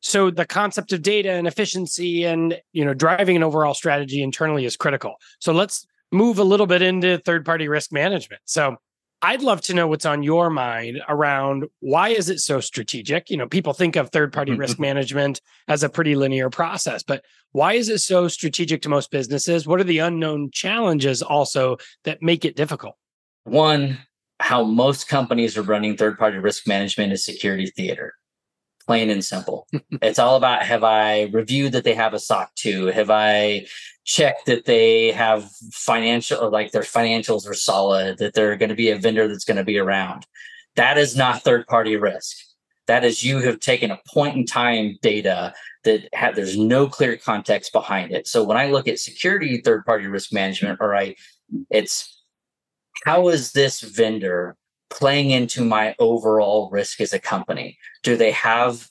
So 0.00 0.30
the 0.30 0.44
concept 0.44 0.92
of 0.92 1.00
data 1.00 1.30
and 1.30 1.46
efficiency 1.46 2.24
and 2.24 2.60
you 2.72 2.84
know 2.84 2.92
driving 2.92 3.36
an 3.36 3.42
overall 3.42 3.72
strategy 3.72 4.22
internally 4.22 4.66
is 4.66 4.76
critical. 4.76 5.14
So 5.40 5.52
let's 5.52 5.86
move 6.14 6.38
a 6.38 6.44
little 6.44 6.66
bit 6.66 6.80
into 6.80 7.18
third 7.18 7.44
party 7.44 7.68
risk 7.68 7.92
management. 7.92 8.40
So 8.46 8.76
I'd 9.20 9.42
love 9.42 9.62
to 9.62 9.74
know 9.74 9.86
what's 9.86 10.06
on 10.06 10.22
your 10.22 10.50
mind 10.50 11.00
around 11.08 11.64
why 11.80 12.10
is 12.10 12.28
it 12.28 12.40
so 12.40 12.60
strategic? 12.60 13.30
You 13.30 13.38
know, 13.38 13.48
people 13.48 13.72
think 13.72 13.96
of 13.96 14.10
third 14.10 14.32
party 14.32 14.52
mm-hmm. 14.52 14.60
risk 14.60 14.78
management 14.78 15.40
as 15.66 15.82
a 15.82 15.88
pretty 15.88 16.14
linear 16.14 16.50
process, 16.50 17.02
but 17.02 17.24
why 17.52 17.74
is 17.74 17.88
it 17.88 17.98
so 17.98 18.28
strategic 18.28 18.82
to 18.82 18.88
most 18.88 19.10
businesses? 19.10 19.66
What 19.66 19.80
are 19.80 19.84
the 19.84 20.00
unknown 20.00 20.50
challenges 20.52 21.22
also 21.22 21.78
that 22.04 22.22
make 22.22 22.44
it 22.44 22.56
difficult? 22.56 22.96
One, 23.44 23.98
how 24.40 24.64
most 24.64 25.08
companies 25.08 25.56
are 25.56 25.62
running 25.62 25.96
third 25.96 26.18
party 26.18 26.38
risk 26.38 26.66
management 26.66 27.12
is 27.12 27.24
security 27.24 27.66
theater 27.66 28.14
plain 28.86 29.10
and 29.10 29.24
simple. 29.24 29.66
it's 30.02 30.18
all 30.18 30.36
about 30.36 30.64
have 30.64 30.84
I 30.84 31.24
reviewed 31.32 31.72
that 31.72 31.84
they 31.84 31.94
have 31.94 32.14
a 32.14 32.18
SOC 32.18 32.54
2? 32.54 32.86
Have 32.86 33.10
I 33.10 33.66
checked 34.04 34.46
that 34.46 34.64
they 34.64 35.12
have 35.12 35.50
financial, 35.72 36.50
like 36.50 36.72
their 36.72 36.82
financials 36.82 37.48
are 37.48 37.54
solid, 37.54 38.18
that 38.18 38.34
they're 38.34 38.56
going 38.56 38.68
to 38.68 38.74
be 38.74 38.90
a 38.90 38.98
vendor 38.98 39.28
that's 39.28 39.44
going 39.44 39.56
to 39.56 39.64
be 39.64 39.78
around? 39.78 40.26
That 40.76 40.98
is 40.98 41.16
not 41.16 41.42
third 41.42 41.66
party 41.66 41.96
risk. 41.96 42.36
That 42.86 43.04
is 43.04 43.24
you 43.24 43.38
have 43.38 43.60
taken 43.60 43.90
a 43.90 44.00
point 44.12 44.36
in 44.36 44.44
time 44.44 44.98
data 45.00 45.54
that 45.84 46.08
have, 46.12 46.36
there's 46.36 46.58
no 46.58 46.86
clear 46.86 47.16
context 47.16 47.72
behind 47.72 48.12
it. 48.12 48.26
So 48.26 48.44
when 48.44 48.56
I 48.56 48.66
look 48.66 48.88
at 48.88 48.98
security 48.98 49.58
third 49.58 49.86
party 49.86 50.06
risk 50.06 50.32
management, 50.32 50.80
all 50.80 50.88
right, 50.88 51.16
it's 51.70 52.22
how 53.04 53.28
is 53.28 53.52
this 53.52 53.80
vendor 53.80 54.56
playing 54.94 55.30
into 55.30 55.64
my 55.64 55.94
overall 55.98 56.70
risk 56.70 57.00
as 57.00 57.12
a 57.12 57.18
company? 57.18 57.76
Do 58.02 58.16
they 58.16 58.30
have 58.30 58.88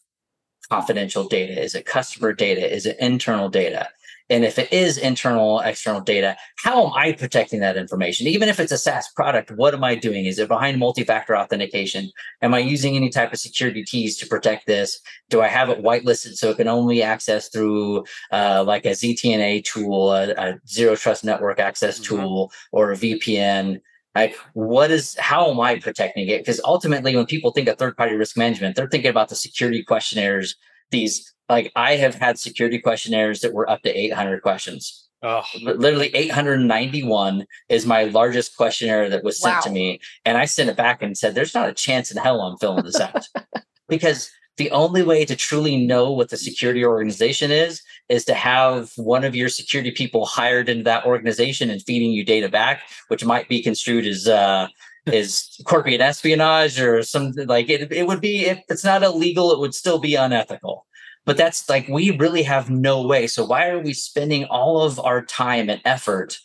confidential 0.69 1.27
data? 1.27 1.61
Is 1.61 1.75
it 1.75 1.85
customer 1.85 2.33
data? 2.33 2.71
Is 2.71 2.85
it 2.85 2.97
internal 2.99 3.49
data? 3.49 3.89
And 4.29 4.45
if 4.45 4.57
it 4.57 4.71
is 4.71 4.97
internal, 4.97 5.59
external 5.59 6.01
data, 6.01 6.37
how 6.57 6.87
am 6.87 6.93
I 6.93 7.11
protecting 7.11 7.59
that 7.59 7.75
information? 7.75 8.25
Even 8.25 8.47
if 8.47 8.59
it's 8.59 8.71
a 8.71 8.77
SaaS 8.77 9.09
product, 9.09 9.51
what 9.51 9.73
am 9.73 9.83
I 9.83 9.95
doing? 9.95 10.25
Is 10.25 10.39
it 10.39 10.47
behind 10.47 10.79
multi 10.79 11.03
factor 11.03 11.37
authentication? 11.37 12.09
Am 12.41 12.53
I 12.53 12.59
using 12.59 12.95
any 12.95 13.09
type 13.09 13.33
of 13.33 13.39
security 13.39 13.83
keys 13.83 14.17
to 14.17 14.27
protect 14.27 14.65
this? 14.65 14.99
Do 15.29 15.41
I 15.41 15.47
have 15.47 15.69
it 15.69 15.83
whitelisted 15.83 16.35
so 16.35 16.51
it 16.51 16.57
can 16.57 16.69
only 16.69 17.03
access 17.03 17.49
through 17.49 18.05
uh, 18.31 18.63
like 18.65 18.85
a 18.85 18.91
ZTNA 18.91 19.65
tool, 19.65 20.13
a, 20.13 20.31
a 20.31 20.59
zero 20.67 20.95
trust 20.95 21.25
network 21.25 21.59
access 21.59 21.99
mm-hmm. 21.99 22.15
tool, 22.15 22.51
or 22.71 22.91
a 22.91 22.95
VPN? 22.95 23.81
Like 24.15 24.35
what 24.53 24.91
is 24.91 25.15
how 25.19 25.49
am 25.49 25.59
i 25.59 25.79
protecting 25.79 26.27
it 26.27 26.39
because 26.39 26.61
ultimately 26.65 27.15
when 27.15 27.25
people 27.25 27.51
think 27.51 27.67
of 27.67 27.77
third 27.77 27.97
party 27.97 28.15
risk 28.15 28.37
management 28.37 28.75
they're 28.75 28.89
thinking 28.89 29.09
about 29.09 29.29
the 29.29 29.35
security 29.35 29.83
questionnaires 29.83 30.55
these 30.91 31.33
like 31.49 31.71
i 31.75 31.95
have 31.95 32.15
had 32.15 32.37
security 32.37 32.79
questionnaires 32.79 33.41
that 33.41 33.53
were 33.53 33.69
up 33.69 33.81
to 33.81 33.89
800 33.89 34.41
questions 34.41 35.03
Oh. 35.25 35.41
Literally 35.61 36.13
891 36.13 37.45
is 37.69 37.85
my 37.85 38.03
largest 38.03 38.57
questionnaire 38.57 39.07
that 39.09 39.23
was 39.23 39.39
sent 39.39 39.55
wow. 39.55 39.61
to 39.61 39.69
me. 39.69 40.01
And 40.25 40.37
I 40.37 40.43
sent 40.43 40.69
it 40.69 40.75
back 40.75 41.01
and 41.01 41.17
said, 41.17 41.33
There's 41.33 41.53
not 41.53 41.69
a 41.69 41.73
chance 41.73 42.11
in 42.11 42.17
hell 42.17 42.41
I'm 42.41 42.57
filling 42.57 42.83
this 42.83 42.99
out. 42.99 43.25
because 43.87 44.29
the 44.57 44.71
only 44.71 45.01
way 45.01 45.25
to 45.25 45.35
truly 45.35 45.85
know 45.85 46.11
what 46.11 46.29
the 46.29 46.37
security 46.37 46.85
organization 46.85 47.51
is 47.51 47.81
is 48.09 48.23
to 48.25 48.33
have 48.33 48.91
one 48.97 49.23
of 49.23 49.35
your 49.35 49.49
security 49.49 49.91
people 49.91 50.25
hired 50.25 50.69
into 50.69 50.83
that 50.83 51.05
organization 51.05 51.69
and 51.69 51.81
feeding 51.81 52.11
you 52.11 52.23
data 52.23 52.49
back, 52.49 52.83
which 53.07 53.25
might 53.25 53.49
be 53.49 53.63
construed 53.63 54.05
as 54.05 54.27
uh, 54.27 54.67
is 55.07 55.59
corporate 55.65 56.01
espionage 56.01 56.79
or 56.79 57.01
something 57.03 57.47
like 57.47 57.69
it. 57.69 57.91
It 57.91 58.07
would 58.07 58.21
be 58.21 58.45
if 58.45 58.59
it's 58.69 58.83
not 58.83 59.03
illegal, 59.03 59.51
it 59.51 59.59
would 59.59 59.73
still 59.73 59.99
be 59.99 60.15
unethical. 60.15 60.85
But 61.25 61.37
that's 61.37 61.67
like 61.69 61.87
we 61.87 62.11
really 62.17 62.43
have 62.43 62.69
no 62.69 63.01
way. 63.05 63.27
So 63.27 63.45
why 63.45 63.69
are 63.69 63.79
we 63.79 63.93
spending 63.93 64.45
all 64.45 64.81
of 64.81 64.99
our 64.99 65.23
time 65.23 65.69
and 65.69 65.81
effort? 65.85 66.37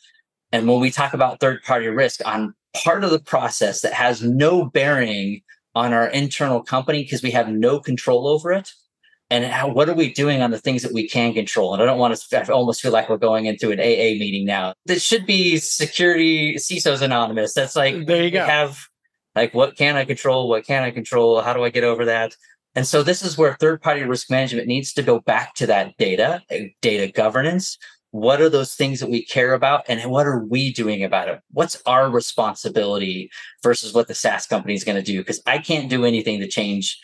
And 0.53 0.67
when 0.67 0.81
we 0.81 0.91
talk 0.91 1.15
about 1.15 1.41
third 1.41 1.63
party 1.63 1.89
risk 1.89 2.21
on 2.25 2.55
part 2.85 3.05
of 3.05 3.11
the 3.11 3.19
process 3.19 3.81
that 3.81 3.93
has 3.93 4.23
no 4.23 4.65
bearing 4.65 5.43
on 5.75 5.93
our 5.93 6.09
internal 6.09 6.63
company 6.63 7.03
because 7.03 7.23
we 7.23 7.31
have 7.31 7.49
no 7.49 7.79
control 7.81 8.27
over 8.27 8.53
it 8.53 8.71
and 9.31 9.45
how, 9.45 9.69
what 9.69 9.89
are 9.89 9.95
we 9.95 10.13
doing 10.13 10.41
on 10.41 10.51
the 10.51 10.59
things 10.59 10.83
that 10.83 10.93
we 10.93 11.09
can 11.09 11.35
control? 11.35 11.75
And 11.75 11.83
I 11.83 11.87
don't 11.87 11.99
want 11.99 12.17
to 12.17 12.41
I 12.41 12.53
almost 12.53 12.81
feel 12.81 12.93
like 12.93 13.09
we're 13.09 13.19
going 13.19 13.47
into 13.47 13.71
an 13.71 13.79
AA 13.79 14.17
meeting 14.19 14.47
now. 14.47 14.75
This 14.87 15.03
should 15.03 15.27
be 15.27 15.59
security 15.59 16.55
CISOs 16.57 17.03
anonymous. 17.03 17.53
That's 17.53 17.77
like 17.77 18.07
there 18.07 18.25
you 18.25 18.31
go. 18.31 18.45
Have 18.45 18.81
like 19.35 19.53
what 19.53 19.77
can 19.77 19.97
I 19.97 20.05
control? 20.05 20.49
What 20.49 20.65
can 20.65 20.83
I 20.83 20.91
control? 20.91 21.43
How 21.43 21.53
do 21.53 21.63
I 21.63 21.71
get 21.71 21.85
over 21.85 22.07
that? 22.07 22.35
And 22.75 22.87
so 22.87 23.03
this 23.03 23.23
is 23.23 23.37
where 23.37 23.55
third 23.55 23.83
party 23.83 24.03
risk 24.03 24.31
management 24.31 24.67
needs 24.67 24.93
to 24.95 25.03
go 25.03 25.21
back 25.21 25.55
to 25.57 25.67
that 25.67 25.97
data, 25.97 26.43
eh, 26.51 26.69
data 26.81 27.13
governance. 27.13 27.77
What 28.11 28.41
are 28.41 28.49
those 28.49 28.75
things 28.75 29.01
that 29.01 29.11
we 29.11 29.25
care 29.25 29.53
about 29.53 29.85
and 29.89 30.11
what 30.11 30.27
are 30.27 30.45
we 30.45 30.73
doing 30.73 31.05
about 31.05 31.29
it? 31.29 31.41
What's 31.51 31.81
our 31.85 32.11
responsibility 32.11 33.31
versus 33.63 33.93
what 33.93 34.09
the 34.09 34.15
SaaS 34.15 34.47
company 34.47 34.75
is 34.75 34.85
going 34.85 34.97
to 34.97 35.03
do? 35.03 35.19
Because 35.19 35.43
I 35.47 35.59
can't 35.59 35.91
do 35.91 36.05
anything 36.05 36.41
to 36.41 36.49
change 36.49 36.99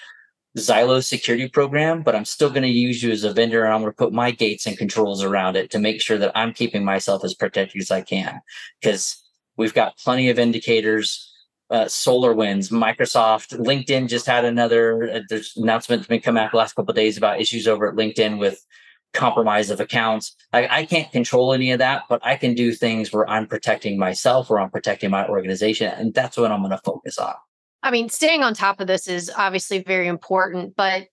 Zylo 0.56 1.04
security 1.04 1.48
program, 1.48 2.02
but 2.02 2.14
I'm 2.14 2.24
still 2.24 2.48
going 2.48 2.62
to 2.62 2.68
use 2.68 3.02
you 3.02 3.10
as 3.10 3.24
a 3.24 3.32
vendor 3.32 3.64
and 3.64 3.74
I'm 3.74 3.80
going 3.80 3.92
to 3.92 3.96
put 3.96 4.12
my 4.12 4.30
gates 4.30 4.66
and 4.66 4.78
controls 4.78 5.22
around 5.22 5.56
it 5.56 5.70
to 5.72 5.78
make 5.78 6.00
sure 6.00 6.16
that 6.18 6.32
I'm 6.34 6.52
keeping 6.52 6.84
myself 6.84 7.24
as 7.24 7.34
protected 7.34 7.82
as 7.82 7.90
I 7.90 8.02
can. 8.02 8.40
Because 8.80 9.20
we've 9.56 9.74
got 9.74 9.98
plenty 9.98 10.30
of 10.30 10.38
indicators. 10.38 11.30
Uh, 11.70 11.86
SolarWinds, 11.86 12.70
Microsoft, 12.70 13.58
LinkedIn 13.58 14.08
just 14.08 14.26
had 14.26 14.44
another 14.44 15.10
uh, 15.10 15.20
there's 15.29 15.56
announcement 15.56 16.06
been 16.06 16.20
coming 16.20 16.42
out 16.42 16.50
the 16.50 16.58
last 16.58 16.74
couple 16.74 16.90
of 16.90 16.96
days 16.96 17.16
about 17.16 17.40
issues 17.40 17.66
over 17.66 17.88
at 17.88 17.96
LinkedIn 17.96 18.38
with 18.38 18.64
compromise 19.15 19.71
of 19.71 19.81
accounts. 19.81 20.37
I, 20.52 20.81
I 20.81 20.87
can't 20.87 21.10
control 21.10 21.54
any 21.54 21.71
of 21.73 21.79
that, 21.79 22.02
but 22.08 22.21
I 22.25 22.37
can 22.37 22.54
do 22.54 22.73
things 22.73 23.12
where 23.12 23.29
I'm 23.29 23.46
protecting 23.46 23.98
myself 23.98 24.50
or 24.50 24.60
I'm 24.60 24.71
protecting 24.71 25.10
my 25.10 25.27
organization. 25.27 25.92
And 25.96 26.12
that's 26.12 26.37
what 26.37 26.52
I'm 26.52 26.60
going 26.60 26.73
to 26.73 26.81
focus 26.85 27.19
on. 27.19 27.35
I 27.83 27.90
mean, 27.90 28.08
staying 28.08 28.42
on 28.42 28.54
top 28.54 28.81
of 28.81 28.87
this 28.87 29.08
is 29.08 29.31
obviously 29.37 29.83
very 29.83 30.08
important, 30.08 30.75
but 30.77 31.06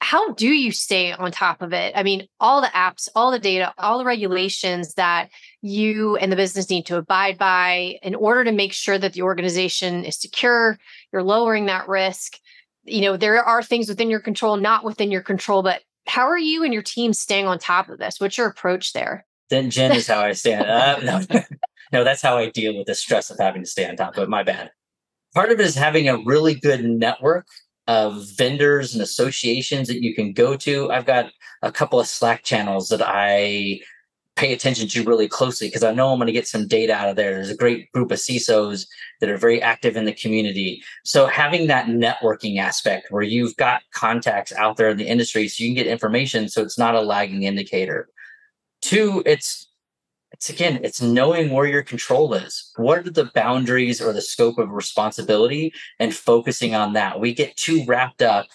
how 0.00 0.32
do 0.34 0.48
you 0.48 0.72
stay 0.72 1.12
on 1.12 1.32
top 1.32 1.62
of 1.62 1.72
it? 1.72 1.92
I 1.96 2.02
mean, 2.02 2.26
all 2.38 2.60
the 2.60 2.68
apps, 2.68 3.08
all 3.14 3.30
the 3.30 3.38
data, 3.38 3.72
all 3.78 3.98
the 3.98 4.04
regulations 4.04 4.94
that 4.94 5.30
you 5.62 6.16
and 6.16 6.30
the 6.30 6.36
business 6.36 6.68
need 6.70 6.86
to 6.86 6.98
abide 6.98 7.38
by 7.38 7.98
in 8.02 8.14
order 8.14 8.44
to 8.44 8.52
make 8.52 8.72
sure 8.72 8.98
that 8.98 9.14
the 9.14 9.22
organization 9.22 10.04
is 10.04 10.18
secure, 10.18 10.78
you're 11.12 11.22
lowering 11.22 11.66
that 11.66 11.88
risk. 11.88 12.38
You 12.84 13.00
know, 13.02 13.16
there 13.16 13.42
are 13.42 13.62
things 13.62 13.88
within 13.88 14.10
your 14.10 14.20
control, 14.20 14.56
not 14.56 14.84
within 14.84 15.10
your 15.10 15.22
control, 15.22 15.62
but 15.62 15.82
how 16.06 16.26
are 16.26 16.38
you 16.38 16.64
and 16.64 16.72
your 16.72 16.82
team 16.82 17.12
staying 17.12 17.46
on 17.46 17.58
top 17.58 17.88
of 17.88 17.98
this? 17.98 18.20
What's 18.20 18.38
your 18.38 18.46
approach 18.46 18.92
there? 18.92 19.26
Then 19.50 19.70
Jen 19.70 19.92
is 19.92 20.06
how 20.06 20.20
I 20.20 20.32
stand. 20.32 20.66
Uh, 20.66 20.98
no, 21.00 21.42
no, 21.92 22.04
that's 22.04 22.22
how 22.22 22.36
I 22.36 22.50
deal 22.50 22.76
with 22.76 22.86
the 22.86 22.94
stress 22.94 23.30
of 23.30 23.38
having 23.38 23.62
to 23.62 23.68
stay 23.68 23.88
on 23.88 23.96
top 23.96 24.16
of 24.16 24.24
it. 24.24 24.28
My 24.28 24.42
bad. 24.42 24.70
Part 25.34 25.52
of 25.52 25.60
it 25.60 25.66
is 25.66 25.74
having 25.74 26.08
a 26.08 26.18
really 26.18 26.54
good 26.54 26.84
network 26.84 27.46
of 27.86 28.24
vendors 28.36 28.94
and 28.94 29.02
associations 29.02 29.86
that 29.88 30.02
you 30.02 30.14
can 30.14 30.32
go 30.32 30.56
to. 30.56 30.90
I've 30.90 31.06
got 31.06 31.30
a 31.62 31.70
couple 31.70 32.00
of 32.00 32.06
Slack 32.06 32.42
channels 32.42 32.88
that 32.88 33.02
I 33.02 33.80
pay 34.36 34.52
attention 34.52 34.86
to 34.86 35.02
really 35.04 35.26
closely 35.26 35.66
because 35.66 35.82
I 35.82 35.92
know 35.92 36.12
I'm 36.12 36.18
going 36.18 36.26
to 36.26 36.32
get 36.32 36.46
some 36.46 36.68
data 36.68 36.92
out 36.92 37.08
of 37.08 37.16
there. 37.16 37.34
There's 37.34 37.50
a 37.50 37.56
great 37.56 37.90
group 37.92 38.10
of 38.10 38.18
CISOs 38.18 38.86
that 39.20 39.30
are 39.30 39.38
very 39.38 39.60
active 39.62 39.96
in 39.96 40.04
the 40.04 40.12
community. 40.12 40.82
So 41.04 41.26
having 41.26 41.66
that 41.66 41.86
networking 41.86 42.58
aspect 42.58 43.10
where 43.10 43.22
you've 43.22 43.56
got 43.56 43.82
contacts 43.92 44.52
out 44.52 44.76
there 44.76 44.90
in 44.90 44.98
the 44.98 45.08
industry 45.08 45.48
so 45.48 45.64
you 45.64 45.70
can 45.70 45.82
get 45.82 45.86
information 45.86 46.48
so 46.48 46.62
it's 46.62 46.78
not 46.78 46.94
a 46.94 47.00
lagging 47.00 47.44
indicator. 47.44 48.08
Two, 48.82 49.22
it's 49.24 49.66
it's 50.32 50.50
again, 50.50 50.80
it's 50.82 51.00
knowing 51.00 51.50
where 51.50 51.66
your 51.66 51.82
control 51.82 52.34
is. 52.34 52.70
What 52.76 52.98
are 52.98 53.10
the 53.10 53.30
boundaries 53.34 54.02
or 54.02 54.12
the 54.12 54.20
scope 54.20 54.58
of 54.58 54.70
responsibility 54.70 55.72
and 55.98 56.14
focusing 56.14 56.74
on 56.74 56.92
that? 56.92 57.18
We 57.20 57.32
get 57.32 57.56
too 57.56 57.84
wrapped 57.86 58.20
up. 58.20 58.46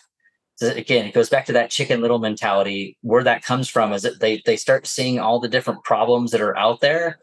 Again, 0.62 1.06
it 1.06 1.14
goes 1.14 1.30
back 1.30 1.46
to 1.48 1.54
that 1.54 1.70
chicken 1.70 2.02
little 2.02 2.20
mentality. 2.20 2.98
Where 3.02 3.24
that 3.24 3.44
comes 3.44 3.68
from 3.70 3.94
is 3.94 4.02
that 4.04 4.20
they 4.20 4.42
they 4.46 4.58
start 4.58 4.88
seeing 4.88 5.20
all 5.20 5.40
the 5.40 5.48
different 5.48 5.84
problems 5.84 6.32
that 6.32 6.42
are 6.42 6.58
out 6.58 6.82
there. 6.82 7.20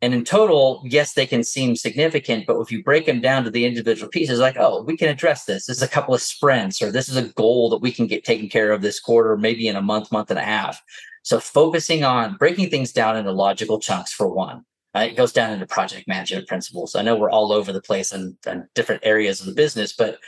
And 0.00 0.14
in 0.14 0.24
total, 0.24 0.82
yes, 0.84 1.14
they 1.14 1.26
can 1.26 1.42
seem 1.42 1.74
significant, 1.74 2.46
but 2.46 2.60
if 2.60 2.70
you 2.70 2.84
break 2.84 3.06
them 3.06 3.20
down 3.20 3.42
to 3.42 3.50
the 3.50 3.64
individual 3.64 4.08
pieces, 4.08 4.38
like, 4.38 4.56
oh, 4.56 4.84
we 4.84 4.96
can 4.96 5.08
address 5.08 5.44
this. 5.44 5.66
This 5.66 5.78
is 5.78 5.82
a 5.82 5.88
couple 5.88 6.14
of 6.14 6.22
sprints, 6.22 6.80
or 6.80 6.92
this 6.92 7.08
is 7.08 7.16
a 7.16 7.30
goal 7.30 7.68
that 7.70 7.82
we 7.82 7.90
can 7.90 8.06
get 8.06 8.24
taken 8.24 8.48
care 8.48 8.70
of 8.70 8.80
this 8.80 9.00
quarter, 9.00 9.36
maybe 9.36 9.66
in 9.66 9.74
a 9.74 9.82
month, 9.82 10.12
month 10.12 10.30
and 10.30 10.38
a 10.38 10.44
half. 10.44 10.80
So 11.24 11.40
focusing 11.40 12.04
on 12.04 12.36
breaking 12.36 12.70
things 12.70 12.92
down 12.92 13.16
into 13.16 13.32
logical 13.32 13.80
chunks 13.80 14.12
for 14.12 14.28
one. 14.28 14.64
Uh, 14.94 15.00
it 15.00 15.16
goes 15.16 15.32
down 15.32 15.52
into 15.52 15.66
project 15.66 16.06
management 16.06 16.46
principles. 16.46 16.94
I 16.94 17.02
know 17.02 17.16
we're 17.16 17.30
all 17.30 17.52
over 17.52 17.72
the 17.72 17.82
place 17.82 18.12
and 18.12 18.36
different 18.74 19.02
areas 19.04 19.40
of 19.40 19.46
the 19.46 19.52
business, 19.52 19.92
but 19.92 20.18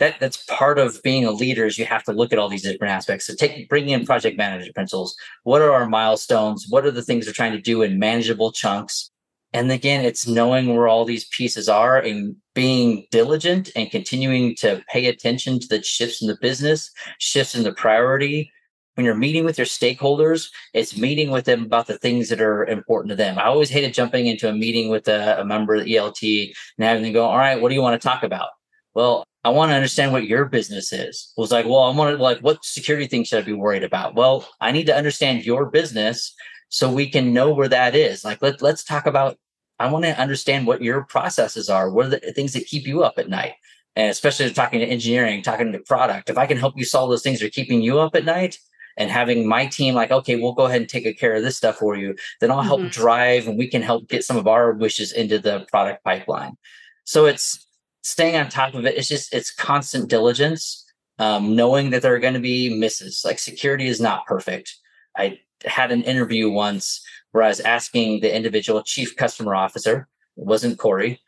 that 0.00 0.18
that's 0.18 0.44
part 0.46 0.78
of 0.78 1.00
being 1.02 1.24
a 1.24 1.30
leader 1.30 1.66
is 1.66 1.78
you 1.78 1.84
have 1.84 2.02
to 2.04 2.12
look 2.12 2.32
at 2.32 2.38
all 2.38 2.48
these 2.48 2.62
different 2.62 2.90
aspects. 2.90 3.26
So 3.26 3.34
take 3.34 3.68
bringing 3.68 3.90
in 3.90 4.04
project 4.04 4.36
management 4.36 4.74
principles. 4.74 5.14
What 5.44 5.62
are 5.62 5.72
our 5.72 5.86
milestones? 5.86 6.66
What 6.68 6.84
are 6.84 6.90
the 6.90 7.02
things 7.02 7.26
we're 7.26 7.32
trying 7.32 7.52
to 7.52 7.60
do 7.60 7.82
in 7.82 7.98
manageable 7.98 8.50
chunks? 8.50 9.10
And 9.52 9.70
again, 9.70 10.04
it's 10.04 10.26
knowing 10.26 10.74
where 10.74 10.88
all 10.88 11.04
these 11.04 11.26
pieces 11.28 11.68
are 11.68 11.98
and 11.98 12.34
being 12.54 13.06
diligent 13.10 13.70
and 13.76 13.90
continuing 13.90 14.54
to 14.56 14.82
pay 14.88 15.06
attention 15.06 15.60
to 15.60 15.68
the 15.68 15.82
shifts 15.82 16.22
in 16.22 16.28
the 16.28 16.38
business, 16.40 16.90
shifts 17.18 17.54
in 17.54 17.64
the 17.64 17.72
priority, 17.72 18.50
when 18.94 19.04
you're 19.04 19.14
meeting 19.14 19.44
with 19.44 19.56
your 19.56 19.66
stakeholders, 19.66 20.50
it's 20.74 20.98
meeting 20.98 21.30
with 21.30 21.44
them 21.44 21.62
about 21.62 21.86
the 21.86 21.96
things 21.98 22.28
that 22.28 22.40
are 22.40 22.66
important 22.66 23.08
to 23.08 23.16
them. 23.16 23.38
I 23.38 23.44
always 23.44 23.70
hated 23.70 23.94
jumping 23.94 24.26
into 24.26 24.48
a 24.48 24.52
meeting 24.52 24.90
with 24.90 25.08
a, 25.08 25.40
a 25.40 25.44
member 25.44 25.74
of 25.74 25.84
the 25.84 25.94
ELT 25.94 26.52
and 26.76 26.84
having 26.84 27.02
them 27.02 27.12
go, 27.12 27.24
All 27.24 27.38
right, 27.38 27.60
what 27.60 27.68
do 27.68 27.74
you 27.74 27.82
want 27.82 28.00
to 28.00 28.06
talk 28.06 28.24
about? 28.24 28.50
Well, 28.94 29.24
I 29.42 29.48
want 29.50 29.70
to 29.70 29.74
understand 29.74 30.12
what 30.12 30.26
your 30.26 30.44
business 30.44 30.92
is. 30.92 31.32
It 31.36 31.40
was 31.40 31.50
like, 31.50 31.64
well, 31.64 31.80
I 31.80 31.94
want 31.94 32.16
to 32.16 32.22
like 32.22 32.40
what 32.40 32.64
security 32.64 33.06
things 33.06 33.28
should 33.28 33.42
I 33.42 33.46
be 33.46 33.52
worried 33.52 33.84
about? 33.84 34.14
Well, 34.14 34.46
I 34.60 34.72
need 34.72 34.86
to 34.86 34.96
understand 34.96 35.46
your 35.46 35.66
business 35.66 36.34
so 36.68 36.92
we 36.92 37.08
can 37.08 37.32
know 37.32 37.52
where 37.52 37.68
that 37.68 37.94
is. 37.94 38.24
Like 38.24 38.42
let, 38.42 38.60
let's 38.62 38.84
talk 38.84 39.06
about 39.06 39.38
I 39.78 39.90
want 39.90 40.04
to 40.04 40.20
understand 40.20 40.66
what 40.66 40.82
your 40.82 41.04
processes 41.04 41.70
are. 41.70 41.90
What 41.90 42.06
are 42.06 42.10
the 42.10 42.32
things 42.32 42.52
that 42.52 42.66
keep 42.66 42.86
you 42.86 43.02
up 43.02 43.18
at 43.18 43.30
night? 43.30 43.54
And 43.96 44.10
especially 44.10 44.50
talking 44.52 44.80
to 44.80 44.86
engineering, 44.86 45.42
talking 45.42 45.72
to 45.72 45.78
product. 45.80 46.28
If 46.28 46.36
I 46.36 46.46
can 46.46 46.58
help 46.58 46.74
you 46.76 46.84
solve 46.84 47.10
those 47.10 47.22
things 47.22 47.40
that 47.40 47.46
are 47.46 47.50
keeping 47.50 47.80
you 47.80 47.98
up 47.98 48.14
at 48.14 48.26
night, 48.26 48.58
and 48.96 49.10
having 49.10 49.48
my 49.48 49.66
team 49.66 49.94
like, 49.94 50.10
okay, 50.10 50.36
we'll 50.36 50.52
go 50.52 50.66
ahead 50.66 50.80
and 50.80 50.88
take 50.88 51.18
care 51.18 51.34
of 51.34 51.42
this 51.42 51.56
stuff 51.56 51.76
for 51.76 51.96
you. 51.96 52.14
Then 52.40 52.50
I'll 52.50 52.62
help 52.62 52.80
mm-hmm. 52.80 52.90
drive 52.90 53.48
and 53.48 53.56
we 53.56 53.66
can 53.66 53.80
help 53.80 54.08
get 54.08 54.24
some 54.24 54.36
of 54.36 54.46
our 54.46 54.72
wishes 54.72 55.12
into 55.12 55.38
the 55.38 55.66
product 55.70 56.04
pipeline. 56.04 56.56
So 57.04 57.24
it's 57.24 57.66
staying 58.02 58.36
on 58.36 58.48
top 58.48 58.74
of 58.74 58.84
it. 58.86 58.96
It's 58.96 59.08
just, 59.08 59.34
it's 59.34 59.52
constant 59.52 60.08
diligence, 60.08 60.84
um, 61.18 61.54
knowing 61.54 61.90
that 61.90 62.02
there 62.02 62.14
are 62.14 62.20
going 62.20 62.34
to 62.34 62.40
be 62.40 62.74
misses. 62.74 63.22
Like 63.24 63.38
security 63.38 63.88
is 63.88 64.00
not 64.00 64.26
perfect. 64.26 64.74
I 65.16 65.38
had 65.64 65.92
an 65.92 66.02
interview 66.02 66.50
once 66.50 67.02
where 67.32 67.44
I 67.44 67.48
was 67.48 67.60
asking 67.60 68.20
the 68.20 68.34
individual 68.34 68.82
chief 68.82 69.16
customer 69.16 69.54
officer, 69.54 70.08
it 70.36 70.44
wasn't 70.44 70.78
Corey, 70.78 71.20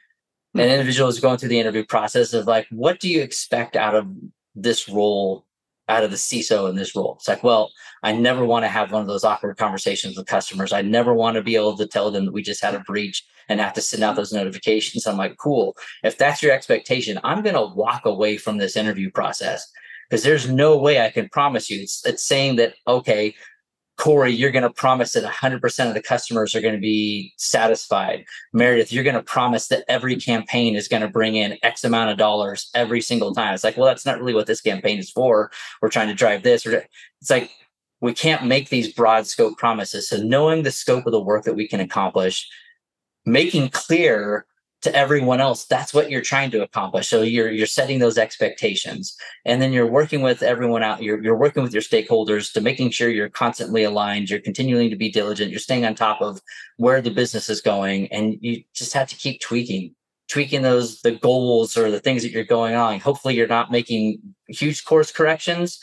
an 0.55 0.61
mm-hmm. 0.61 0.71
individual 0.71 1.07
was 1.07 1.21
going 1.21 1.39
through 1.39 1.49
the 1.49 1.61
interview 1.61 1.85
process 1.85 2.33
of 2.33 2.47
like, 2.47 2.67
what 2.71 3.01
do 3.01 3.09
you 3.09 3.23
expect 3.23 3.77
out 3.77 3.95
of 3.95 4.07
this 4.55 4.89
role 4.89 5.47
out 5.93 6.05
of 6.05 6.11
the 6.11 6.17
CISO 6.17 6.69
in 6.69 6.77
this 6.77 6.97
role. 6.97 7.15
It's 7.19 7.29
like, 7.29 7.45
well, 7.45 7.71
I 8.03 8.13
never 8.13 8.45
want 8.45 8.65
to 8.65 8.69
have 8.69 8.91
one 8.91 9.03
of 9.03 9.09
those 9.09 9.25
awkward 9.25 9.57
conversations 9.57 10.17
with 10.17 10.27
customers. 10.27 10.73
I 10.73 10.83
never 10.83 11.15
want 11.15 11.37
to 11.37 11.43
be 11.43 11.55
able 11.55 11.77
to 11.77 11.87
tell 11.87 12.11
them 12.11 12.25
that 12.25 12.33
we 12.33 12.43
just 12.43 12.63
had 12.63 12.75
a 12.75 12.81
breach 12.81 13.25
and 13.49 13.61
have 13.61 13.75
to 13.75 13.81
send 13.81 14.03
out 14.03 14.17
those 14.17 14.33
notifications. 14.33 15.07
I'm 15.07 15.17
like, 15.17 15.37
cool. 15.37 15.77
If 16.03 16.19
that's 16.19 16.43
your 16.43 16.53
expectation, 16.53 17.21
I'm 17.23 17.43
going 17.43 17.55
to 17.55 17.75
walk 17.75 18.07
away 18.07 18.39
from 18.39 18.59
this 18.59 18.77
interview 18.77 19.11
process 19.11 19.71
because 20.09 20.25
there's 20.25 20.51
no 20.51 20.77
way 20.77 21.01
I 21.01 21.11
can 21.11 21.29
promise 21.29 21.71
you. 21.71 21.81
It's, 21.81 22.05
it's 22.07 22.27
saying 22.27 22.57
that, 22.57 22.75
okay, 22.87 23.35
Corey, 24.03 24.33
you're 24.33 24.51
going 24.51 24.65
to 24.65 24.71
promise 24.71 25.13
that 25.13 25.23
100% 25.23 25.87
of 25.87 25.95
the 25.95 26.03
customers 26.03 26.57
are 26.57 26.61
going 26.61 26.75
to 26.75 26.81
be 26.81 27.33
satisfied. 27.37 28.25
Meredith, 28.53 28.93
you're 28.93 29.05
going 29.05 29.15
to 29.15 29.23
promise 29.23 29.69
that 29.69 29.85
every 29.87 30.17
campaign 30.17 30.75
is 30.75 30.89
going 30.89 31.03
to 31.03 31.09
bring 31.09 31.37
in 31.37 31.57
X 31.63 31.85
amount 31.85 32.11
of 32.11 32.19
dollars 32.19 32.69
every 32.75 33.01
single 33.01 33.33
time. 33.33 33.55
It's 33.55 33.63
like, 33.63 33.77
well, 33.77 33.87
that's 33.87 34.05
not 34.05 34.19
really 34.19 34.35
what 34.35 34.49
this 34.49 34.61
campaign 34.61 34.99
is 34.99 35.09
for. 35.09 35.53
We're 35.81 35.89
trying 35.89 36.09
to 36.09 36.15
drive 36.15 36.43
this. 36.43 36.67
It's 36.67 37.31
like, 37.31 37.53
we 38.01 38.13
can't 38.13 38.45
make 38.45 38.71
these 38.71 38.93
broad 38.93 39.29
scope 39.29 39.57
promises. 39.57 40.09
So, 40.09 40.17
knowing 40.17 40.65
the 40.65 40.73
scope 40.73 41.07
of 41.07 41.13
the 41.13 41.21
work 41.23 41.45
that 41.45 41.55
we 41.55 41.69
can 41.69 41.79
accomplish, 41.79 42.51
making 43.25 43.69
clear 43.69 44.47
to 44.83 44.95
everyone 44.95 45.41
else 45.41 45.65
that's 45.65 45.95
what 45.95 46.11
you're 46.11 46.21
trying 46.21 46.51
to 46.51 46.63
accomplish. 46.63 47.09
So 47.09 47.23
you're 47.23 47.51
you're 47.51 47.67
setting 47.67 47.99
those 47.99 48.19
expectations. 48.19 49.17
And 49.45 49.61
then 49.63 49.73
you're 49.73 49.87
working 49.87 50.23
with 50.23 50.43
everyone 50.43 50.83
out 50.83 51.03
you're, 51.03 51.23
you're 51.23 51.37
working 51.37 51.63
with 51.63 51.73
your 51.73 51.83
stakeholders 51.83 52.53
to 52.53 52.61
making 52.61 52.91
sure 52.91 53.09
you're 53.09 53.29
constantly 53.29 53.85
aligned 53.85 54.31
you're 54.31 54.41
continuing 54.41 54.91
to 54.91 54.97
be 54.97 55.11
diligent 55.11 55.51
you're 55.51 55.61
staying 55.61 55.85
on 55.85 55.95
top 55.95 56.21
of 56.21 56.41
where 56.77 57.01
the 57.01 57.11
business 57.11 57.49
is 57.49 57.61
going 57.61 58.07
and 58.13 58.37
you 58.41 58.63
just 58.75 58.93
have 58.93 59.09
to 59.09 59.17
keep 59.17 59.41
tweaking 59.41 59.95
tweaking 60.33 60.63
those 60.63 61.03
the 61.03 61.13
goals 61.13 61.77
or 61.77 61.91
the 61.91 62.01
things 62.01 62.23
that 62.23 62.33
you're 62.33 62.43
going 62.43 62.75
on. 62.75 62.99
Hopefully 63.01 63.35
you're 63.35 63.47
not 63.47 63.71
making 63.71 64.19
huge 64.49 64.85
course 64.85 65.13
corrections 65.13 65.79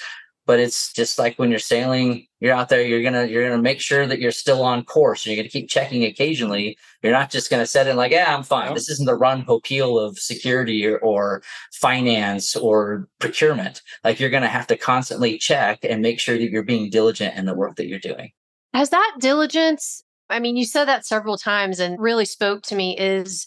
but 0.49 0.59
it's 0.59 0.91
just 0.93 1.19
like 1.19 1.37
when 1.37 1.51
you're 1.51 1.59
sailing 1.59 2.25
you're 2.39 2.55
out 2.55 2.69
there 2.69 2.81
you're 2.81 3.03
gonna 3.03 3.25
you're 3.25 3.47
gonna 3.47 3.61
make 3.61 3.79
sure 3.79 4.07
that 4.07 4.17
you're 4.17 4.31
still 4.31 4.63
on 4.63 4.83
course 4.83 5.23
and 5.23 5.35
you're 5.35 5.43
gonna 5.43 5.47
keep 5.51 5.69
checking 5.69 6.03
occasionally. 6.05 6.75
You're 7.03 7.13
not 7.13 7.29
just 7.29 7.51
gonna 7.51 7.67
set 7.67 7.85
in 7.85 7.95
like 7.95 8.11
yeah 8.11 8.35
i'm 8.35 8.41
fine. 8.41 8.73
This 8.73 8.89
isn't 8.89 9.05
the 9.05 9.13
Ron 9.13 9.45
Popeil 9.45 10.03
of 10.03 10.17
security 10.17 10.87
or, 10.87 10.97
or 10.97 11.43
finance 11.71 12.55
or 12.55 13.07
procurement. 13.19 13.83
Like 14.03 14.19
you're 14.19 14.31
gonna 14.31 14.47
have 14.47 14.65
to 14.67 14.75
constantly 14.75 15.37
check 15.37 15.81
and 15.83 16.01
make 16.01 16.19
sure 16.19 16.35
that 16.35 16.49
you're 16.49 16.63
being 16.63 16.89
diligent 16.89 17.37
in 17.37 17.45
the 17.45 17.53
work 17.53 17.75
that 17.75 17.85
you're 17.85 17.99
doing. 17.99 18.31
Has 18.73 18.89
that 18.89 19.17
diligence 19.19 20.03
i 20.31 20.39
mean 20.39 20.57
you 20.57 20.65
said 20.65 20.85
that 20.85 21.05
several 21.05 21.37
times 21.37 21.79
and 21.79 21.99
really 21.99 22.25
spoke 22.25 22.63
to 22.63 22.75
me 22.75 22.97
is 22.97 23.45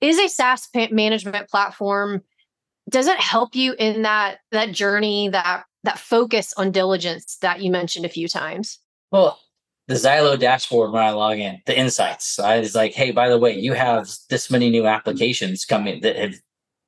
is 0.00 0.16
a 0.20 0.28
SaaS 0.28 0.68
management 0.92 1.48
platform 1.48 2.22
does 2.88 3.08
it 3.08 3.18
help 3.18 3.56
you 3.56 3.74
in 3.80 4.02
that 4.02 4.38
that 4.52 4.70
journey 4.70 5.28
that 5.28 5.64
that 5.86 5.98
focus 5.98 6.52
on 6.56 6.70
diligence 6.70 7.38
that 7.40 7.62
you 7.62 7.70
mentioned 7.70 8.04
a 8.04 8.10
few 8.10 8.28
times? 8.28 8.78
Well, 9.10 9.40
the 9.88 9.94
Zylo 9.94 10.38
dashboard 10.38 10.92
when 10.92 11.02
I 11.02 11.10
log 11.10 11.38
in, 11.38 11.60
the 11.66 11.78
insights. 11.78 12.38
I 12.38 12.58
was 12.58 12.74
like, 12.74 12.92
hey, 12.92 13.12
by 13.12 13.28
the 13.28 13.38
way, 13.38 13.58
you 13.58 13.72
have 13.72 14.08
this 14.28 14.50
many 14.50 14.68
new 14.68 14.86
applications 14.86 15.64
coming 15.64 16.00
that 16.02 16.16
have 16.16 16.34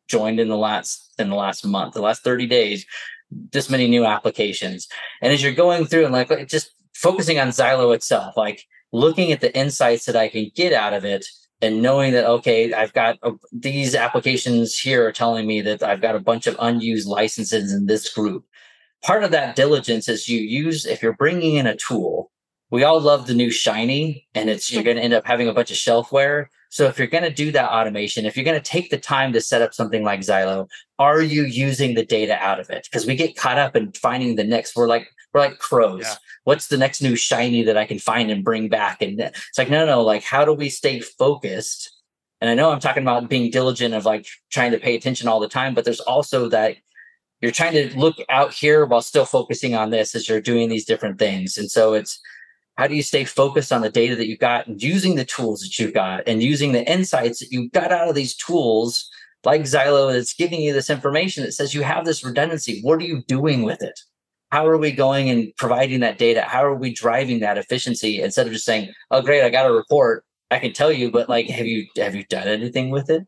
joined 0.09 0.41
in 0.41 0.49
the 0.49 0.57
last 0.57 1.15
in 1.19 1.31
the 1.31 1.37
last 1.37 1.65
month, 1.67 1.95
the 1.95 2.03
last 2.03 2.23
30 2.23 2.47
days, 2.47 2.85
this 3.31 3.71
many 3.71 3.89
new 3.89 4.05
applications. 4.05 4.89
And 5.23 5.33
as 5.33 5.43
you're 5.43 5.53
going 5.53 5.87
through 5.87 6.05
and 6.05 6.13
like 6.13 6.49
just 6.49 6.73
focusing 6.95 7.39
on 7.39 7.49
Zylo 7.49 7.95
itself, 7.95 8.37
like 8.37 8.65
looking 8.93 9.33
at 9.33 9.41
the 9.41 9.57
insights 9.57 10.07
that 10.07 10.17
I 10.17 10.29
can 10.29 10.51
get 10.55 10.73
out 10.73 10.93
of 10.93 11.05
it 11.05 11.25
and 11.61 11.83
knowing 11.83 12.13
that 12.13 12.25
okay 12.25 12.73
i've 12.73 12.93
got 12.93 13.19
a, 13.23 13.33
these 13.53 13.95
applications 13.95 14.79
here 14.79 15.07
are 15.07 15.13
telling 15.13 15.47
me 15.47 15.61
that 15.61 15.83
i've 15.83 16.01
got 16.01 16.17
a 16.17 16.21
bunch 16.21 16.47
of 16.47 16.57
unused 16.61 17.09
licenses 17.09 17.73
in 17.73 17.87
this 17.87 18.13
group 18.13 18.45
part 19.05 19.25
of 19.25 19.31
that 19.31 19.57
diligence 19.57 20.09
is 20.09 20.29
you 20.29 20.41
use 20.41 20.87
if 20.87 21.03
you're 21.03 21.13
bringing 21.15 21.57
in 21.57 21.67
a 21.67 21.77
tool 21.77 22.31
we 22.71 22.85
all 22.85 23.01
love 23.01 23.27
the 23.27 23.35
new 23.35 23.51
shiny 23.51 24.27
and 24.35 24.51
it's 24.51 24.71
you're 24.71 24.83
going 24.83 24.97
to 24.97 25.03
end 25.03 25.15
up 25.15 25.27
having 25.27 25.49
a 25.49 25.55
bunch 25.55 25.71
of 25.71 25.77
shelfware 25.77 26.47
So 26.71 26.87
if 26.87 26.99
you're 26.99 27.07
going 27.07 27.25
to 27.25 27.31
do 27.31 27.51
that 27.53 27.71
automation, 27.71 28.27
if 28.27 28.37
you're 28.37 28.45
going 28.45 28.61
to 28.61 28.71
take 28.71 28.91
the 28.91 28.99
time 28.99 29.33
to 29.33 29.41
set 29.41 29.63
up 29.63 29.73
something 29.73 30.05
like 30.05 30.21
Zylo, 30.21 30.69
are 30.99 31.23
you 31.23 31.45
using 31.45 31.95
the 31.95 32.05
data 32.05 32.37
out 32.43 32.61
of 32.61 32.71
it? 32.71 32.87
Because 32.91 33.07
we 33.07 33.17
get 33.17 33.37
caught 33.37 33.59
up 33.59 33.75
in 33.75 33.93
finding 33.93 34.37
the 34.37 34.45
next. 34.45 34.77
We're 34.77 34.89
like 34.89 35.09
we're 35.33 35.41
like 35.41 35.59
crows. 35.59 36.03
Yeah. 36.03 36.15
What's 36.45 36.69
the 36.69 36.79
next 36.79 37.03
new 37.03 37.17
shiny 37.17 37.63
that 37.63 37.77
I 37.77 37.85
can 37.85 37.99
find 37.99 38.31
and 38.31 38.45
bring 38.45 38.69
back? 38.69 39.03
And 39.03 39.19
it's 39.21 39.59
like 39.59 39.71
no, 39.71 39.87
no. 39.87 40.03
Like 40.03 40.23
how 40.23 40.45
do 40.45 40.53
we 40.53 40.69
stay 40.69 41.01
focused? 41.01 41.91
And 42.41 42.49
I 42.51 42.55
know 42.55 42.71
I'm 42.71 42.81
talking 42.81 43.03
about 43.03 43.29
being 43.29 43.51
diligent 43.51 43.95
of 43.95 44.05
like 44.05 44.27
trying 44.51 44.71
to 44.73 44.79
pay 44.79 44.95
attention 44.95 45.27
all 45.27 45.41
the 45.41 45.49
time, 45.49 45.75
but 45.75 45.85
there's 45.85 46.01
also 46.01 46.49
that 46.51 46.77
you're 47.41 47.53
trying 47.53 47.73
to 47.73 47.99
look 47.99 48.17
out 48.29 48.53
here 48.53 48.85
while 48.85 49.01
still 49.01 49.25
focusing 49.25 49.75
on 49.75 49.91
this 49.91 50.15
as 50.15 50.29
you're 50.29 50.41
doing 50.41 50.69
these 50.69 50.85
different 50.85 51.19
things. 51.19 51.57
And 51.57 51.71
so 51.71 51.95
it's 51.95 52.21
how 52.77 52.87
do 52.87 52.95
you 52.95 53.03
stay 53.03 53.25
focused 53.25 53.73
on 53.73 53.83
the 53.83 53.91
data 53.91 54.17
that 54.17 54.29
you've 54.29 54.39
got 54.39 54.67
and 54.67 54.83
using 54.83 55.17
the 55.17 55.25
tools 55.25 55.61
that 55.61 55.79
you've 55.79 55.95
got 55.95 56.23
and 56.27 56.43
using 56.43 56.73
the 56.73 56.91
insights 56.91 57.41
that 57.41 57.51
you 57.51 57.69
got 57.71 57.93
out 57.93 58.09
of 58.09 58.15
these 58.15 58.37
tools 58.37 59.09
like 59.45 59.63
Zylo 59.63 60.13
that's 60.13 60.35
giving 60.35 60.61
you 60.61 60.73
this 60.73 60.91
information 60.91 61.45
that 61.45 61.53
says 61.53 61.75
you 61.75 61.83
have 61.83 62.05
this 62.05 62.25
redundancy. 62.25 62.81
What 62.83 63.01
are 63.01 63.05
you 63.05 63.23
doing 63.27 63.63
with 63.63 63.83
it? 63.83 63.99
How 64.51 64.67
are 64.67 64.79
we 64.79 64.93
going 64.93 65.29
and 65.29 65.53
providing 65.57 66.01
that 66.01 66.19
data? 66.19 66.43
How 66.43 66.65
are 66.65 66.75
we 66.75 66.93
driving 66.93 67.41
that 67.41 67.59
efficiency 67.59 68.23
instead 68.23 68.47
of 68.47 68.53
just 68.53 68.65
saying, 68.65 68.93
"Oh, 69.11 69.21
great, 69.21 69.43
I 69.43 69.51
got 69.51 69.71
a 69.71 69.73
report. 69.73 70.25
I 70.51 70.59
can 70.59 70.73
tell 70.73 70.91
you," 70.91 71.11
but 71.11 71.29
like, 71.29 71.49
have 71.51 71.67
you 71.67 71.87
have 71.97 72.15
you 72.15 72.25
done 72.25 72.49
anything 72.49 72.91
with 72.91 73.11
it? 73.11 73.25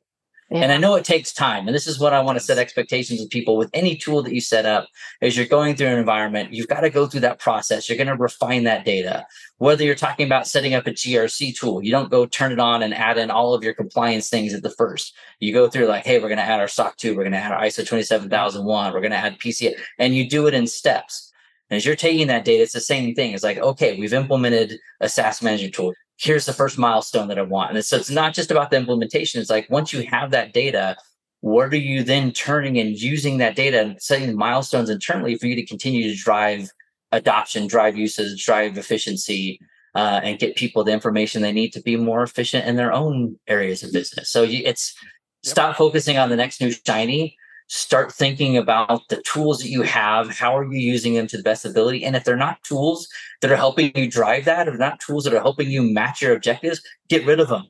Yeah. 0.51 0.63
And 0.63 0.73
I 0.73 0.79
know 0.79 0.97
it 0.97 1.05
takes 1.05 1.33
time. 1.33 1.69
And 1.69 1.75
this 1.75 1.87
is 1.87 2.01
what 2.01 2.13
I 2.13 2.21
want 2.21 2.37
to 2.37 2.45
set 2.45 2.59
expectations 2.59 3.21
with 3.21 3.31
people 3.31 3.57
with 3.57 3.71
any 3.73 3.97
tool 3.97 4.21
that 4.25 4.35
you 4.35 4.41
set 4.41 4.67
up 4.67 4.89
as 5.23 5.37
you're 5.37 5.47
going 5.47 5.77
through 5.77 5.87
an 5.87 5.99
environment. 5.99 6.53
You've 6.53 6.67
got 6.67 6.81
to 6.81 6.91
go 6.91 7.07
through 7.07 7.21
that 7.21 7.39
process. 7.39 7.89
You're 7.89 7.97
going 7.97 8.09
to 8.09 8.17
refine 8.17 8.65
that 8.65 8.85
data. 8.85 9.25
Whether 9.59 9.85
you're 9.85 9.95
talking 9.95 10.27
about 10.27 10.49
setting 10.49 10.75
up 10.75 10.89
a 10.89 10.91
GRC 10.91 11.57
tool, 11.57 11.85
you 11.85 11.93
don't 11.93 12.11
go 12.11 12.27
turn 12.27 12.51
it 12.51 12.59
on 12.59 12.83
and 12.83 12.93
add 12.93 13.17
in 13.17 13.31
all 13.31 13.55
of 13.55 13.63
your 13.63 13.75
compliance 13.75 14.29
things 14.29 14.53
at 14.53 14.65
the 14.65 14.71
first. 14.71 15.15
You 15.39 15.53
go 15.53 15.69
through 15.69 15.87
like, 15.87 16.05
hey, 16.05 16.19
we're 16.19 16.29
going 16.29 16.39
to 16.39 16.45
add 16.45 16.59
our 16.59 16.69
SOC 16.69 16.97
2, 16.97 17.17
we're 17.17 17.23
going 17.23 17.33
to 17.33 17.39
add 17.39 17.53
our 17.53 17.63
ISO 17.63 17.87
27001, 17.87 18.93
we're 18.93 19.01
going 19.01 19.13
to 19.13 19.17
add 19.17 19.39
PCI, 19.39 19.75
and 20.01 20.17
you 20.17 20.29
do 20.29 20.49
it 20.49 20.55
in 20.55 20.67
steps. 20.67 21.33
And 21.71 21.77
as 21.77 21.87
you're 21.87 21.95
taking 21.95 22.27
that 22.27 22.45
data, 22.45 22.65
it's 22.65 22.73
the 22.73 22.81
same 22.81 23.15
thing. 23.15 23.33
It's 23.33 23.45
like, 23.45 23.59
okay, 23.59 23.99
we've 24.01 24.13
implemented 24.13 24.81
a 25.01 25.09
SaaS 25.09 25.43
management 25.43 25.75
tool 25.75 25.95
here's 26.21 26.45
the 26.45 26.53
first 26.53 26.79
milestone 26.79 27.29
that 27.29 27.39
I 27.39 27.43
want. 27.43 27.75
And 27.75 27.85
so 27.85 27.97
it's 27.97 28.11
not 28.11 28.35
just 28.35 28.51
about 28.51 28.71
the 28.71 28.77
implementation. 28.77 29.41
It's 29.41 29.51
like 29.51 29.71
once 29.71 29.93
you 29.93 30.07
have 30.07 30.31
that 30.33 30.53
data, 30.53 30.97
what 31.41 31.73
are 31.73 31.77
you 31.77 32.05
then 32.05 32.31
turning 32.33 32.79
and 32.79 32.91
using 33.01 33.39
that 33.39 33.57
data 33.57 33.81
and 33.81 34.03
setting 34.03 34.37
milestones 34.37 34.91
internally 34.91 35.37
for 35.37 35.47
you 35.47 35.57
to 35.57 35.65
continue 35.65 36.11
to 36.11 36.23
drive 36.23 36.69
adoption, 37.13 37.67
drive 37.67 37.97
usage, 37.97 38.45
drive 38.45 38.77
efficiency, 38.77 39.59
uh, 39.95 40.21
and 40.23 40.39
get 40.39 40.57
people 40.57 40.85
the 40.85 40.93
information 40.93 41.41
they 41.41 41.53
need 41.53 41.73
to 41.73 41.83
be 41.83 41.97
more 41.97 42.23
efficient 42.23 42.67
in 42.67 42.77
their 42.77 42.93
own 42.93 43.37
areas 43.49 43.83
of 43.83 43.93
business. 43.93 44.31
So 44.31 44.43
you, 44.43 44.63
it's 44.65 44.95
yep. 45.43 45.51
stop 45.51 45.77
focusing 45.77 46.19
on 46.19 46.29
the 46.29 46.37
next 46.37 46.61
new 46.61 46.71
shiny 46.71 47.37
start 47.73 48.13
thinking 48.13 48.57
about 48.57 49.07
the 49.11 49.23
tools 49.23 49.61
that 49.61 49.69
you 49.69 49.83
have 49.83 50.29
how 50.29 50.59
are 50.59 50.65
you 50.65 50.81
using 50.81 51.15
them 51.15 51.29
to 51.29 51.37
the 51.37 51.43
best 51.45 51.65
ability? 51.65 52.05
And 52.05 52.17
if 52.17 52.25
they're 52.25 52.37
not 52.37 52.61
tools 52.65 53.07
that 53.41 53.53
are 53.53 53.57
helping 53.57 53.93
you 53.95 54.11
drive 54.11 54.45
that 54.47 54.69
or 54.69 54.77
not 54.77 54.99
tools 54.99 55.23
that 55.23 55.33
are 55.33 55.41
helping 55.41 55.71
you 55.71 55.81
match 55.81 56.21
your 56.21 56.35
objectives 56.35 56.83
get 57.09 57.25
rid 57.25 57.39
of 57.39 57.49
them. 57.49 57.69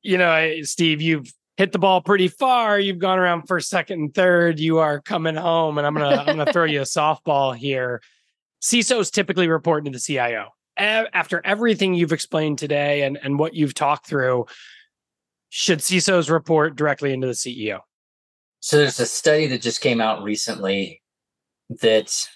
You 0.00 0.16
know 0.16 0.62
steve 0.62 1.02
you've 1.02 1.30
hit 1.58 1.72
the 1.72 1.78
ball 1.78 2.00
pretty 2.00 2.28
far. 2.28 2.80
You've 2.80 2.98
gone 2.98 3.18
around 3.18 3.42
first 3.42 3.68
second 3.68 4.00
and 4.00 4.14
third. 4.14 4.58
You 4.58 4.78
are 4.78 5.02
coming 5.02 5.36
home 5.36 5.76
and 5.76 5.86
i'm 5.86 5.92
gonna 5.92 6.16
i'm 6.16 6.38
gonna 6.38 6.50
throw 6.50 6.64
you 6.64 6.80
a 6.80 6.84
softball 6.84 7.54
here. 7.54 8.00
Cisos 8.62 9.12
typically 9.12 9.48
report 9.48 9.84
to 9.84 9.90
the 9.90 9.98
cio 9.98 10.48
after 10.78 11.42
everything 11.44 11.92
you've 11.92 12.12
explained 12.12 12.58
today 12.58 13.02
and, 13.02 13.18
and 13.22 13.38
what 13.38 13.52
you've 13.52 13.74
talked 13.74 14.06
through 14.06 14.46
should 15.50 15.80
cisos 15.80 16.30
report 16.30 16.74
directly 16.74 17.12
into 17.12 17.26
the 17.26 17.34
ceo 17.34 17.80
so 18.62 18.76
there's 18.76 19.00
a 19.00 19.06
study 19.06 19.48
that 19.48 19.60
just 19.60 19.80
came 19.80 20.00
out 20.00 20.22
recently 20.22 21.02
that 21.80 22.28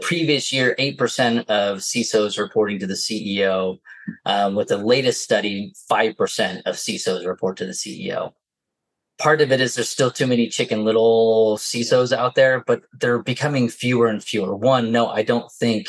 previous 0.00 0.52
year, 0.52 0.76
8% 0.78 1.40
of 1.46 1.78
CISOs 1.78 2.38
reporting 2.38 2.78
to 2.78 2.86
the 2.86 2.94
CEO. 2.94 3.78
Um, 4.26 4.54
with 4.54 4.68
the 4.68 4.78
latest 4.78 5.22
study, 5.22 5.72
5% 5.90 6.62
of 6.66 6.76
CISOs 6.76 7.26
report 7.26 7.56
to 7.56 7.66
the 7.66 7.72
CEO. 7.72 8.32
Part 9.18 9.40
of 9.40 9.50
it 9.50 9.60
is 9.60 9.74
there's 9.74 9.88
still 9.88 10.10
too 10.10 10.28
many 10.28 10.48
chicken 10.48 10.84
little 10.84 11.56
CISOs 11.56 12.16
out 12.16 12.36
there, 12.36 12.62
but 12.64 12.82
they're 12.92 13.22
becoming 13.22 13.68
fewer 13.68 14.06
and 14.06 14.22
fewer. 14.22 14.54
One, 14.54 14.92
no, 14.92 15.08
I 15.08 15.22
don't 15.24 15.50
think 15.50 15.88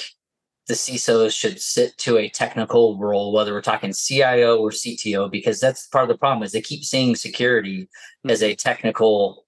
the 0.67 0.73
CISOs 0.73 1.37
should 1.37 1.59
sit 1.59 1.97
to 1.99 2.17
a 2.17 2.29
technical 2.29 2.97
role, 2.97 3.33
whether 3.33 3.53
we're 3.53 3.61
talking 3.61 3.93
CIO 3.93 4.57
or 4.57 4.69
CTO, 4.69 5.29
because 5.29 5.59
that's 5.59 5.87
part 5.87 6.03
of 6.03 6.09
the 6.09 6.17
problem 6.17 6.43
is 6.43 6.51
they 6.51 6.61
keep 6.61 6.83
seeing 6.83 7.15
security 7.15 7.89
hmm. 8.23 8.29
as 8.29 8.41
a 8.41 8.55
technical 8.55 9.45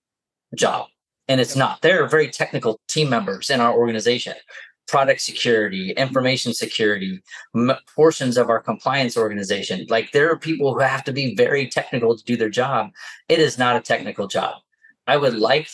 job. 0.55 0.88
And 1.28 1.41
it's 1.41 1.55
not. 1.55 1.82
They're 1.82 2.07
very 2.07 2.30
technical 2.30 2.80
team 2.88 3.09
members 3.09 3.49
in 3.49 3.59
our 3.59 3.74
organization. 3.74 4.36
Product 4.88 5.20
security, 5.20 5.91
information 5.91 6.53
security, 6.53 7.20
m- 7.55 7.72
portions 7.95 8.38
of 8.38 8.49
our 8.49 8.59
compliance 8.59 9.18
organization. 9.18 9.88
Like 9.89 10.11
there 10.11 10.30
are 10.30 10.38
people 10.38 10.74
who 10.74 10.82
have 10.82 11.03
to 11.05 11.11
be 11.11 11.34
very 11.34 11.68
technical 11.68 12.16
to 12.16 12.24
do 12.24 12.38
their 12.38 12.49
job. 12.49 12.91
It 13.28 13.39
is 13.39 13.57
not 13.57 13.76
a 13.76 13.82
technical 13.82 14.28
job. 14.28 14.57
I 15.07 15.18
would 15.18 15.34
like 15.34 15.70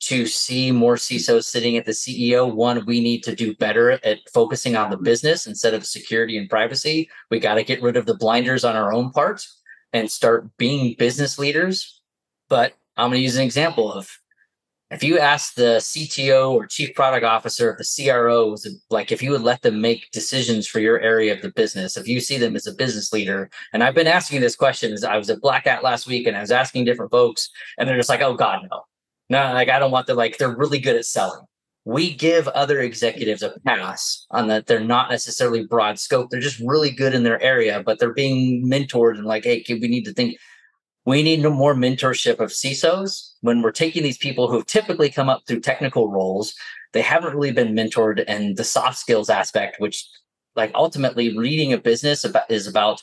to 0.00 0.26
see 0.26 0.72
more 0.72 0.96
CISOs 0.96 1.44
sitting 1.44 1.76
at 1.76 1.84
the 1.84 1.92
CEO. 1.92 2.52
One, 2.52 2.84
we 2.86 3.00
need 3.00 3.22
to 3.24 3.34
do 3.34 3.54
better 3.56 3.92
at 3.92 4.18
focusing 4.32 4.74
on 4.74 4.90
the 4.90 4.96
business 4.96 5.46
instead 5.46 5.74
of 5.74 5.86
security 5.86 6.38
and 6.38 6.48
privacy. 6.48 7.10
We 7.30 7.38
got 7.38 7.54
to 7.54 7.64
get 7.64 7.82
rid 7.82 7.96
of 7.96 8.06
the 8.06 8.16
blinders 8.16 8.64
on 8.64 8.76
our 8.76 8.92
own 8.92 9.10
part 9.10 9.46
and 9.92 10.10
start 10.10 10.56
being 10.56 10.96
business 10.98 11.38
leaders. 11.38 12.00
But 12.48 12.74
I'm 12.96 13.10
going 13.10 13.18
to 13.18 13.22
use 13.22 13.36
an 13.36 13.44
example 13.44 13.92
of 13.92 14.10
if 14.90 15.04
you 15.04 15.20
ask 15.20 15.54
the 15.54 15.76
CTO 15.76 16.50
or 16.52 16.66
chief 16.66 16.94
product 16.94 17.24
officer, 17.24 17.76
the 17.78 18.04
CRO 18.04 18.50
was 18.50 18.68
like, 18.88 19.12
if 19.12 19.22
you 19.22 19.30
would 19.30 19.42
let 19.42 19.62
them 19.62 19.80
make 19.80 20.10
decisions 20.10 20.66
for 20.66 20.80
your 20.80 20.98
area 20.98 21.32
of 21.32 21.42
the 21.42 21.52
business, 21.52 21.96
if 21.96 22.08
you 22.08 22.20
see 22.20 22.38
them 22.38 22.56
as 22.56 22.66
a 22.66 22.74
business 22.74 23.12
leader, 23.12 23.50
and 23.72 23.84
I've 23.84 23.94
been 23.94 24.08
asking 24.08 24.40
this 24.40 24.56
question 24.56 24.96
I 25.06 25.16
was 25.16 25.30
at 25.30 25.40
Black 25.40 25.66
Hat 25.66 25.84
last 25.84 26.08
week 26.08 26.26
and 26.26 26.36
I 26.36 26.40
was 26.40 26.50
asking 26.50 26.86
different 26.86 27.12
folks, 27.12 27.50
and 27.78 27.88
they're 27.88 27.96
just 27.96 28.08
like, 28.08 28.22
oh 28.22 28.34
God, 28.34 28.66
no 28.68 28.82
no, 29.30 29.52
like 29.54 29.70
I 29.70 29.78
don't 29.78 29.92
want 29.92 30.06
the 30.06 30.14
like 30.14 30.36
they're 30.36 30.54
really 30.54 30.80
good 30.80 30.96
at 30.96 31.06
selling. 31.06 31.44
We 31.86 32.14
give 32.14 32.46
other 32.48 32.80
executives 32.80 33.42
a 33.42 33.54
pass 33.64 34.26
on 34.30 34.48
that 34.48 34.66
they're 34.66 34.80
not 34.80 35.10
necessarily 35.10 35.64
broad 35.64 35.98
scope. 35.98 36.28
They're 36.28 36.40
just 36.40 36.60
really 36.60 36.90
good 36.90 37.14
in 37.14 37.22
their 37.22 37.42
area, 37.42 37.82
but 37.82 37.98
they're 37.98 38.12
being 38.12 38.68
mentored 38.68 39.16
and 39.16 39.24
like, 39.24 39.44
hey, 39.44 39.64
we 39.68 39.88
need 39.88 40.04
to 40.04 40.12
think 40.12 40.36
we 41.06 41.22
need 41.22 41.42
more 41.42 41.74
mentorship 41.74 42.40
of 42.40 42.50
CISOs 42.50 43.32
when 43.40 43.62
we're 43.62 43.72
taking 43.72 44.02
these 44.02 44.18
people 44.18 44.48
who've 44.48 44.66
typically 44.66 45.08
come 45.08 45.30
up 45.30 45.42
through 45.46 45.60
technical 45.60 46.10
roles. 46.10 46.54
They 46.92 47.00
haven't 47.00 47.34
really 47.34 47.52
been 47.52 47.74
mentored 47.74 48.24
in 48.26 48.54
the 48.56 48.64
soft 48.64 48.98
skills 48.98 49.30
aspect, 49.30 49.80
which 49.80 50.06
like 50.56 50.72
ultimately 50.74 51.36
reading 51.36 51.72
a 51.72 51.78
business 51.78 52.24
about, 52.24 52.50
is 52.50 52.66
about 52.66 53.00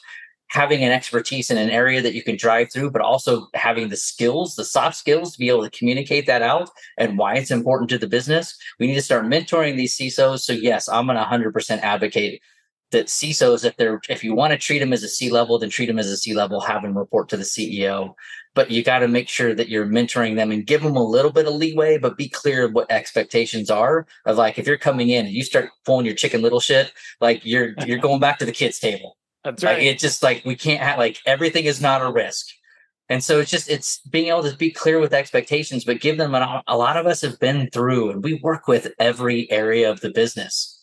having 0.50 0.84
an 0.84 0.92
expertise 0.92 1.52
in 1.52 1.58
an 1.58 1.70
area 1.70 2.02
that 2.02 2.14
you 2.14 2.24
can 2.24 2.38
drive 2.38 2.72
through, 2.72 2.92
but 2.92 3.02
also 3.02 3.48
having 3.54 3.90
the 3.90 3.98
skills, 3.98 4.56
the 4.56 4.64
soft 4.64 4.96
skills 4.96 5.34
to 5.34 5.40
be 5.40 5.50
able 5.50 5.64
to 5.64 5.78
communicate 5.78 6.26
that 6.26 6.42
out 6.42 6.70
and 6.98 7.18
why 7.18 7.36
it's 7.36 7.52
important 7.52 7.90
to 7.90 7.98
the 7.98 8.08
business. 8.08 8.58
We 8.80 8.88
need 8.88 8.96
to 8.96 9.02
start 9.02 9.26
mentoring 9.26 9.76
these 9.76 9.98
CISOs. 9.98 10.40
So 10.40 10.54
yes, 10.54 10.88
I'm 10.88 11.08
going 11.08 11.18
to 11.18 11.24
100% 11.24 11.80
advocate 11.82 12.42
that 12.92 13.08
CISOs, 13.08 13.66
if 13.66 13.76
they're 13.76 14.00
if 14.08 14.24
you 14.24 14.34
want 14.34 14.52
to 14.52 14.58
treat 14.58 14.80
them 14.80 14.94
as 14.94 15.04
a 15.04 15.10
C 15.10 15.30
level, 15.30 15.60
then 15.60 15.70
treat 15.70 15.88
them 15.88 16.00
as 16.00 16.08
a 16.08 16.16
C 16.16 16.34
level, 16.34 16.62
have 16.62 16.84
them 16.84 16.98
report 16.98 17.28
to 17.30 17.38
the 17.38 17.44
CEO. 17.44 18.14
But 18.56 18.72
you 18.72 18.82
got 18.84 19.00
to 19.00 19.10
make 19.10 19.28
sure 19.28 19.54
that 19.54 19.68
you're 19.68 19.86
mentoring 19.86 20.38
them 20.38 20.52
and 20.52 20.66
give 20.66 20.82
them 20.82 20.96
a 20.96 21.04
little 21.04 21.32
bit 21.32 21.46
of 21.46 21.54
leeway, 21.54 21.98
but 21.98 22.18
be 22.18 22.30
clear 22.30 22.64
of 22.66 22.72
what 22.72 22.90
expectations 22.90 23.70
are. 23.70 24.08
Of 24.26 24.38
like 24.38 24.58
if 24.58 24.66
you're 24.66 24.78
coming 24.78 25.10
in 25.10 25.26
and 25.26 25.36
you 25.36 25.44
start 25.44 25.70
pulling 25.86 26.06
your 26.06 26.16
chicken 26.16 26.42
little 26.42 26.62
shit, 26.62 26.94
like 27.20 27.46
you're 27.46 27.74
you're 27.86 28.00
going 28.00 28.22
back 28.22 28.40
to 28.40 28.46
the 28.46 28.54
kids' 28.54 28.80
table 28.80 29.18
that's 29.44 29.64
right. 29.64 29.78
Like, 29.78 29.84
it's 29.84 30.02
just 30.02 30.24
like 30.24 30.44
we 30.46 30.56
can't 30.56 30.82
have 30.82 30.98
like 30.98 31.20
everything 31.26 31.66
is 31.66 31.82
not 31.82 32.02
a 32.02 32.12
risk. 32.12 32.48
And 33.10 33.24
so 33.24 33.40
it's 33.40 33.52
just 33.52 33.70
it's 33.70 34.00
being 34.10 34.28
able 34.28 34.44
to 34.44 34.56
be 34.58 34.72
clear 34.72 35.00
with 35.00 35.14
expectations, 35.14 35.86
but 35.86 36.02
give 36.02 36.18
them 36.18 36.36
an, 36.36 36.62
a 36.68 36.78
lot 36.78 36.98
of 36.98 37.06
us 37.06 37.22
have 37.22 37.40
been 37.40 37.70
through 37.72 38.12
and 38.12 38.24
we 38.24 38.36
work 38.44 38.68
with 38.68 38.94
every 39.00 39.50
area 39.50 39.90
of 39.90 40.02
the 40.02 40.10
business. 40.10 40.74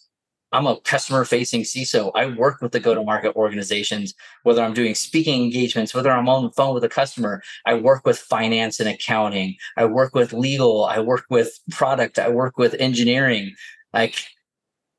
I'm 0.55 0.69
a 0.69 0.81
customer 0.81 1.25
facing 1.25 1.63
CISO. 1.63 2.13
I 2.15 2.27
work 2.27 2.63
with 2.63 2.71
the 2.71 2.79
go 2.79 2.95
to 2.95 3.03
market 3.03 3.35
organizations, 3.35 4.15
whether 4.45 4.63
I'm 4.63 4.73
doing 4.73 4.95
speaking 4.95 5.43
engagements, 5.43 5.93
whether 5.93 6.13
I'm 6.13 6.29
on 6.29 6.45
the 6.45 6.53
phone 6.53 6.75
with 6.75 6.85
a 6.85 6.89
customer. 6.89 7.43
I 7.67 7.75
work 7.75 8.07
with 8.07 8.19
finance 8.19 8.79
and 8.79 8.89
accounting. 8.89 9.57
I 9.77 9.87
work 9.87 10.15
with 10.15 10.33
legal. 10.33 10.85
I 10.85 11.01
work 11.01 11.25
with 11.29 11.59
product. 11.73 12.21
I 12.21 12.29
work 12.29 12.57
with 12.57 12.75
engineering. 12.79 13.53
Like 13.93 14.25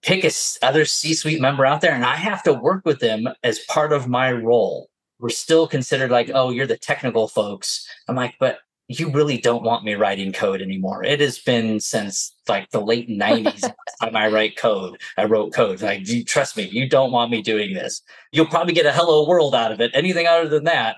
pick 0.05 0.23
a 0.23 0.31
other 0.61 0.85
C-suite 0.85 1.41
member 1.41 1.65
out 1.65 1.81
there 1.81 1.93
and 1.93 2.05
I 2.05 2.15
have 2.15 2.43
to 2.43 2.53
work 2.53 2.85
with 2.85 2.99
them 2.99 3.27
as 3.43 3.59
part 3.67 3.91
of 3.91 4.07
my 4.07 4.31
role. 4.31 4.89
We're 5.19 5.29
still 5.29 5.67
considered 5.67 6.11
like, 6.11 6.29
oh, 6.33 6.51
you're 6.51 6.67
the 6.67 6.77
technical 6.77 7.27
folks. 7.27 7.87
I'm 8.07 8.15
like, 8.15 8.35
but 8.39 8.59
you 8.87 9.09
really 9.09 9.39
don't 9.39 9.63
want 9.63 9.83
me 9.83 9.95
writing 9.95 10.31
code 10.31 10.61
anymore. 10.61 11.03
It 11.03 11.19
has 11.21 11.39
been 11.39 11.79
since 11.79 12.35
like 12.47 12.69
the 12.69 12.81
late 12.81 13.09
90s 13.21 13.61
time 13.99 14.15
I 14.15 14.27
write 14.27 14.57
code. 14.57 15.01
I 15.17 15.25
wrote 15.25 15.53
code. 15.53 15.81
Like, 15.81 16.07
you, 16.07 16.23
trust 16.23 16.55
me, 16.55 16.69
you 16.71 16.87
don't 16.87 17.11
want 17.11 17.31
me 17.31 17.41
doing 17.41 17.73
this. 17.73 18.03
You'll 18.31 18.45
probably 18.45 18.73
get 18.73 18.85
a 18.85 18.91
hello 18.91 19.27
world 19.27 19.55
out 19.55 19.71
of 19.71 19.81
it. 19.81 19.89
Anything 19.95 20.27
other 20.27 20.47
than 20.47 20.65
that, 20.65 20.97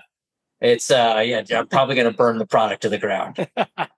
it's 0.60 0.90
uh 0.90 1.22
yeah, 1.24 1.42
I'm 1.56 1.68
probably 1.68 1.94
gonna 1.94 2.12
burn 2.12 2.38
the 2.38 2.46
product 2.46 2.82
to 2.82 2.88
the 2.88 2.98
ground. 2.98 3.48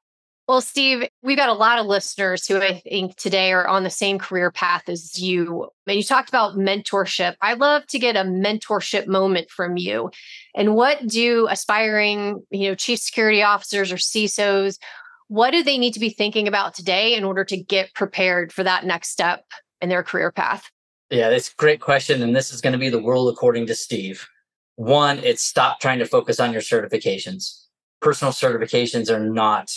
Well, 0.50 0.60
Steve, 0.60 1.06
we've 1.22 1.36
got 1.36 1.48
a 1.48 1.52
lot 1.52 1.78
of 1.78 1.86
listeners 1.86 2.44
who 2.44 2.56
I 2.56 2.80
think 2.80 3.14
today 3.14 3.52
are 3.52 3.68
on 3.68 3.84
the 3.84 3.88
same 3.88 4.18
career 4.18 4.50
path 4.50 4.88
as 4.88 5.16
you. 5.16 5.68
And 5.86 5.96
you 5.96 6.02
talked 6.02 6.28
about 6.28 6.56
mentorship. 6.56 7.36
I 7.40 7.54
love 7.54 7.86
to 7.86 8.00
get 8.00 8.16
a 8.16 8.24
mentorship 8.24 9.06
moment 9.06 9.48
from 9.48 9.76
you. 9.76 10.10
And 10.56 10.74
what 10.74 11.06
do 11.06 11.46
aspiring, 11.48 12.42
you 12.50 12.68
know, 12.68 12.74
chief 12.74 12.98
security 12.98 13.44
officers 13.44 13.92
or 13.92 13.94
CISOs, 13.94 14.80
what 15.28 15.52
do 15.52 15.62
they 15.62 15.78
need 15.78 15.94
to 15.94 16.00
be 16.00 16.10
thinking 16.10 16.48
about 16.48 16.74
today 16.74 17.14
in 17.14 17.22
order 17.22 17.44
to 17.44 17.56
get 17.56 17.94
prepared 17.94 18.52
for 18.52 18.64
that 18.64 18.84
next 18.84 19.10
step 19.10 19.44
in 19.80 19.88
their 19.88 20.02
career 20.02 20.32
path? 20.32 20.68
Yeah, 21.10 21.30
that's 21.30 21.52
a 21.52 21.54
great 21.58 21.80
question. 21.80 22.24
And 22.24 22.34
this 22.34 22.52
is 22.52 22.60
going 22.60 22.72
to 22.72 22.78
be 22.80 22.88
the 22.88 23.00
world 23.00 23.32
according 23.32 23.68
to 23.68 23.76
Steve. 23.76 24.26
One, 24.74 25.20
it's 25.20 25.44
stop 25.44 25.78
trying 25.78 26.00
to 26.00 26.06
focus 26.06 26.40
on 26.40 26.52
your 26.52 26.60
certifications. 26.60 27.66
Personal 28.00 28.32
certifications 28.32 29.08
are 29.10 29.20
not 29.20 29.70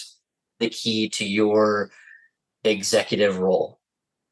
the 0.60 0.70
key 0.70 1.10
to 1.10 1.26
your 1.26 1.92
executive 2.64 3.40
role. 3.40 3.80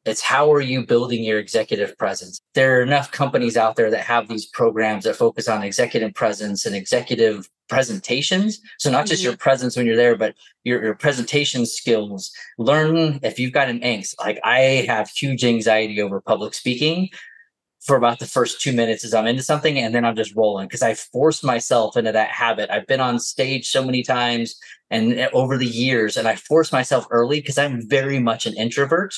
It's 0.04 0.20
how 0.20 0.52
are 0.52 0.60
you 0.60 0.84
building 0.84 1.22
your 1.22 1.38
executive 1.38 1.96
presence? 1.96 2.40
There 2.54 2.78
are 2.78 2.82
enough 2.82 3.12
companies 3.12 3.56
out 3.56 3.76
there 3.76 3.90
that 3.90 4.00
have 4.00 4.26
these 4.26 4.46
programs 4.46 5.04
that 5.04 5.14
focus 5.14 5.46
on 5.46 5.62
executive 5.62 6.12
presence 6.14 6.66
and 6.66 6.74
executive 6.74 7.48
presentations. 7.68 8.60
So 8.78 8.90
not 8.90 9.06
just 9.06 9.22
mm-hmm. 9.22 9.30
your 9.30 9.36
presence 9.36 9.76
when 9.76 9.86
you're 9.86 9.96
there, 9.96 10.16
but 10.16 10.34
your, 10.64 10.82
your 10.82 10.96
presentation 10.96 11.66
skills. 11.66 12.32
Learn 12.58 13.20
if 13.22 13.38
you've 13.38 13.52
got 13.52 13.68
an 13.68 13.80
angst. 13.80 14.14
Like 14.18 14.40
I 14.42 14.84
have 14.88 15.08
huge 15.08 15.44
anxiety 15.44 16.02
over 16.02 16.20
public 16.20 16.54
speaking 16.54 17.08
for 17.84 17.96
about 17.96 18.20
the 18.20 18.26
first 18.26 18.60
two 18.60 18.72
minutes 18.72 19.04
as 19.04 19.12
I'm 19.12 19.26
into 19.26 19.42
something, 19.42 19.78
and 19.78 19.94
then 19.94 20.04
I'm 20.04 20.16
just 20.16 20.36
rolling 20.36 20.68
because 20.68 20.82
I 20.82 20.94
forced 20.94 21.44
myself 21.44 21.96
into 21.96 22.12
that 22.12 22.30
habit. 22.30 22.70
I've 22.70 22.86
been 22.86 23.00
on 23.00 23.18
stage 23.18 23.68
so 23.68 23.84
many 23.84 24.02
times 24.02 24.54
and 24.90 25.14
eh, 25.14 25.28
over 25.32 25.58
the 25.58 25.66
years, 25.66 26.16
and 26.16 26.28
I 26.28 26.36
forced 26.36 26.72
myself 26.72 27.06
early 27.10 27.40
because 27.40 27.58
I'm 27.58 27.88
very 27.88 28.18
much 28.18 28.46
an 28.46 28.56
introvert 28.56 29.14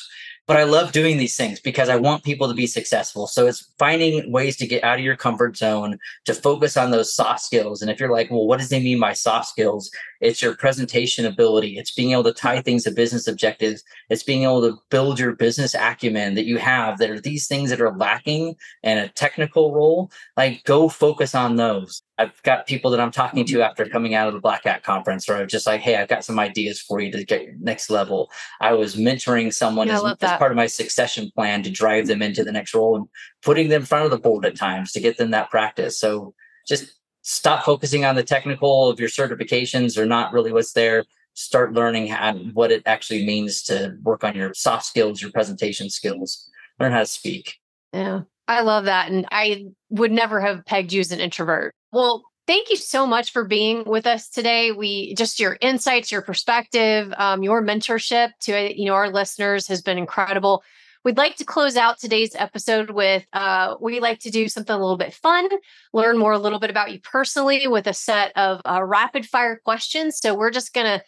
but 0.47 0.59
I 0.59 0.65
love 0.65 0.93
doing 0.93 1.17
these 1.17 1.37
things 1.37 1.59
because 1.59 1.89
I 1.89 1.97
want 1.97 2.23
people 2.23 2.49
to 2.49 2.55
be 2.55 2.67
successful. 2.67 3.27
So 3.27 3.47
it's 3.47 3.73
finding 3.79 4.31
ways 4.31 4.57
to 4.59 4.67
get 4.67 4.85
out 4.85 4.99
of 4.99 5.05
your 5.05 5.17
comfort 5.17 5.57
zone 5.57 5.99
to 6.27 6.35
focus 6.35 6.77
on 6.77 6.91
those 6.91 7.15
soft 7.15 7.41
skills. 7.41 7.81
And 7.81 7.91
if 7.91 7.99
you're 7.99 8.13
like, 8.13 8.31
well, 8.31 8.47
what 8.47 8.59
does 8.59 8.69
they 8.69 8.81
mean 8.81 9.01
by 9.01 9.15
soft 9.15 9.49
skills? 9.49 9.91
It's 10.21 10.43
your 10.43 10.55
presentation 10.57 11.25
ability. 11.25 11.79
It's 11.79 11.95
being 11.95 12.13
able 12.13 12.25
to 12.25 12.33
tie 12.33 12.61
things 12.61 12.85
to 12.85 12.91
business 12.91 13.27
objectives. 13.27 13.83
It's 14.11 14.23
being 14.23 14.43
able 14.43 14.61
to 14.63 14.79
build 14.91 15.19
your 15.19 15.35
business 15.35 15.75
acumen 15.75 16.35
that 16.35 16.47
you 16.47 16.59
have 16.59 16.99
that 16.99 17.11
are 17.11 17.21
these 17.21 17.47
things 17.47 17.71
that 17.71 17.81
are 17.81 17.97
lacking 17.97 18.57
in 18.83 18.99
a 18.99 19.09
technical 19.09 19.75
role. 19.75 20.11
Like 20.37 20.63
go 20.65 20.91
focus 20.91 21.35
on 21.35 21.57
those. 21.57 22.03
I've 22.17 22.41
got 22.43 22.67
people 22.67 22.91
that 22.93 23.01
I'm 23.01 23.11
talking 23.11 23.45
to 23.45 23.63
after 23.63 23.87
coming 23.87 24.15
out 24.15 24.29
of 24.29 24.35
the 24.35 24.41
Black 24.41 24.65
Hat 24.65 24.85
conference, 24.85 25.29
or 25.29 25.37
I'm 25.37 25.49
just 25.49 25.67
like, 25.67 25.81
hey, 25.81 25.97
I've 25.97 26.09
got 26.09 26.25
some 26.25 26.39
ideas 26.39 26.81
for 26.81 27.01
you 27.01 27.11
to 27.11 27.25
get 27.25 27.61
next 27.61 27.91
level. 27.91 28.31
I 28.61 28.73
was 28.75 28.95
mentoring 28.95 29.53
someone 29.53 29.89
yeah, 29.89 29.97
as, 29.97 30.17
as, 30.21 30.39
part 30.39 30.53
of 30.53 30.57
my 30.57 30.67
succession 30.67 31.31
plan 31.35 31.65
to 31.65 31.71
drive 31.71 32.07
them 32.07 32.23
into 32.23 32.45
the 32.45 32.53
next 32.53 32.73
role 32.73 32.97
and 32.97 33.09
putting 33.43 33.69
them 33.69 33.83
in 33.83 33.87
front 33.87 34.05
of 34.05 34.13
the 34.13 34.19
board 34.19 34.47
at 34.47 34.57
times 34.57 34.93
to 34.93 35.01
get 35.01 35.17
them 35.17 35.33
that 35.33 35.51
practice. 35.51 35.99
So 35.99 36.35
just 36.69 36.95
stop 37.23 37.65
focusing 37.65 38.05
on 38.05 38.15
the 38.15 38.23
technical 38.23 38.89
of 38.89 39.01
your 39.01 39.09
certifications 39.09 39.99
or 39.99 40.07
not 40.07 40.33
really 40.33 40.53
what's 40.53 40.73
there. 40.73 41.05
Start 41.33 41.73
learning 41.73 42.07
how, 42.07 42.35
what 42.53 42.71
it 42.71 42.83
actually 42.87 43.27
means 43.27 43.65
to 43.65 43.97
work 44.03 44.23
on 44.23 44.37
your 44.37 44.55
soft 44.55 44.85
skills, 44.85 45.21
your 45.21 45.33
presentation 45.33 45.91
skills, 45.91 46.49
learn 46.79 46.93
how 46.93 47.01
to 47.01 47.07
speak. 47.07 47.57
Yeah. 47.93 48.23
I 48.47 48.61
love 48.61 48.85
that. 48.85 49.11
And 49.11 49.27
I 49.31 49.67
would 49.91 50.13
never 50.13 50.41
have 50.41 50.65
pegged 50.67 50.93
you 50.93 51.01
as 51.01 51.13
an 51.13 51.21
introvert. 51.21 51.75
Well, 51.93 52.25
thank 52.47 52.71
you 52.71 52.77
so 52.77 53.07
much 53.07 53.33
for 53.33 53.45
being 53.45 53.85
with 53.85 54.07
us 54.07 54.29
today. 54.29 54.73
We 54.73 55.15
just 55.15 55.41
your 55.41 55.57
insights, 55.61 56.13
your 56.13 56.23
perspective, 56.23 57.13
um, 57.17 57.43
your 57.43 57.63
mentorship 57.63 58.31
to 58.43 58.79
you 58.79 58.87
know 58.87 58.95
our 58.95 59.11
listeners 59.11 59.67
has 59.69 59.83
been 59.83 59.99
incredible. 59.99 60.63
We'd 61.05 61.19
like 61.19 61.37
to 61.37 61.45
close 61.45 61.77
out 61.77 61.99
today's 61.99 62.35
episode 62.35 62.91
with 62.91 63.27
uh, 63.35 63.77
we 63.79 64.01
like 64.01 64.21
to 64.21 64.31
do 64.31 64.49
something 64.49 64.75
a 64.75 64.79
little 64.79 64.97
bit 64.97 65.13
fun, 65.13 65.49
learn 65.93 66.17
more 66.17 66.33
a 66.33 66.39
little 66.39 66.59
bit 66.59 66.71
about 66.71 66.93
you 66.93 67.01
personally 67.01 67.69
with 67.69 67.87
a 67.87 67.93
set 67.93 68.33
of 68.37 68.63
uh, 68.65 68.83
rapid 68.83 69.27
fire 69.27 69.61
questions. 69.63 70.19
So 70.19 70.35
we're 70.35 70.51
just 70.51 70.73
gonna 70.73 71.03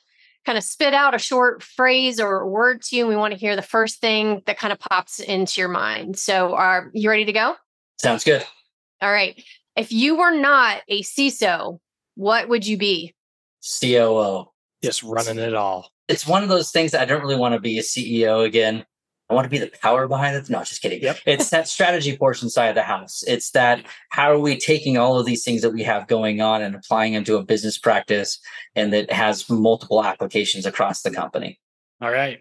kind 0.46 0.56
of 0.56 0.64
spit 0.64 0.94
out 0.94 1.14
a 1.14 1.18
short 1.18 1.62
phrase 1.62 2.20
or 2.20 2.48
word 2.48 2.80
to 2.80 2.96
you. 2.96 3.02
And 3.02 3.10
we 3.10 3.16
want 3.16 3.34
to 3.34 3.38
hear 3.38 3.56
the 3.56 3.62
first 3.62 4.00
thing 4.00 4.42
that 4.46 4.58
kind 4.58 4.72
of 4.72 4.78
pops 4.78 5.18
into 5.18 5.60
your 5.60 5.68
mind. 5.68 6.16
So 6.18 6.54
are 6.54 6.90
you 6.94 7.10
ready 7.10 7.24
to 7.24 7.32
go? 7.32 7.56
Sounds 8.00 8.22
good. 8.22 8.46
All 9.02 9.10
right. 9.10 9.42
If 9.74 9.92
you 9.92 10.16
were 10.16 10.34
not 10.34 10.82
a 10.88 11.02
CISO, 11.02 11.80
what 12.14 12.48
would 12.48 12.66
you 12.66 12.78
be? 12.78 13.14
COO. 13.80 14.46
Just 14.82 15.02
running 15.02 15.38
it 15.38 15.54
all. 15.54 15.90
It's 16.08 16.26
one 16.26 16.44
of 16.44 16.48
those 16.48 16.70
things 16.70 16.92
that 16.92 17.00
I 17.00 17.04
don't 17.04 17.20
really 17.20 17.36
want 17.36 17.54
to 17.54 17.60
be 17.60 17.78
a 17.78 17.82
CEO 17.82 18.44
again. 18.44 18.86
I 19.28 19.34
want 19.34 19.44
to 19.44 19.50
be 19.50 19.58
the 19.58 19.70
power 19.82 20.06
behind 20.06 20.36
it. 20.36 20.48
No, 20.48 20.60
just 20.60 20.80
kidding. 20.80 21.02
Yep. 21.02 21.18
It's 21.26 21.50
that 21.50 21.66
strategy 21.66 22.16
portion 22.16 22.48
side 22.48 22.68
of 22.68 22.74
the 22.76 22.82
house. 22.82 23.24
It's 23.26 23.50
that 23.52 23.84
how 24.10 24.30
are 24.30 24.38
we 24.38 24.56
taking 24.56 24.96
all 24.98 25.18
of 25.18 25.26
these 25.26 25.42
things 25.42 25.62
that 25.62 25.70
we 25.70 25.82
have 25.82 26.06
going 26.06 26.40
on 26.40 26.62
and 26.62 26.76
applying 26.76 27.14
them 27.14 27.24
to 27.24 27.36
a 27.36 27.42
business 27.42 27.76
practice 27.76 28.38
and 28.76 28.92
that 28.92 29.10
has 29.10 29.48
multiple 29.50 30.04
applications 30.04 30.64
across 30.64 31.02
the 31.02 31.10
company. 31.10 31.58
All 32.00 32.12
right. 32.12 32.40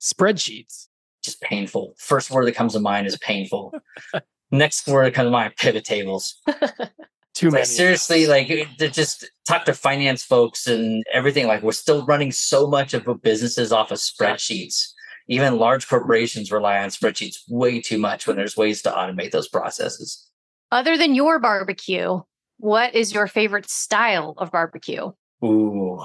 Spreadsheets. 0.00 0.88
Just 1.22 1.40
painful. 1.40 1.94
First 1.98 2.30
word 2.30 2.46
that 2.46 2.56
comes 2.56 2.72
to 2.72 2.80
mind 2.80 3.06
is 3.06 3.16
painful. 3.18 3.72
Next 4.50 4.88
word 4.88 5.06
that 5.06 5.14
comes 5.14 5.28
to 5.28 5.30
mind, 5.30 5.54
pivot 5.56 5.84
tables. 5.84 6.40
Too 7.34 7.46
many. 7.46 7.62
Like, 7.62 7.66
seriously, 7.66 8.26
like 8.26 8.48
to 8.78 8.88
just 8.88 9.28
talk 9.48 9.64
to 9.64 9.74
finance 9.74 10.22
folks 10.22 10.68
and 10.68 11.02
everything. 11.12 11.48
Like 11.48 11.62
we're 11.62 11.72
still 11.72 12.04
running 12.06 12.30
so 12.30 12.68
much 12.68 12.94
of 12.94 13.08
businesses 13.22 13.72
off 13.72 13.90
of 13.90 13.98
spreadsheets 13.98 14.93
even 15.28 15.58
large 15.58 15.88
corporations 15.88 16.52
rely 16.52 16.78
on 16.78 16.90
spreadsheets 16.90 17.38
way 17.48 17.80
too 17.80 17.98
much 17.98 18.26
when 18.26 18.36
there's 18.36 18.56
ways 18.56 18.82
to 18.82 18.90
automate 18.90 19.30
those 19.30 19.48
processes. 19.48 20.28
Other 20.70 20.98
than 20.98 21.14
your 21.14 21.38
barbecue, 21.38 22.20
what 22.58 22.94
is 22.94 23.12
your 23.12 23.26
favorite 23.26 23.68
style 23.68 24.34
of 24.38 24.50
barbecue? 24.50 25.10
Ooh. 25.44 26.00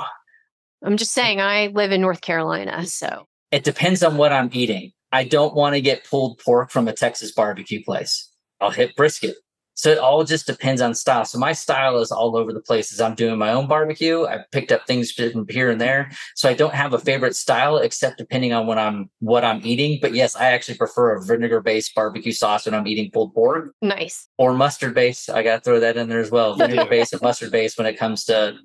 I'm 0.84 0.97
just 0.97 1.11
saying, 1.11 1.41
I 1.41 1.67
live 1.67 1.91
in 1.91 2.01
North 2.01 2.22
Carolina. 2.22 2.86
So 2.86 3.28
it 3.51 3.63
depends 3.63 4.03
on 4.03 4.17
what 4.17 4.32
I'm 4.32 4.49
eating. 4.53 4.91
I 5.11 5.24
don't 5.24 5.55
want 5.55 5.76
to 5.76 5.82
get 5.82 6.05
pulled 6.05 6.39
pork 6.39 6.70
from 6.70 6.88
a 6.88 6.93
Texas 6.93 7.32
barbecue 7.32 7.84
place. 7.84 8.32
I'll 8.61 8.70
hit 8.70 8.95
brisket. 8.95 9.36
So 9.80 9.91
it 9.91 9.97
all 9.97 10.25
just 10.25 10.45
depends 10.45 10.82
on 10.82 10.93
style. 10.93 11.23
So 11.23 11.39
my 11.39 11.53
style 11.53 11.99
is 11.99 12.11
all 12.11 12.36
over 12.36 12.51
the 12.51 12.59
place. 12.59 12.91
As 12.91 12.99
I'm 12.99 13.15
doing 13.15 13.39
my 13.39 13.53
own 13.53 13.65
barbecue, 13.65 14.25
I 14.25 14.39
picked 14.51 14.73
up 14.73 14.86
things 14.86 15.09
from 15.09 15.47
here 15.47 15.69
and 15.69 15.80
there. 15.80 16.11
So 16.36 16.49
I 16.49 16.53
don't 16.53 16.73
have 16.73 16.91
a 16.91 16.99
favorite 16.99 17.34
style 17.34 17.77
except 17.77 18.17
depending 18.17 18.51
on 18.51 18.67
what 18.67 18.77
I'm 18.77 19.09
what 19.19 19.45
I'm 19.45 19.65
eating. 19.65 19.99
But 20.01 20.13
yes, 20.13 20.36
I 20.36 20.47
actually 20.47 20.77
prefer 20.77 21.15
a 21.15 21.23
vinegar 21.23 21.61
based 21.61 21.95
barbecue 21.95 22.34
sauce 22.34 22.65
when 22.65 22.75
I'm 22.75 22.88
eating 22.88 23.09
pulled 23.09 23.34
pork. 23.34 23.73
Nice. 23.82 24.27
Or 24.38 24.51
mustard 24.51 24.93
based. 24.93 25.30
I 25.30 25.43
gotta 25.43 25.61
throw 25.61 25.80
that 25.80 25.95
in 25.95 26.09
there 26.09 26.19
as 26.19 26.30
well. 26.30 26.55
Vinegar 26.57 26.89
based 26.89 27.13
and 27.13 27.21
mustard 27.21 27.49
based 27.49 27.77
when 27.77 27.88
it 27.88 27.97
comes 27.97 28.25
to 28.25 28.57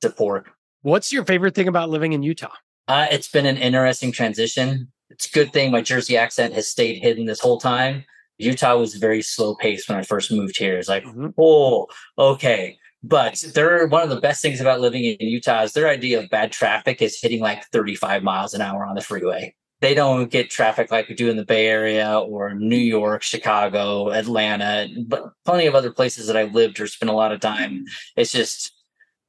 to 0.00 0.10
pork. 0.10 0.50
What's 0.82 1.12
your 1.12 1.24
favorite 1.24 1.54
thing 1.54 1.68
about 1.68 1.90
living 1.90 2.12
in 2.12 2.24
Utah? 2.24 2.50
Uh, 2.88 3.06
it's 3.12 3.28
been 3.28 3.46
an 3.46 3.56
interesting 3.56 4.10
transition. 4.10 4.90
It's 5.10 5.28
a 5.28 5.32
good 5.32 5.52
thing 5.52 5.70
my 5.70 5.80
Jersey 5.80 6.16
accent 6.16 6.54
has 6.54 6.66
stayed 6.66 7.00
hidden 7.00 7.26
this 7.26 7.38
whole 7.38 7.60
time. 7.60 8.04
Utah 8.38 8.76
was 8.76 8.94
very 8.94 9.22
slow 9.22 9.54
paced 9.54 9.88
when 9.88 9.98
I 9.98 10.02
first 10.02 10.30
moved 10.30 10.58
here. 10.58 10.78
It's 10.78 10.88
like, 10.88 11.04
mm-hmm. 11.04 11.28
oh, 11.38 11.86
okay. 12.18 12.78
But 13.02 13.42
they're 13.54 13.86
one 13.86 14.02
of 14.02 14.10
the 14.10 14.20
best 14.20 14.42
things 14.42 14.60
about 14.60 14.80
living 14.80 15.04
in 15.04 15.16
Utah 15.20 15.62
is 15.62 15.72
their 15.72 15.88
idea 15.88 16.20
of 16.20 16.30
bad 16.30 16.50
traffic 16.50 17.00
is 17.00 17.20
hitting 17.20 17.40
like 17.40 17.64
35 17.66 18.22
miles 18.22 18.52
an 18.52 18.62
hour 18.62 18.84
on 18.84 18.94
the 18.94 19.00
freeway. 19.00 19.54
They 19.80 19.94
don't 19.94 20.30
get 20.30 20.50
traffic 20.50 20.90
like 20.90 21.08
we 21.08 21.14
do 21.14 21.28
in 21.28 21.36
the 21.36 21.44
Bay 21.44 21.66
Area 21.68 22.18
or 22.18 22.54
New 22.54 22.76
York, 22.76 23.22
Chicago, 23.22 24.10
Atlanta, 24.10 24.88
but 25.06 25.32
plenty 25.44 25.66
of 25.66 25.74
other 25.74 25.92
places 25.92 26.26
that 26.26 26.36
I've 26.36 26.54
lived 26.54 26.80
or 26.80 26.86
spent 26.86 27.10
a 27.10 27.14
lot 27.14 27.32
of 27.32 27.40
time. 27.40 27.84
It's 28.16 28.32
just 28.32 28.72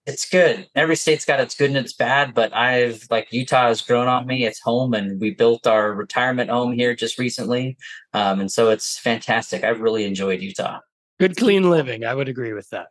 it's 0.08 0.28
good. 0.28 0.70
Every 0.74 0.96
state's 0.96 1.26
got 1.26 1.42
its 1.42 1.54
good 1.54 1.70
and 1.70 1.78
its 1.78 1.94
bad, 1.94 2.34
but 2.34 2.56
I've 2.56 3.06
like 3.12 3.28
Utah 3.32 3.68
has 3.68 3.82
grown 3.82 4.08
on 4.08 4.26
me. 4.26 4.46
It's 4.46 4.62
home, 4.62 4.94
and 4.94 5.20
we 5.20 5.32
built 5.32 5.68
our 5.68 5.94
retirement 5.94 6.50
home 6.50 6.72
here 6.72 6.96
just 6.96 7.20
recently, 7.20 7.78
um, 8.14 8.40
and 8.40 8.52
so 8.52 8.70
it's 8.70 8.98
fantastic. 8.98 9.66
I've 9.66 9.82
really 9.82 10.06
enjoyed 10.06 10.42
Utah. 10.42 10.80
Good, 11.20 11.36
clean 11.36 11.70
living. 11.70 12.06
I 12.06 12.14
would 12.14 12.30
agree 12.30 12.54
with 12.54 12.70
that. 12.70 12.88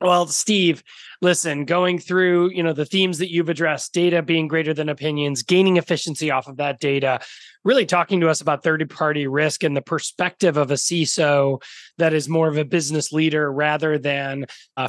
Well, 0.00 0.26
Steve, 0.26 0.82
listen, 1.22 1.64
going 1.64 1.98
through, 1.98 2.50
you 2.50 2.62
know, 2.62 2.74
the 2.74 2.84
themes 2.84 3.16
that 3.18 3.32
you've 3.32 3.48
addressed, 3.48 3.94
data 3.94 4.20
being 4.20 4.46
greater 4.46 4.74
than 4.74 4.90
opinions, 4.90 5.42
gaining 5.42 5.78
efficiency 5.78 6.30
off 6.30 6.48
of 6.48 6.58
that 6.58 6.80
data, 6.80 7.20
really 7.66 7.84
talking 7.84 8.20
to 8.20 8.28
us 8.28 8.40
about 8.40 8.62
third 8.62 8.88
party 8.88 9.26
risk 9.26 9.64
and 9.64 9.76
the 9.76 9.82
perspective 9.82 10.56
of 10.56 10.70
a 10.70 10.74
CISO 10.74 11.60
that 11.98 12.14
is 12.14 12.28
more 12.28 12.46
of 12.46 12.56
a 12.56 12.64
business 12.64 13.12
leader 13.12 13.52
rather 13.52 13.98
than 13.98 14.46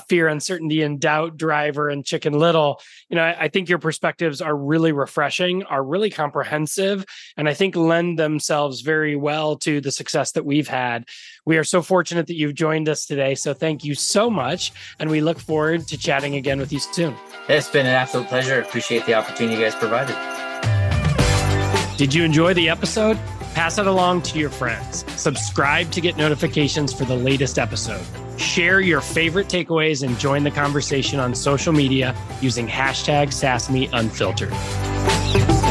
fear, 0.08 0.28
uncertainty, 0.28 0.84
and 0.84 1.00
doubt 1.00 1.38
driver 1.38 1.90
and 1.90 2.06
chicken 2.06 2.34
little. 2.34 2.80
You 3.10 3.16
know, 3.16 3.24
I, 3.24 3.46
I 3.46 3.48
think 3.48 3.68
your 3.68 3.80
perspectives 3.80 4.42
are 4.42 4.56
really 4.56 4.92
refreshing, 4.92 5.64
are 5.64 5.84
really 5.84 6.12
comprehensive, 6.12 7.04
and 7.36 7.50
I 7.50 7.56
think 7.56 7.76
lend 7.76 8.20
themselves 8.20 8.82
very 8.82 9.16
well 9.16 9.58
to 9.58 9.82
the 9.82 9.92
success 9.92 10.34
that 10.34 10.46
we've 10.46 10.68
had. 10.68 11.06
We 11.48 11.58
are 11.58 11.64
so 11.64 11.82
fortunate 11.82 12.28
that 12.28 12.36
you've 12.36 12.54
joined 12.54 12.90
us 12.90 13.08
today. 13.08 13.34
So 13.34 13.56
thank 13.56 13.84
you 13.84 13.96
so 13.96 14.30
much. 14.30 14.72
And 15.00 15.10
we 15.10 15.22
look 15.22 15.40
forward 15.40 15.88
to 15.88 15.98
chatting 15.98 16.36
again 16.36 16.60
with 16.60 16.72
you 16.72 16.80
soon. 16.80 17.16
It's 17.50 17.70
been 17.70 17.88
an 17.88 17.94
absolute 17.94 18.28
pleasure. 18.28 18.62
Appreciate 18.62 19.08
the 19.08 19.16
opportunity 19.16 19.58
you 19.58 19.64
guys 19.64 19.74
provided. 19.74 20.37
Did 21.98 22.14
you 22.14 22.24
enjoy 22.24 22.54
the 22.54 22.70
episode? 22.70 23.18
Pass 23.56 23.80
it 23.80 23.88
along 23.88 24.22
to 24.22 24.38
your 24.38 24.52
friends. 24.52 25.04
Subscribe 25.20 25.90
to 25.94 26.00
get 26.00 26.16
notifications 26.16 26.94
for 26.94 27.06
the 27.06 27.16
latest 27.16 27.58
episode. 27.58 28.06
Share 28.40 28.82
your 28.82 29.02
favorite 29.02 29.48
takeaways 29.48 30.06
and 30.06 30.16
join 30.20 30.44
the 30.44 30.52
conversation 30.52 31.20
on 31.20 31.34
social 31.34 31.74
media 31.74 32.16
using 32.40 32.68
hashtag 32.68 33.30
SaaSMeUnfiltered. 33.30 35.67